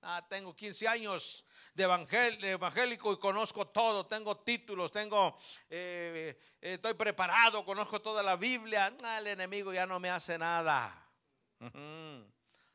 Ah, 0.00 0.26
tengo 0.30 0.56
15 0.56 0.88
años 0.88 1.44
de, 1.74 1.86
evangel- 1.86 2.42
evangélico 2.42 3.12
y 3.12 3.18
conozco 3.18 3.68
todo. 3.68 4.06
Tengo 4.06 4.38
títulos, 4.38 4.90
tengo, 4.92 5.38
eh, 5.68 6.40
eh, 6.62 6.72
estoy 6.72 6.94
preparado, 6.94 7.66
conozco 7.66 8.00
toda 8.00 8.22
la 8.22 8.36
Biblia. 8.36 8.96
Ah, 9.02 9.18
el 9.18 9.26
enemigo 9.26 9.74
ya 9.74 9.84
no 9.86 10.00
me 10.00 10.08
hace 10.08 10.38
nada. 10.38 11.03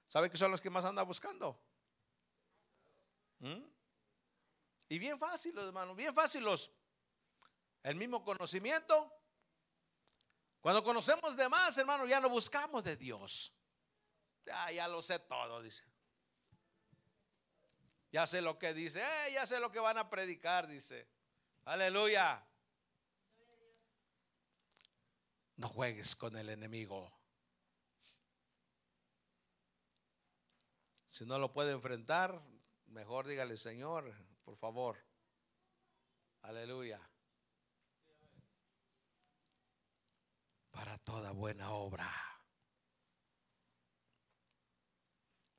¿Sabe 0.08 0.30
que 0.30 0.38
son 0.38 0.52
los 0.52 0.62
que 0.62 0.70
más 0.70 0.86
anda 0.86 1.04
buscando? 1.04 1.60
¿Mm? 3.40 3.64
Y 4.90 5.00
bien 5.00 5.20
fácil, 5.20 5.58
hermano, 5.58 5.94
bien 5.96 6.14
fácil. 6.14 6.46
El 7.84 7.96
mismo 7.96 8.24
conocimiento. 8.24 9.14
Cuando 10.62 10.84
conocemos 10.84 11.38
de 11.38 11.48
más, 11.48 11.78
hermano, 11.78 12.06
ya 12.06 12.20
no 12.20 12.30
buscamos 12.30 12.84
de 12.84 12.98
Dios. 12.98 13.54
Ya, 14.46 14.72
ya 14.72 14.88
lo 14.88 15.02
sé 15.02 15.20
todo, 15.20 15.62
dice. 15.62 15.86
Ya 18.12 18.26
sé 18.26 18.42
lo 18.42 18.58
que 18.58 18.74
dice, 18.74 19.02
eh, 19.02 19.34
ya 19.34 19.46
sé 19.46 19.60
lo 19.60 19.72
que 19.72 19.80
van 19.80 19.98
a 20.00 20.10
predicar, 20.10 20.68
dice. 20.68 21.08
Aleluya. 21.66 22.44
No 25.58 25.68
juegues 25.68 26.16
con 26.16 26.36
el 26.36 26.50
enemigo. 26.50 27.19
Si 31.20 31.26
no 31.26 31.38
lo 31.38 31.52
puede 31.52 31.74
enfrentar, 31.74 32.42
mejor 32.86 33.28
dígale, 33.28 33.58
Señor, 33.58 34.10
por 34.46 34.56
favor. 34.56 34.98
Aleluya. 36.44 37.02
Para 40.72 40.98
toda 41.00 41.34
buena 41.34 41.72
obra. 41.72 42.10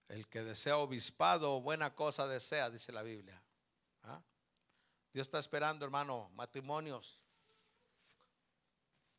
El 0.08 0.26
que 0.28 0.42
desea 0.42 0.78
obispado, 0.78 1.61
buena 1.61 1.94
cosa 1.94 2.26
desea, 2.26 2.70
dice 2.70 2.90
la 2.90 3.02
Biblia. 3.02 3.44
¿Ah? 4.04 4.22
Dios 5.12 5.26
está 5.26 5.40
esperando, 5.40 5.84
hermano, 5.84 6.30
matrimonios. 6.30 7.20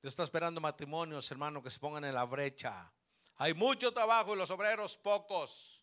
Dios 0.02 0.14
está 0.14 0.24
esperando 0.24 0.60
matrimonios, 0.60 1.30
hermano, 1.30 1.62
que 1.62 1.70
se 1.70 1.78
pongan 1.78 2.06
en 2.06 2.16
la 2.16 2.26
brecha. 2.26 2.92
Hay 3.36 3.54
mucho 3.54 3.94
trabajo 3.94 4.34
y 4.34 4.38
los 4.40 4.50
obreros 4.50 4.98
pocos. 4.98 5.81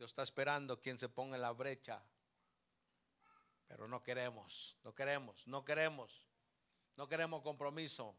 Dios 0.00 0.12
está 0.12 0.22
esperando 0.22 0.80
quien 0.80 0.98
se 0.98 1.10
ponga 1.10 1.36
en 1.36 1.42
la 1.42 1.52
brecha. 1.52 2.02
Pero 3.68 3.86
no 3.86 4.02
queremos, 4.02 4.74
no 4.82 4.94
queremos, 4.94 5.46
no 5.46 5.62
queremos. 5.62 6.26
No 6.96 7.06
queremos 7.06 7.42
compromiso. 7.42 8.16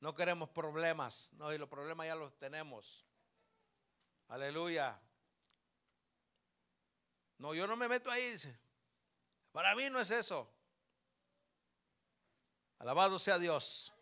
No 0.00 0.16
queremos 0.16 0.50
problemas. 0.50 1.32
No, 1.34 1.52
y 1.52 1.58
los 1.58 1.68
problemas 1.68 2.08
ya 2.08 2.16
los 2.16 2.36
tenemos. 2.40 3.06
Aleluya. 4.26 5.00
No, 7.38 7.54
yo 7.54 7.68
no 7.68 7.76
me 7.76 7.86
meto 7.86 8.10
ahí. 8.10 8.34
Para 9.52 9.76
mí 9.76 9.88
no 9.90 10.00
es 10.00 10.10
eso. 10.10 10.52
Alabado 12.80 13.20
sea 13.20 13.38
Dios. 13.38 13.93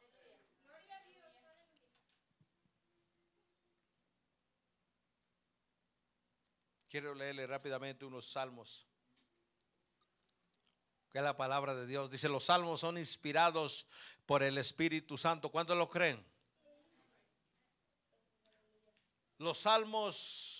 Quiero 6.92 7.14
leerle 7.14 7.46
rápidamente 7.46 8.04
unos 8.04 8.30
salmos. 8.30 8.86
Que 11.10 11.16
es 11.16 11.24
la 11.24 11.38
palabra 11.38 11.74
de 11.74 11.86
Dios. 11.86 12.10
Dice, 12.10 12.28
los 12.28 12.44
salmos 12.44 12.80
son 12.80 12.98
inspirados 12.98 13.86
por 14.26 14.42
el 14.42 14.58
Espíritu 14.58 15.16
Santo. 15.16 15.48
¿Cuántos 15.48 15.74
lo 15.78 15.88
creen? 15.88 16.22
Los 19.38 19.56
salmos 19.56 20.58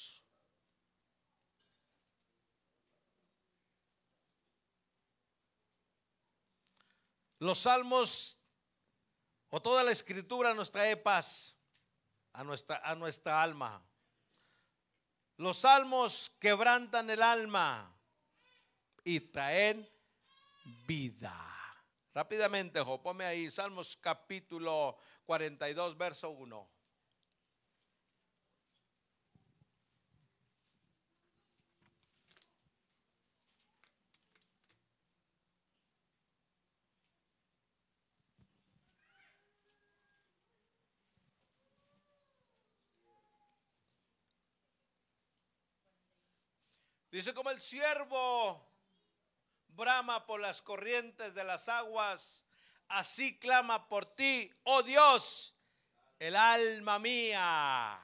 Los 7.40 7.58
salmos 7.58 8.38
o 9.50 9.60
toda 9.60 9.82
la 9.82 9.90
escritura 9.90 10.54
nos 10.54 10.70
trae 10.70 10.96
paz 10.96 11.58
a 12.32 12.42
nuestra, 12.42 12.80
a 12.82 12.94
nuestra 12.94 13.42
alma. 13.42 13.84
Los 15.36 15.58
salmos 15.58 16.30
quebrantan 16.38 17.10
el 17.10 17.22
alma 17.22 17.94
y 19.04 19.20
traen 19.20 19.88
vida. 20.86 21.34
Rápidamente, 22.14 22.80
Jo, 22.80 23.02
ponme 23.02 23.24
ahí, 23.24 23.50
Salmos 23.50 23.96
capítulo 23.96 24.98
42, 25.24 25.96
verso 25.96 26.30
1. 26.30 26.70
Dice 47.12 47.34
como 47.34 47.50
el 47.50 47.60
siervo 47.60 48.66
brama 49.68 50.24
por 50.24 50.40
las 50.40 50.62
corrientes 50.62 51.34
de 51.34 51.44
las 51.44 51.68
aguas, 51.68 52.42
así 52.88 53.38
clama 53.38 53.86
por 53.86 54.06
ti, 54.06 54.50
oh 54.62 54.82
Dios, 54.82 55.54
el 56.18 56.34
alma 56.34 56.98
mía. 56.98 58.00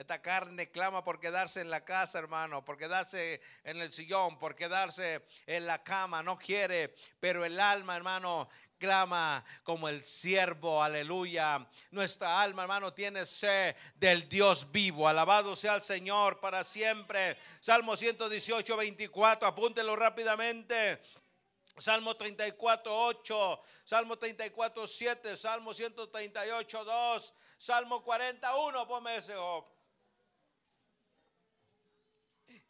Esta 0.00 0.22
carne 0.22 0.70
clama 0.70 1.04
por 1.04 1.20
quedarse 1.20 1.60
en 1.60 1.68
la 1.68 1.84
casa, 1.84 2.18
hermano, 2.18 2.64
por 2.64 2.78
quedarse 2.78 3.38
en 3.64 3.82
el 3.82 3.92
sillón, 3.92 4.38
por 4.38 4.54
quedarse 4.54 5.26
en 5.44 5.66
la 5.66 5.84
cama, 5.84 6.22
no 6.22 6.38
quiere, 6.38 6.94
pero 7.20 7.44
el 7.44 7.60
alma, 7.60 7.96
hermano, 7.96 8.48
clama 8.78 9.44
como 9.62 9.90
el 9.90 10.02
siervo, 10.02 10.82
aleluya. 10.82 11.68
Nuestra 11.90 12.40
alma, 12.40 12.62
hermano, 12.62 12.94
tiene 12.94 13.26
sed 13.26 13.76
del 13.94 14.26
Dios 14.26 14.72
vivo. 14.72 15.06
Alabado 15.06 15.54
sea 15.54 15.74
el 15.74 15.82
Señor 15.82 16.40
para 16.40 16.64
siempre. 16.64 17.36
Salmo 17.60 17.94
118, 17.94 18.74
24, 18.74 19.46
apúntelo 19.46 19.96
rápidamente. 19.96 20.98
Salmo 21.76 22.16
34, 22.16 23.04
8, 23.06 23.62
Salmo 23.84 24.16
34, 24.16 24.86
7, 24.86 25.36
Salmo 25.36 25.74
138, 25.74 26.84
2, 26.86 27.34
Salmo 27.58 28.02
41, 28.02 28.88
ponme 28.88 29.16
ese. 29.16 29.36
oh. 29.36 29.79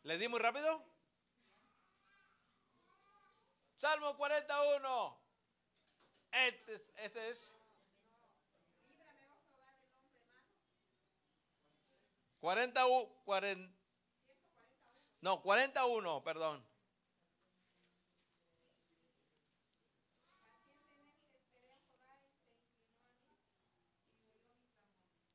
¿Le 0.02 0.18
di 0.18 0.28
muy 0.28 0.40
rápido? 0.40 0.84
Salmo 3.78 4.16
41. 4.16 5.18
Este 6.32 6.74
es, 6.74 6.84
este 6.96 7.30
es. 7.30 7.50
40, 12.40 12.86
u- 12.86 13.08
40 13.24 13.80
no, 15.22 15.42
41, 15.42 16.24
perdón. 16.24 16.64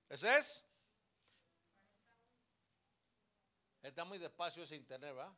¿Ese 0.10 0.38
es? 0.38 0.66
Está 3.86 4.04
muy 4.04 4.18
despacio 4.18 4.64
ese 4.64 4.76
internet, 4.76 5.16
¿va? 5.16 5.32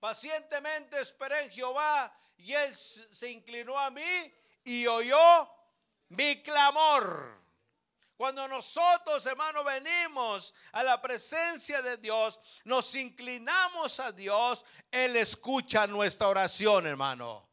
Pacientemente 0.00 0.98
esperé 0.98 1.44
en 1.44 1.50
Jehová 1.50 2.18
y 2.38 2.54
él 2.54 2.74
se 2.74 3.30
inclinó 3.30 3.78
a 3.78 3.90
mí 3.90 4.32
y 4.64 4.86
oyó 4.86 5.50
mi 6.08 6.42
clamor. 6.42 7.44
Cuando 8.16 8.48
nosotros, 8.48 9.26
hermano, 9.26 9.62
venimos 9.64 10.54
a 10.72 10.82
la 10.82 11.02
presencia 11.02 11.82
de 11.82 11.98
Dios, 11.98 12.40
nos 12.64 12.94
inclinamos 12.94 14.00
a 14.00 14.10
Dios, 14.12 14.64
Él 14.90 15.14
escucha 15.16 15.86
nuestra 15.86 16.28
oración, 16.28 16.86
hermano. 16.86 17.46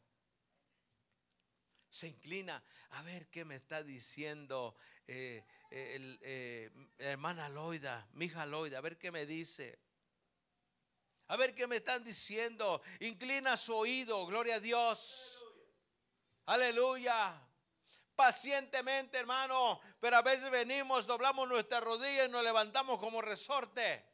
Se 1.90 2.08
inclina 2.08 2.64
a 2.92 3.02
ver 3.02 3.28
qué 3.28 3.44
me 3.44 3.56
está 3.56 3.82
diciendo 3.82 4.74
eh, 5.06 5.44
eh, 5.70 6.70
hermana 6.98 7.48
Loida, 7.48 8.06
mi 8.12 8.26
hija 8.26 8.46
Loida, 8.46 8.78
a 8.78 8.80
ver 8.80 8.98
qué 8.98 9.10
me 9.10 9.26
dice. 9.26 9.78
A 11.28 11.36
ver 11.36 11.54
qué 11.54 11.66
me 11.66 11.76
están 11.76 12.04
diciendo. 12.04 12.82
Inclina 13.00 13.56
su 13.56 13.74
oído, 13.74 14.26
gloria 14.26 14.56
a 14.56 14.60
Dios. 14.60 15.44
Aleluya. 16.46 17.40
Pacientemente, 18.14 19.18
hermano. 19.18 19.80
Pero 20.00 20.18
a 20.18 20.22
veces 20.22 20.50
venimos, 20.50 21.06
doblamos 21.06 21.48
nuestra 21.48 21.80
rodilla 21.80 22.26
y 22.26 22.28
nos 22.28 22.44
levantamos 22.44 22.98
como 22.98 23.22
resorte. 23.22 24.04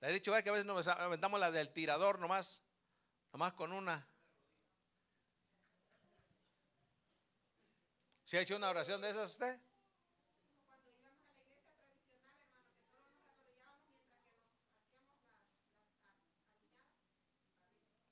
Le 0.00 0.08
he 0.08 0.12
dicho 0.12 0.32
que 0.32 0.48
a 0.48 0.52
veces 0.52 0.64
nos 0.64 0.86
aventamos 0.88 1.40
la 1.40 1.50
del 1.50 1.72
tirador 1.72 2.18
nomás. 2.18 2.62
Nomás 3.32 3.52
con 3.54 3.72
una. 3.72 4.09
¿Se 8.30 8.38
ha 8.38 8.42
hecho 8.42 8.54
una 8.54 8.70
oración 8.70 9.02
de 9.02 9.10
esas 9.10 9.32
usted? 9.32 9.58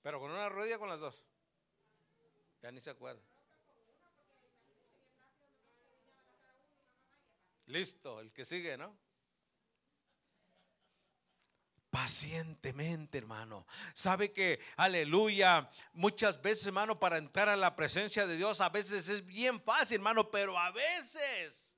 Pero 0.02 0.18
con 0.18 0.32
una 0.32 0.48
rodilla 0.48 0.76
con 0.76 0.88
las 0.88 0.98
dos. 0.98 1.22
Ya 2.62 2.72
ni 2.72 2.80
se 2.80 2.90
acuerda. 2.90 3.22
Listo, 7.66 8.18
el 8.18 8.32
que 8.32 8.44
sigue, 8.44 8.76
¿no? 8.76 8.98
Pacientemente, 11.90 13.16
hermano. 13.18 13.66
Sabe 13.94 14.32
que, 14.32 14.60
aleluya, 14.76 15.70
muchas 15.94 16.40
veces, 16.42 16.66
hermano, 16.66 16.98
para 17.00 17.16
entrar 17.16 17.48
a 17.48 17.56
la 17.56 17.74
presencia 17.74 18.26
de 18.26 18.36
Dios, 18.36 18.60
a 18.60 18.68
veces 18.68 19.08
es 19.08 19.24
bien 19.24 19.60
fácil, 19.62 19.96
hermano, 19.96 20.30
pero 20.30 20.58
a 20.58 20.70
veces, 20.70 21.74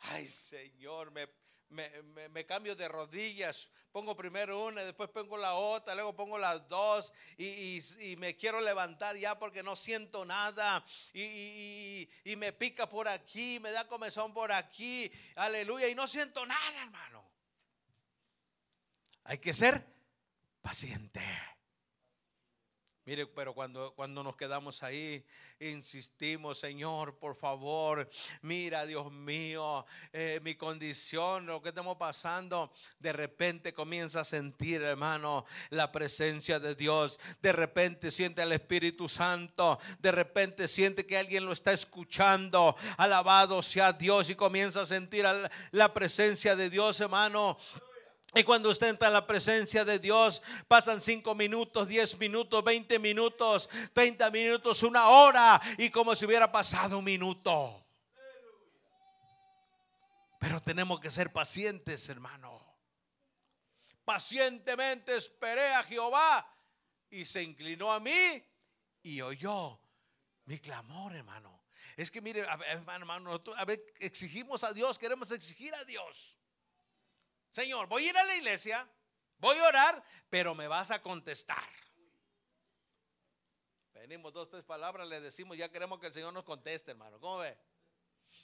ay 0.00 0.26
Señor, 0.26 1.10
me, 1.10 1.28
me, 1.68 2.28
me- 2.30 2.46
cambio 2.46 2.74
de 2.74 2.88
rodillas, 2.88 3.68
pongo 3.92 4.16
primero 4.16 4.64
una, 4.64 4.82
después 4.82 5.10
pongo 5.10 5.36
la 5.36 5.52
otra, 5.54 5.94
luego 5.94 6.16
pongo 6.16 6.38
las 6.38 6.66
dos 6.66 7.12
y, 7.36 7.80
y- 8.00 8.16
me 8.16 8.36
quiero 8.36 8.58
levantar 8.62 9.16
ya 9.16 9.38
porque 9.38 9.62
no 9.62 9.76
siento 9.76 10.24
nada 10.24 10.82
y- 11.12 12.08
y 12.24 12.36
me 12.36 12.54
pica 12.54 12.88
por 12.88 13.06
aquí, 13.06 13.60
me 13.60 13.70
da 13.70 13.86
comezón 13.86 14.32
por 14.32 14.50
aquí, 14.50 15.12
aleluya, 15.36 15.88
y 15.88 15.94
no 15.94 16.06
siento 16.06 16.46
nada, 16.46 16.82
hermano. 16.82 17.27
Hay 19.28 19.36
que 19.38 19.52
ser 19.52 19.84
paciente. 20.62 21.20
Mire, 23.04 23.26
pero 23.26 23.54
cuando, 23.54 23.94
cuando 23.94 24.22
nos 24.22 24.36
quedamos 24.36 24.82
ahí, 24.82 25.22
insistimos, 25.60 26.58
Señor, 26.60 27.18
por 27.18 27.34
favor, 27.34 28.08
mira, 28.40 28.86
Dios 28.86 29.12
mío, 29.12 29.84
eh, 30.14 30.40
mi 30.42 30.54
condición, 30.54 31.44
lo 31.44 31.60
que 31.60 31.70
estamos 31.70 31.96
pasando, 31.96 32.72
de 32.98 33.12
repente 33.12 33.74
comienza 33.74 34.20
a 34.20 34.24
sentir, 34.24 34.82
hermano, 34.82 35.44
la 35.70 35.92
presencia 35.92 36.58
de 36.58 36.74
Dios, 36.74 37.20
de 37.42 37.52
repente 37.52 38.10
siente 38.10 38.42
el 38.42 38.52
Espíritu 38.52 39.08
Santo, 39.10 39.78
de 40.00 40.12
repente 40.12 40.68
siente 40.68 41.06
que 41.06 41.18
alguien 41.18 41.44
lo 41.44 41.52
está 41.52 41.72
escuchando, 41.72 42.76
alabado 42.96 43.62
sea 43.62 43.92
Dios 43.92 44.28
y 44.30 44.34
comienza 44.36 44.82
a 44.82 44.86
sentir 44.86 45.26
al- 45.26 45.50
la 45.72 45.92
presencia 45.92 46.56
de 46.56 46.70
Dios, 46.70 46.98
hermano. 47.00 47.58
Y 48.34 48.44
cuando 48.44 48.68
usted 48.68 48.88
entra 48.88 49.08
a 49.08 49.10
la 49.10 49.26
presencia 49.26 49.84
de 49.84 49.98
Dios, 49.98 50.42
pasan 50.68 51.00
5 51.00 51.34
minutos, 51.34 51.88
10 51.88 52.18
minutos, 52.18 52.62
20 52.62 52.98
minutos, 52.98 53.70
30 53.94 54.30
minutos, 54.30 54.82
una 54.82 55.08
hora, 55.08 55.60
y 55.78 55.90
como 55.90 56.14
si 56.14 56.26
hubiera 56.26 56.52
pasado 56.52 56.98
un 56.98 57.04
minuto. 57.04 57.86
Pero 60.38 60.60
tenemos 60.60 61.00
que 61.00 61.10
ser 61.10 61.32
pacientes, 61.32 62.08
hermano. 62.08 62.62
Pacientemente 64.04 65.16
esperé 65.16 65.74
a 65.74 65.82
Jehová 65.82 66.54
y 67.10 67.24
se 67.24 67.42
inclinó 67.42 67.92
a 67.92 67.98
mí 67.98 68.44
y 69.02 69.20
oyó 69.22 69.80
mi 70.44 70.58
clamor, 70.58 71.14
hermano. 71.14 71.64
Es 71.96 72.10
que 72.10 72.20
mire, 72.20 72.46
hermano, 72.66 73.18
nosotros, 73.20 73.56
a 73.58 73.64
ver, 73.64 73.82
exigimos 73.98 74.64
a 74.64 74.72
Dios, 74.72 74.98
queremos 74.98 75.30
exigir 75.32 75.74
a 75.74 75.84
Dios. 75.84 76.37
Señor, 77.58 77.88
voy 77.88 78.06
a 78.06 78.10
ir 78.10 78.16
a 78.16 78.22
la 78.22 78.36
iglesia, 78.36 78.88
voy 79.38 79.58
a 79.58 79.66
orar, 79.66 80.04
pero 80.30 80.54
me 80.54 80.68
vas 80.68 80.92
a 80.92 81.02
contestar. 81.02 81.68
Venimos 83.94 84.32
dos, 84.32 84.48
tres 84.48 84.62
palabras, 84.62 85.08
le 85.08 85.20
decimos, 85.20 85.56
ya 85.56 85.68
queremos 85.68 85.98
que 85.98 86.06
el 86.06 86.14
Señor 86.14 86.32
nos 86.32 86.44
conteste, 86.44 86.92
hermano. 86.92 87.18
¿Cómo 87.18 87.38
ve? 87.38 87.58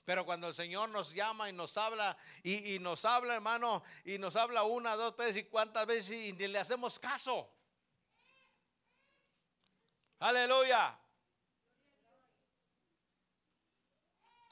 Pero 0.04 0.24
cuando 0.24 0.48
el 0.48 0.54
Señor 0.54 0.88
nos 0.88 1.14
llama 1.14 1.48
y 1.48 1.52
nos 1.52 1.78
habla, 1.78 2.18
y, 2.42 2.74
y 2.74 2.80
nos 2.80 3.04
habla, 3.04 3.36
hermano, 3.36 3.84
y 4.04 4.18
nos 4.18 4.34
habla 4.34 4.64
una, 4.64 4.96
dos, 4.96 5.14
tres, 5.14 5.36
y 5.36 5.44
cuántas 5.44 5.86
veces, 5.86 6.10
y 6.10 6.32
ni 6.32 6.48
le 6.48 6.58
hacemos 6.58 6.98
caso. 6.98 7.56
Aleluya. 10.18 10.98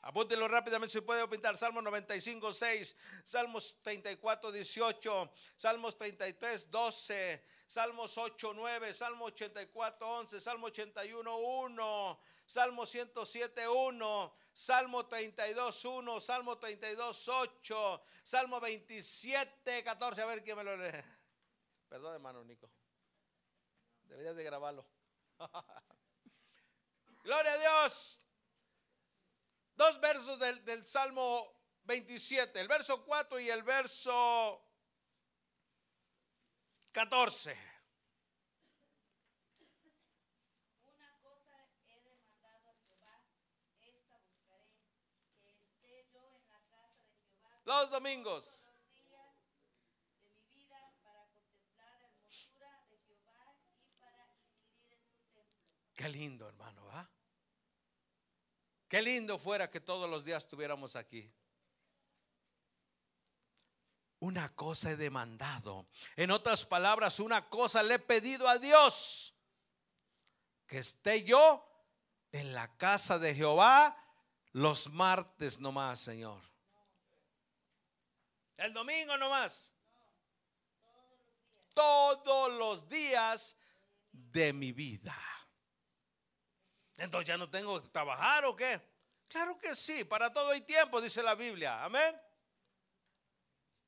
Apúntenlo 0.02 0.48
rápidamente 0.48 0.92
si 0.92 1.00
puede 1.00 1.26
pintar. 1.28 1.56
Salmo 1.56 1.80
95, 1.80 2.52
6, 2.52 2.96
Salmos 3.24 3.80
34, 3.82 4.50
18, 4.50 5.32
Salmos 5.56 5.96
33, 5.96 6.70
12, 6.70 7.44
Salmos 7.68 8.18
8, 8.18 8.52
9, 8.52 8.94
Salmo 8.94 9.26
84, 9.26 10.08
11, 10.08 10.40
Salmo 10.40 10.66
81, 10.66 11.36
1, 11.36 12.20
Salmo 12.44 12.84
107, 12.84 13.68
1, 13.68 14.34
Salmo 14.52 15.06
32, 15.06 15.84
1, 15.84 16.20
Salmo 16.20 16.58
32, 16.58 17.28
8, 17.28 18.04
Salmo 18.24 18.60
27, 18.60 19.84
14. 19.84 20.22
A 20.22 20.26
ver 20.26 20.42
quién 20.42 20.56
me 20.56 20.64
lo 20.64 20.76
lee. 20.76 20.90
Perdón, 21.88 22.14
hermano 22.14 22.42
Nico. 22.42 22.68
Deberías 24.02 24.34
de 24.34 24.42
grabarlo. 24.42 24.84
Gloria 27.22 27.52
a 27.52 27.58
Dios. 27.58 28.21
Dos 29.82 29.98
versos 29.98 30.38
del, 30.38 30.64
del 30.64 30.86
Salmo 30.86 31.58
27, 31.82 32.60
el 32.60 32.68
verso 32.68 33.04
4 33.04 33.40
y 33.40 33.50
el 33.50 33.64
verso 33.64 34.64
14. 36.92 37.58
Una 40.84 41.18
cosa 41.20 41.50
he 41.88 42.00
demandado 42.00 42.68
a 42.70 42.74
Jehová, 42.86 43.24
esta 43.80 44.20
buscaré, 44.20 44.72
que 45.40 45.50
esté 45.50 46.06
yo 46.12 46.30
en 46.30 46.48
la 46.48 46.60
casa 46.68 47.02
de 47.02 47.16
Jehová 47.16 47.60
Los 47.64 47.90
domingos. 47.90 48.64
Qué 55.96 56.08
lindo, 56.08 56.48
hermano. 56.48 56.81
Qué 58.92 59.00
lindo 59.00 59.38
fuera 59.38 59.70
que 59.70 59.80
todos 59.80 60.10
los 60.10 60.22
días 60.22 60.44
estuviéramos 60.44 60.96
aquí. 60.96 61.32
Una 64.18 64.54
cosa 64.54 64.90
he 64.90 64.96
demandado. 64.96 65.86
En 66.14 66.30
otras 66.30 66.66
palabras, 66.66 67.18
una 67.18 67.48
cosa 67.48 67.82
le 67.82 67.94
he 67.94 67.98
pedido 67.98 68.46
a 68.46 68.58
Dios. 68.58 69.32
Que 70.66 70.80
esté 70.80 71.24
yo 71.24 71.66
en 72.32 72.52
la 72.52 72.76
casa 72.76 73.18
de 73.18 73.34
Jehová 73.34 73.96
los 74.52 74.90
martes 74.90 75.58
nomás, 75.58 75.98
Señor. 75.98 76.42
El 78.58 78.74
domingo 78.74 79.16
nomás. 79.16 79.72
Todos 81.72 82.52
los 82.58 82.90
días 82.90 83.56
de 84.12 84.52
mi 84.52 84.72
vida. 84.72 85.16
Entonces 86.96 87.26
ya 87.26 87.36
no 87.36 87.48
tengo 87.48 87.80
que 87.82 87.88
trabajar 87.88 88.44
o 88.44 88.54
qué. 88.56 88.80
Claro 89.28 89.58
que 89.58 89.74
sí, 89.74 90.04
para 90.04 90.32
todo 90.32 90.50
hay 90.50 90.60
tiempo, 90.60 91.00
dice 91.00 91.22
la 91.22 91.34
Biblia. 91.34 91.84
Amén. 91.84 92.20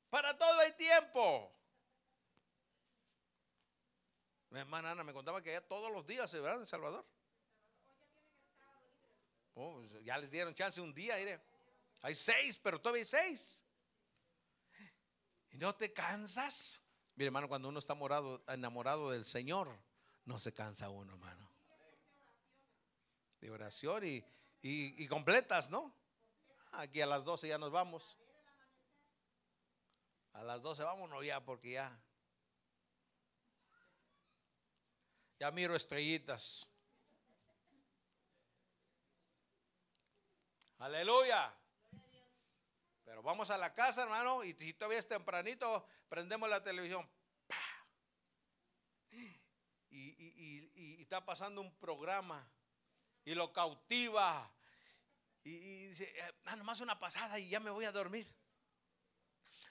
Para 0.09 0.37
todo 0.37 0.59
hay 0.59 0.71
tiempo. 0.73 1.51
Mi 4.49 4.59
hermana 4.59 4.91
Ana 4.91 5.03
me 5.03 5.13
contaba 5.13 5.41
que 5.41 5.51
ya 5.51 5.61
todos 5.61 5.91
los 5.91 6.07
días 6.07 6.31
se 6.31 6.39
verán 6.39 6.59
en 6.59 6.65
Salvador. 6.65 7.05
Oh, 9.53 9.73
pues 9.75 10.03
ya 10.03 10.17
les 10.17 10.31
dieron 10.31 10.55
chance 10.55 10.79
un 10.81 10.93
día, 10.93 11.15
mire. 11.15 11.41
Hay 12.01 12.15
seis, 12.15 12.57
pero 12.57 12.79
todavía 12.79 13.01
hay 13.01 13.05
seis. 13.05 13.65
¿Y 15.51 15.57
no 15.57 15.75
te 15.75 15.93
cansas? 15.93 16.81
Mire, 17.15 17.27
hermano, 17.27 17.47
cuando 17.47 17.69
uno 17.69 17.79
está 17.79 17.93
morado, 17.95 18.43
enamorado 18.47 19.11
del 19.11 19.25
Señor, 19.25 19.69
no 20.25 20.37
se 20.37 20.53
cansa 20.53 20.89
uno, 20.89 21.13
hermano. 21.13 21.44
De 23.45 23.51
oración 23.51 24.03
y, 24.03 24.25
y, 24.63 25.07
completas, 25.07 25.69
¿no? 25.69 25.93
Aquí 26.71 26.99
a 26.99 27.05
las 27.05 27.23
12 27.23 27.47
ya 27.47 27.59
nos 27.59 27.69
vamos. 27.69 28.17
A 30.33 30.41
las 30.41 30.63
12 30.63 30.83
vámonos 30.83 31.23
ya 31.23 31.45
porque 31.45 31.73
ya. 31.73 31.95
Ya 35.39 35.51
miro 35.51 35.75
estrellitas. 35.75 36.67
Aleluya. 40.79 41.53
Pero 43.03 43.21
vamos 43.21 43.51
a 43.51 43.59
la 43.59 43.75
casa, 43.75 44.01
hermano, 44.01 44.43
y 44.43 44.53
si 44.53 44.73
todavía 44.73 44.97
es 44.97 45.07
tempranito, 45.07 45.87
prendemos 46.09 46.49
la 46.49 46.63
televisión. 46.63 47.07
Y 49.91 50.99
está 50.99 51.23
pasando 51.23 51.61
un 51.61 51.71
programa 51.75 52.54
y 53.25 53.35
lo 53.35 53.51
cautiva. 53.51 54.49
Y, 55.43 55.87
dice, 55.87 56.05
eh, 56.15 56.33
ah, 56.45 56.55
nomás 56.55 56.79
una 56.81 56.97
pasada 56.97 57.37
y 57.39 57.49
ya 57.49 57.59
me 57.59 57.71
voy 57.71 57.85
a 57.85 57.91
dormir. 57.91 58.27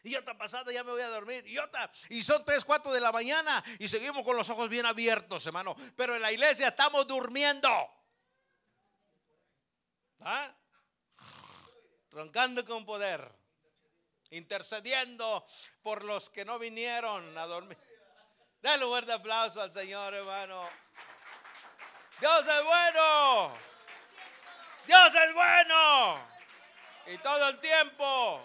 Y 0.03 0.15
otra 0.17 0.37
pasada 0.37 0.71
ya 0.71 0.85
me 0.85 0.91
voy 0.91 1.01
a 1.01 1.09
dormir. 1.09 1.47
Y 1.47 1.57
otra. 1.57 1.91
Y 2.11 2.23
son 2.23 2.45
3, 2.45 2.63
4 2.65 2.93
de 2.93 3.01
la 3.01 3.11
mañana. 3.11 3.65
Y 3.79 3.89
seguimos 3.89 4.23
con 4.23 4.37
los 4.37 4.51
ojos 4.51 4.69
bien 4.69 4.85
abiertos, 4.85 5.47
hermano. 5.47 5.75
Pero 5.97 6.15
en 6.15 6.21
la 6.21 6.31
iglesia 6.31 6.69
estamos 6.69 7.07
durmiendo. 7.07 7.71
¿Ah? 10.21 10.55
Roncando 12.11 12.65
con 12.67 12.85
poder. 12.85 13.33
Intercediendo 14.31 15.47
por 15.81 16.05
los 16.05 16.29
que 16.29 16.45
no 16.45 16.59
vinieron 16.59 17.37
a 17.39 17.47
dormir. 17.47 17.79
Dale 18.61 18.85
un 18.85 18.91
fuerte 18.91 19.13
aplauso 19.13 19.63
al 19.63 19.73
Señor, 19.73 20.13
hermano. 20.13 20.69
Dios 22.21 22.41
es 22.41 22.65
bueno. 22.65 23.53
Dios 24.87 25.15
es 25.15 25.35
bueno. 25.35 26.19
Y 27.07 27.19
todo 27.19 27.49
el 27.49 27.61
tiempo. 27.61 28.41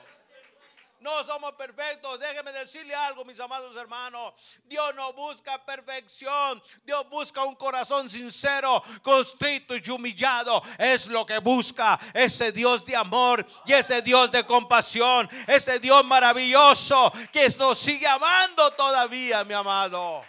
No 1.02 1.24
somos 1.24 1.54
perfectos. 1.54 2.20
Déjeme 2.20 2.52
decirle 2.52 2.94
algo, 2.94 3.24
mis 3.24 3.40
amados 3.40 3.74
hermanos. 3.78 4.34
Dios 4.66 4.94
no 4.96 5.14
busca 5.14 5.64
perfección. 5.64 6.62
Dios 6.84 7.08
busca 7.10 7.46
un 7.46 7.56
corazón 7.56 8.10
sincero, 8.10 8.84
constrito 9.02 9.78
y 9.78 9.90
humillado. 9.90 10.62
Es 10.78 11.08
lo 11.08 11.26
que 11.26 11.38
busca 11.38 11.98
ese 12.14 12.52
Dios 12.52 12.86
de 12.86 12.98
amor 12.98 13.46
y 13.66 13.74
ese 13.74 14.02
Dios 14.02 14.30
de 14.30 14.46
compasión. 14.46 15.30
Ese 15.48 15.80
Dios 15.80 16.04
maravilloso 16.04 17.14
que 17.32 17.48
nos 17.58 17.78
sigue 17.78 18.08
amando 18.08 18.72
todavía, 18.74 19.46
mi 19.46 19.54
amado. 19.54 20.26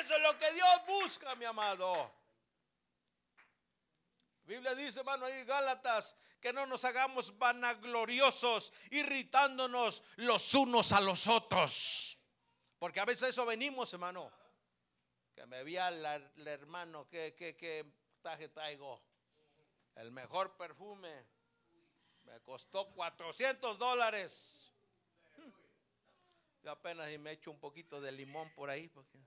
Eso 0.00 0.16
es 0.16 0.22
lo 0.22 0.38
que 0.38 0.52
Dios 0.52 0.86
busca, 0.86 1.34
mi 1.36 1.44
amado. 1.44 1.94
La 4.42 4.44
Biblia 4.44 4.74
dice, 4.74 5.00
hermano, 5.00 5.26
ahí 5.26 5.44
Gálatas, 5.44 6.16
que 6.40 6.52
no 6.52 6.66
nos 6.66 6.84
hagamos 6.84 7.38
vanagloriosos, 7.38 8.72
irritándonos 8.90 10.02
los 10.16 10.52
unos 10.54 10.92
a 10.92 11.00
los 11.00 11.28
otros. 11.28 12.18
Porque 12.78 13.00
a 13.00 13.04
veces 13.04 13.30
eso 13.30 13.46
venimos, 13.46 13.92
hermano. 13.92 14.32
Que 15.34 15.46
me 15.46 15.62
vi 15.62 15.76
al 15.76 16.04
hermano, 16.46 17.08
que, 17.08 17.34
que, 17.34 17.56
que 17.56 17.86
traje 18.20 18.48
traigo. 18.48 19.00
El 19.94 20.10
mejor 20.10 20.56
perfume. 20.56 21.24
Me 22.24 22.40
costó 22.40 22.90
400 22.94 23.78
dólares. 23.78 24.72
Yo 26.62 26.70
apenas 26.70 27.12
y 27.12 27.18
me 27.18 27.32
echo 27.32 27.50
un 27.50 27.60
poquito 27.60 28.00
de 28.00 28.10
limón 28.10 28.50
por 28.54 28.70
ahí, 28.70 28.88
porque 28.88 29.18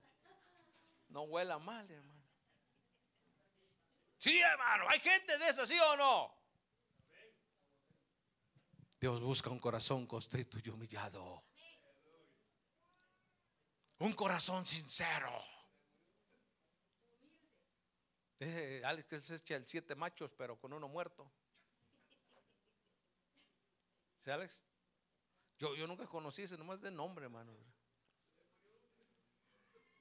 no 1.08 1.22
huela 1.22 1.58
mal, 1.58 1.90
hermano. 1.90 2.18
Sí, 4.18 4.40
hermano, 4.40 4.84
hay 4.88 5.00
gente 5.00 5.38
de 5.38 5.48
esa, 5.48 5.64
¿sí 5.64 5.78
o 5.78 5.96
no? 5.96 6.34
Dios 9.00 9.20
busca 9.20 9.48
un 9.48 9.60
corazón 9.60 10.06
constrito 10.06 10.58
y 10.62 10.68
humillado. 10.70 11.44
Un 13.98 14.12
corazón 14.12 14.66
sincero. 14.66 15.32
Eh, 18.40 18.82
Alex 18.84 19.24
se 19.24 19.36
echa 19.36 19.56
el 19.56 19.66
siete 19.66 19.94
machos, 19.94 20.32
pero 20.36 20.58
con 20.58 20.72
uno 20.72 20.88
muerto. 20.88 21.30
¿Sí, 24.20 24.30
Alex? 24.30 24.62
Yo, 25.58 25.74
yo 25.74 25.86
nunca 25.86 26.06
conocí 26.06 26.42
ese 26.42 26.56
nomás 26.56 26.80
de 26.80 26.90
nombre, 26.90 27.24
hermano. 27.24 27.52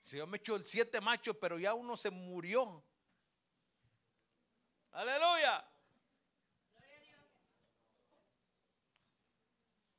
Si 0.02 0.18
yo 0.18 0.28
me 0.28 0.38
echo 0.38 0.56
el 0.56 0.66
siete 0.66 1.02
machos, 1.02 1.36
pero 1.39 1.60
ya 1.60 1.74
uno 1.74 1.98
se 1.98 2.10
murió. 2.10 2.84
Aleluya. 4.91 5.70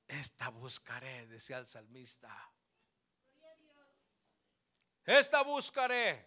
Esta 0.08 0.48
buscaré, 0.48 1.26
decía 1.26 1.58
el 1.58 1.66
salmista. 1.66 2.34
Esta 5.04 5.42
buscaré. 5.42 6.26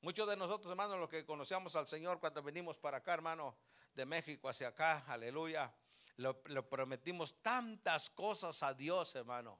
Muchos 0.00 0.28
de 0.28 0.36
nosotros, 0.36 0.70
hermanos, 0.70 0.98
los 0.98 1.08
que 1.08 1.24
conocíamos 1.24 1.76
al 1.76 1.86
Señor 1.86 2.20
cuando 2.20 2.42
venimos 2.42 2.76
para 2.78 2.98
acá, 2.98 3.14
hermano, 3.14 3.56
de 3.94 4.04
México 4.04 4.48
hacia 4.48 4.68
acá, 4.68 5.04
aleluya, 5.06 5.72
le, 6.16 6.34
le 6.46 6.62
prometimos 6.62 7.40
tantas 7.42 8.10
cosas 8.10 8.62
a 8.62 8.74
Dios, 8.74 9.14
hermano, 9.14 9.58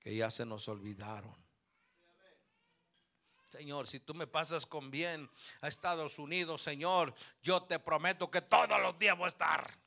que 0.00 0.16
ya 0.16 0.30
se 0.30 0.44
nos 0.44 0.66
olvidaron. 0.68 1.36
Señor, 3.48 3.86
si 3.86 4.00
tú 4.00 4.14
me 4.14 4.26
pasas 4.26 4.64
con 4.64 4.90
bien 4.90 5.28
a 5.60 5.68
Estados 5.68 6.18
Unidos, 6.18 6.62
Señor, 6.62 7.14
yo 7.42 7.64
te 7.64 7.78
prometo 7.78 8.30
que 8.30 8.40
todos 8.42 8.80
los 8.80 8.98
días 8.98 9.16
voy 9.16 9.26
a 9.26 9.28
estar. 9.28 9.78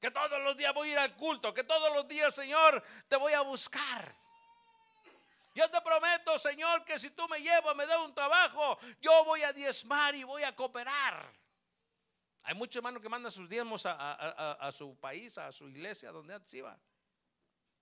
Que 0.00 0.10
todos 0.10 0.40
los 0.42 0.56
días 0.56 0.72
voy 0.72 0.88
a 0.88 0.92
ir 0.92 0.98
al 0.98 1.14
culto. 1.16 1.52
Que 1.52 1.64
todos 1.64 1.94
los 1.94 2.08
días, 2.08 2.34
Señor, 2.34 2.82
te 3.08 3.16
voy 3.16 3.32
a 3.32 3.42
buscar. 3.42 4.14
Yo 5.54 5.68
te 5.68 5.80
prometo, 5.80 6.38
Señor, 6.38 6.84
que 6.84 6.98
si 6.98 7.10
tú 7.10 7.28
me 7.28 7.42
llevas, 7.42 7.74
me 7.74 7.84
das 7.84 7.98
un 7.98 8.14
trabajo, 8.14 8.78
yo 9.00 9.24
voy 9.24 9.42
a 9.42 9.52
diezmar 9.52 10.14
y 10.14 10.22
voy 10.22 10.44
a 10.44 10.54
cooperar. 10.54 11.30
Hay 12.44 12.54
muchos 12.54 12.76
hermanos 12.76 13.02
que 13.02 13.08
mandan 13.08 13.32
sus 13.32 13.48
diezmos 13.48 13.82
a, 13.84 14.70
su 14.72 14.96
país, 14.98 15.36
a 15.36 15.52
su 15.52 15.68
iglesia, 15.68 16.12
donde 16.12 16.34
antes 16.34 16.54
iba. 16.54 16.78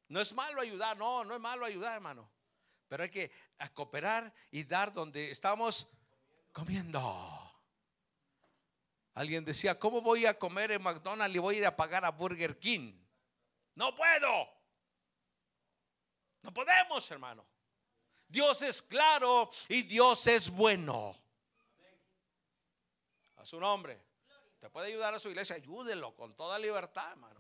No 0.09 0.21
es 0.21 0.33
malo 0.33 0.61
ayudar, 0.61 0.97
no, 0.97 1.25
no 1.25 1.35
es 1.35 1.41
malo 1.41 1.65
ayudar, 1.65 1.95
hermano. 1.95 2.31
Pero 2.89 3.03
hay 3.03 3.11
que 3.11 3.31
cooperar 3.75 4.33
y 4.51 4.65
dar 4.65 4.93
donde 4.93 5.31
estamos 5.31 5.89
comiendo. 6.53 7.01
Alguien 9.15 9.45
decía, 9.45 9.79
¿cómo 9.79 10.01
voy 10.01 10.27
a 10.27 10.39
comer 10.39 10.71
en 10.73 10.83
McDonald's 10.83 11.35
y 11.35 11.39
voy 11.39 11.57
a 11.57 11.59
ir 11.59 11.67
a 11.67 11.77
pagar 11.77 12.05
a 12.05 12.11
Burger 12.11 12.59
King? 12.59 12.95
No 13.75 13.95
puedo. 13.95 14.49
No 16.43 16.55
podemos, 16.55 17.11
hermano. 17.11 17.45
Dios 18.27 18.63
es 18.63 18.81
claro 18.81 19.51
y 19.69 19.83
Dios 19.83 20.27
es 20.27 20.49
bueno. 20.49 21.15
A 23.37 23.45
su 23.45 23.61
nombre. 23.61 24.01
Te 24.59 24.71
puede 24.71 24.89
ayudar 24.89 25.15
a 25.15 25.19
su 25.19 25.29
iglesia, 25.29 25.57
ayúdelo 25.57 26.15
con 26.15 26.35
toda 26.35 26.59
libertad, 26.59 27.11
hermano. 27.11 27.38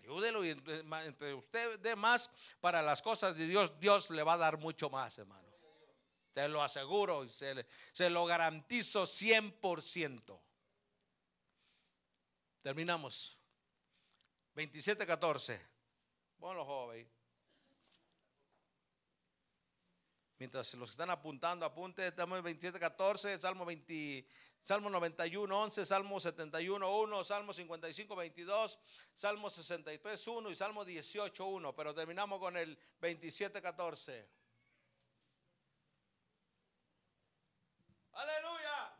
Ayúdelo 0.00 0.44
y 0.44 0.50
entre 0.50 1.34
usted 1.34 1.78
dé 1.80 1.94
más 1.94 2.30
para 2.60 2.82
las 2.82 3.02
cosas 3.02 3.36
de 3.36 3.46
Dios, 3.46 3.78
Dios 3.78 4.10
le 4.10 4.22
va 4.22 4.34
a 4.34 4.38
dar 4.38 4.58
mucho 4.58 4.90
más, 4.90 5.18
hermano. 5.18 5.48
Te 6.32 6.48
lo 6.48 6.62
aseguro 6.62 7.24
y 7.24 7.28
se, 7.28 7.66
se 7.92 8.08
lo 8.08 8.24
garantizo 8.24 9.04
100%. 9.04 10.40
Terminamos. 12.62 13.38
27:14. 14.54 15.60
Bueno, 16.38 16.64
joven. 16.64 17.10
Mientras 20.38 20.72
los 20.74 20.88
que 20.88 20.92
están 20.92 21.10
apuntando, 21.10 21.66
apunte, 21.66 22.06
estamos 22.06 22.38
en 22.38 22.44
27:14, 22.44 23.40
Salmo 23.40 23.64
20, 23.66 24.26
Salmo 24.62 24.90
91, 24.90 25.62
11, 25.62 25.86
Salmo 25.86 26.20
71, 26.20 27.00
1, 27.00 27.24
Salmo 27.24 27.52
55, 27.52 28.14
22, 28.14 28.78
Salmo 29.14 29.50
63, 29.50 30.26
1 30.26 30.50
y 30.50 30.54
Salmo 30.54 30.84
18, 30.84 31.46
1. 31.46 31.74
Pero 31.74 31.94
terminamos 31.94 32.38
con 32.38 32.56
el 32.56 32.78
27, 33.00 33.60
14. 33.62 34.28
Aleluya. 38.12 38.96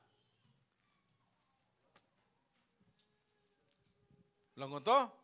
¿Lo 4.55 4.67
encontró? 4.67 5.21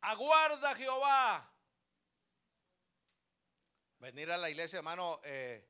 Aguarda 0.00 0.74
Jehová 0.74 1.57
Venir 3.98 4.30
a 4.30 4.38
la 4.38 4.48
iglesia, 4.48 4.78
hermano, 4.78 5.20
eh, 5.24 5.66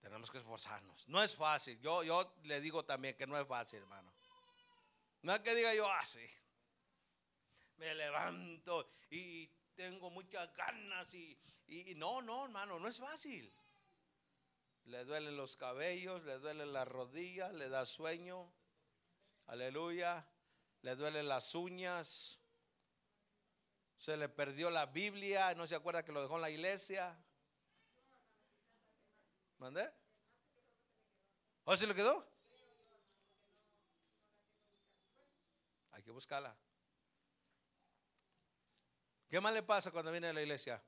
tenemos 0.00 0.30
que 0.30 0.38
esforzarnos. 0.38 1.08
No 1.08 1.22
es 1.22 1.34
fácil. 1.34 1.80
Yo, 1.80 2.02
yo 2.02 2.34
le 2.44 2.60
digo 2.60 2.84
también 2.84 3.16
que 3.16 3.26
no 3.26 3.38
es 3.38 3.46
fácil, 3.46 3.80
hermano. 3.80 4.12
No 5.22 5.34
es 5.34 5.40
que 5.40 5.54
diga 5.54 5.74
yo 5.74 5.90
así. 5.90 6.26
me 7.76 7.94
levanto 7.94 8.98
y 9.10 9.46
tengo 9.74 10.10
muchas 10.10 10.52
ganas 10.54 11.12
y, 11.14 11.38
y 11.66 11.94
no, 11.94 12.22
no, 12.22 12.44
hermano, 12.44 12.78
no 12.78 12.88
es 12.88 12.98
fácil. 12.98 13.52
Le 14.84 15.04
duelen 15.04 15.36
los 15.36 15.56
cabellos, 15.56 16.24
le 16.24 16.38
duelen 16.38 16.72
las 16.72 16.88
rodillas, 16.88 17.52
le 17.52 17.68
da 17.68 17.84
sueño. 17.84 18.52
Aleluya. 19.46 20.26
Le 20.82 20.94
duelen 20.96 21.28
las 21.28 21.54
uñas. 21.54 22.40
Se 23.98 24.16
le 24.16 24.28
perdió 24.28 24.70
la 24.70 24.86
Biblia, 24.86 25.54
no 25.54 25.66
se 25.66 25.74
acuerda 25.74 26.04
que 26.04 26.12
lo 26.12 26.22
dejó 26.22 26.36
en 26.36 26.42
la 26.42 26.50
iglesia. 26.50 27.18
¿Mandé? 29.58 29.90
¿O 31.64 31.76
se 31.76 31.86
le 31.86 31.94
quedó? 31.94 32.26
Hay 35.92 36.02
que 36.02 36.10
buscarla. 36.12 36.56
¿Qué 39.28 39.40
más 39.40 39.52
le 39.52 39.62
pasa 39.62 39.90
cuando 39.90 40.10
viene 40.12 40.28
a 40.28 40.32
la 40.32 40.40
iglesia? 40.40 40.82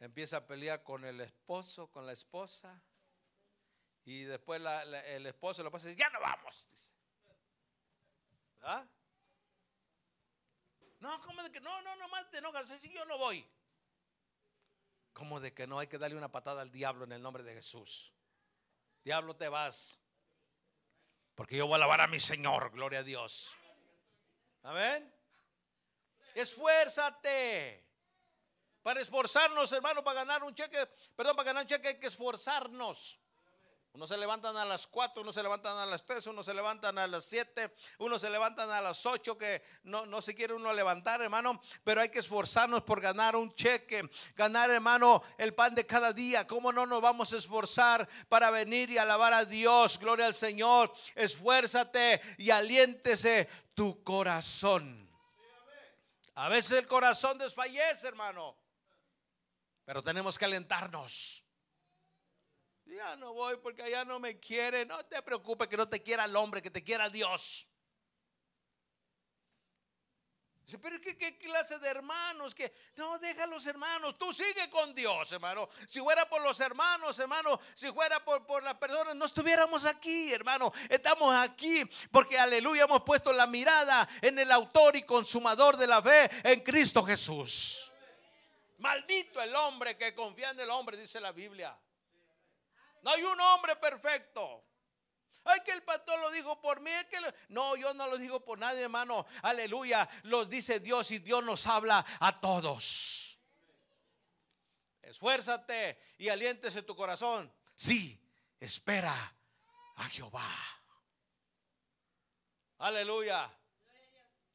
Empieza 0.00 0.38
a 0.38 0.46
pelear 0.46 0.82
con 0.82 1.04
el 1.04 1.20
esposo, 1.20 1.90
con 1.90 2.04
la 2.04 2.12
esposa. 2.12 2.82
Y 4.04 4.24
después 4.24 4.60
el 5.06 5.26
esposo 5.26 5.62
lo 5.62 5.70
pasa 5.70 5.86
y 5.86 5.90
dice, 5.90 6.00
ya 6.00 6.10
no 6.10 6.20
vamos. 6.20 6.68
¿Ah? 8.62 8.86
No, 11.00 11.20
¿cómo 11.20 11.42
de 11.42 11.52
que 11.52 11.60
no, 11.60 11.82
no, 11.82 11.96
no 11.96 12.08
más 12.08 12.28
te 12.30 12.38
enojas? 12.38 12.80
Yo 12.82 13.04
no 13.04 13.18
voy. 13.18 13.46
¿Cómo 15.12 15.40
de 15.40 15.52
que 15.52 15.66
no 15.66 15.78
hay 15.78 15.86
que 15.86 15.98
darle 15.98 16.16
una 16.16 16.30
patada 16.30 16.62
al 16.62 16.70
diablo 16.70 17.04
en 17.04 17.12
el 17.12 17.22
nombre 17.22 17.42
de 17.42 17.54
Jesús? 17.54 18.12
Diablo, 19.04 19.36
te 19.36 19.48
vas. 19.48 20.00
Porque 21.34 21.56
yo 21.56 21.66
voy 21.66 21.74
a 21.74 21.76
alabar 21.76 22.00
a 22.00 22.06
mi 22.06 22.20
Señor, 22.20 22.70
gloria 22.72 23.00
a 23.00 23.02
Dios. 23.02 23.56
Amén. 24.62 25.12
Esfuérzate. 26.34 27.84
Para 28.82 29.00
esforzarnos, 29.00 29.70
hermano, 29.72 30.02
para 30.02 30.20
ganar 30.20 30.44
un 30.44 30.54
cheque, 30.54 30.86
perdón, 31.14 31.36
para 31.36 31.46
ganar 31.46 31.62
un 31.64 31.68
cheque 31.68 31.88
hay 31.88 31.98
que 31.98 32.06
esforzarnos. 32.06 33.17
Uno 33.98 34.06
se 34.06 34.16
levantan 34.16 34.56
a 34.56 34.64
las 34.64 34.86
4, 34.86 35.22
uno 35.22 35.32
se 35.32 35.42
levantan 35.42 35.76
a 35.76 35.84
las 35.84 36.06
3, 36.06 36.28
uno 36.28 36.44
se 36.44 36.54
levantan 36.54 36.96
a 36.98 37.08
las 37.08 37.24
7, 37.24 37.74
uno 37.98 38.16
se 38.16 38.30
levantan 38.30 38.70
a 38.70 38.80
las 38.80 39.04
8, 39.04 39.36
que 39.36 39.60
no, 39.82 40.06
no 40.06 40.22
se 40.22 40.36
quiere 40.36 40.54
uno 40.54 40.72
levantar, 40.72 41.20
hermano, 41.20 41.60
pero 41.82 42.00
hay 42.00 42.08
que 42.08 42.20
esforzarnos 42.20 42.84
por 42.84 43.00
ganar 43.00 43.34
un 43.34 43.52
cheque, 43.56 44.08
ganar, 44.36 44.70
hermano, 44.70 45.24
el 45.36 45.52
pan 45.52 45.74
de 45.74 45.84
cada 45.84 46.12
día. 46.12 46.46
¿Cómo 46.46 46.72
no 46.72 46.86
nos 46.86 47.02
vamos 47.02 47.32
a 47.32 47.38
esforzar 47.38 48.08
para 48.28 48.52
venir 48.52 48.88
y 48.88 48.98
alabar 48.98 49.32
a 49.32 49.44
Dios? 49.44 49.98
Gloria 49.98 50.26
al 50.26 50.36
Señor. 50.36 50.94
Esfuérzate 51.16 52.20
y 52.38 52.50
aliéntese 52.50 53.48
tu 53.74 54.04
corazón. 54.04 55.10
A 56.36 56.48
veces 56.48 56.78
el 56.78 56.86
corazón 56.86 57.36
desfallece, 57.36 58.06
hermano, 58.06 58.56
pero 59.84 60.04
tenemos 60.04 60.38
que 60.38 60.44
alentarnos. 60.44 61.47
Ya 62.88 63.16
no 63.16 63.34
voy 63.34 63.56
porque 63.58 63.82
allá 63.82 64.04
no 64.04 64.18
me 64.18 64.40
quiere. 64.40 64.86
No 64.86 65.04
te 65.04 65.20
preocupes 65.22 65.68
que 65.68 65.76
no 65.76 65.88
te 65.88 66.02
quiera 66.02 66.24
el 66.24 66.34
hombre, 66.34 66.62
que 66.62 66.70
te 66.70 66.82
quiera 66.82 67.10
Dios. 67.10 67.68
Pero 70.82 71.00
¿qué, 71.00 71.16
¿qué, 71.16 71.38
clase 71.38 71.78
de 71.78 71.88
hermanos? 71.88 72.54
Que 72.54 72.70
no, 72.96 73.18
deja 73.18 73.46
los 73.46 73.66
hermanos. 73.66 74.18
Tú 74.18 74.34
sigue 74.34 74.68
con 74.68 74.94
Dios, 74.94 75.32
hermano. 75.32 75.68
Si 75.86 75.98
fuera 76.00 76.28
por 76.28 76.42
los 76.42 76.60
hermanos, 76.60 77.18
hermano, 77.18 77.58
si 77.74 77.90
fuera 77.90 78.22
por, 78.22 78.44
por 78.46 78.62
las 78.62 78.74
personas, 78.74 79.14
no 79.16 79.24
estuviéramos 79.24 79.86
aquí, 79.86 80.30
hermano. 80.32 80.70
Estamos 80.90 81.34
aquí 81.34 81.82
porque, 82.10 82.38
aleluya, 82.38 82.84
hemos 82.84 83.02
puesto 83.02 83.32
la 83.32 83.46
mirada 83.46 84.06
en 84.20 84.38
el 84.38 84.52
autor 84.52 84.96
y 84.96 85.04
consumador 85.04 85.78
de 85.78 85.86
la 85.86 86.02
fe, 86.02 86.30
en 86.42 86.60
Cristo 86.60 87.02
Jesús. 87.02 87.90
Maldito 88.78 89.40
el 89.40 89.54
hombre 89.56 89.96
que 89.96 90.14
confía 90.14 90.50
en 90.50 90.60
el 90.60 90.70
hombre, 90.70 90.98
dice 90.98 91.18
la 91.18 91.32
Biblia. 91.32 91.78
No 93.02 93.10
hay 93.10 93.22
un 93.22 93.40
hombre 93.40 93.76
perfecto. 93.76 94.64
Ay, 95.44 95.60
que 95.64 95.72
el 95.72 95.82
pastor 95.82 96.18
lo 96.20 96.30
dijo 96.30 96.60
por 96.60 96.80
mí. 96.80 96.90
que 97.10 97.18
No, 97.48 97.74
yo 97.76 97.94
no 97.94 98.06
lo 98.08 98.18
digo 98.18 98.44
por 98.44 98.58
nadie, 98.58 98.82
hermano. 98.82 99.24
Aleluya. 99.42 100.08
Los 100.24 100.50
dice 100.50 100.80
Dios 100.80 101.10
y 101.10 101.18
Dios 101.18 101.42
nos 101.42 101.66
habla 101.66 102.04
a 102.20 102.38
todos. 102.40 103.38
Esfuérzate 105.00 105.98
y 106.18 106.28
aliéntese 106.28 106.82
tu 106.82 106.94
corazón. 106.94 107.50
Sí, 107.76 108.20
espera 108.60 109.34
a 109.96 110.04
Jehová. 110.10 110.46
Aleluya. 112.78 113.50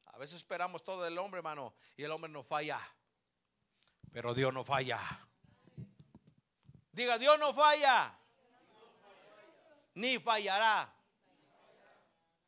A 0.06 0.18
veces 0.18 0.36
esperamos 0.36 0.84
todo 0.84 1.02
del 1.02 1.18
hombre, 1.18 1.38
hermano, 1.38 1.74
y 1.96 2.04
el 2.04 2.12
hombre 2.12 2.30
no 2.30 2.44
falla. 2.44 2.80
Pero 4.12 4.32
Dios 4.32 4.54
no 4.54 4.62
falla. 4.62 5.00
Diga, 6.92 7.18
Dios 7.18 7.36
no 7.40 7.52
falla 7.52 8.16
ni 9.94 10.18
fallará. 10.18 10.92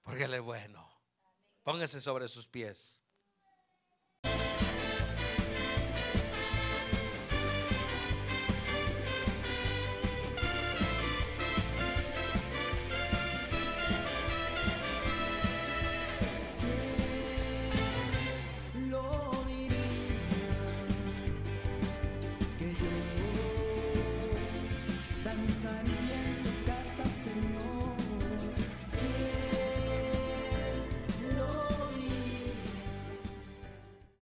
Porque 0.03 0.25
Él 0.25 0.35
es 0.35 0.41
bueno. 0.41 0.89
Póngase 1.63 2.01
sobre 2.01 2.29
sus 2.29 2.47
pies. 2.47 2.96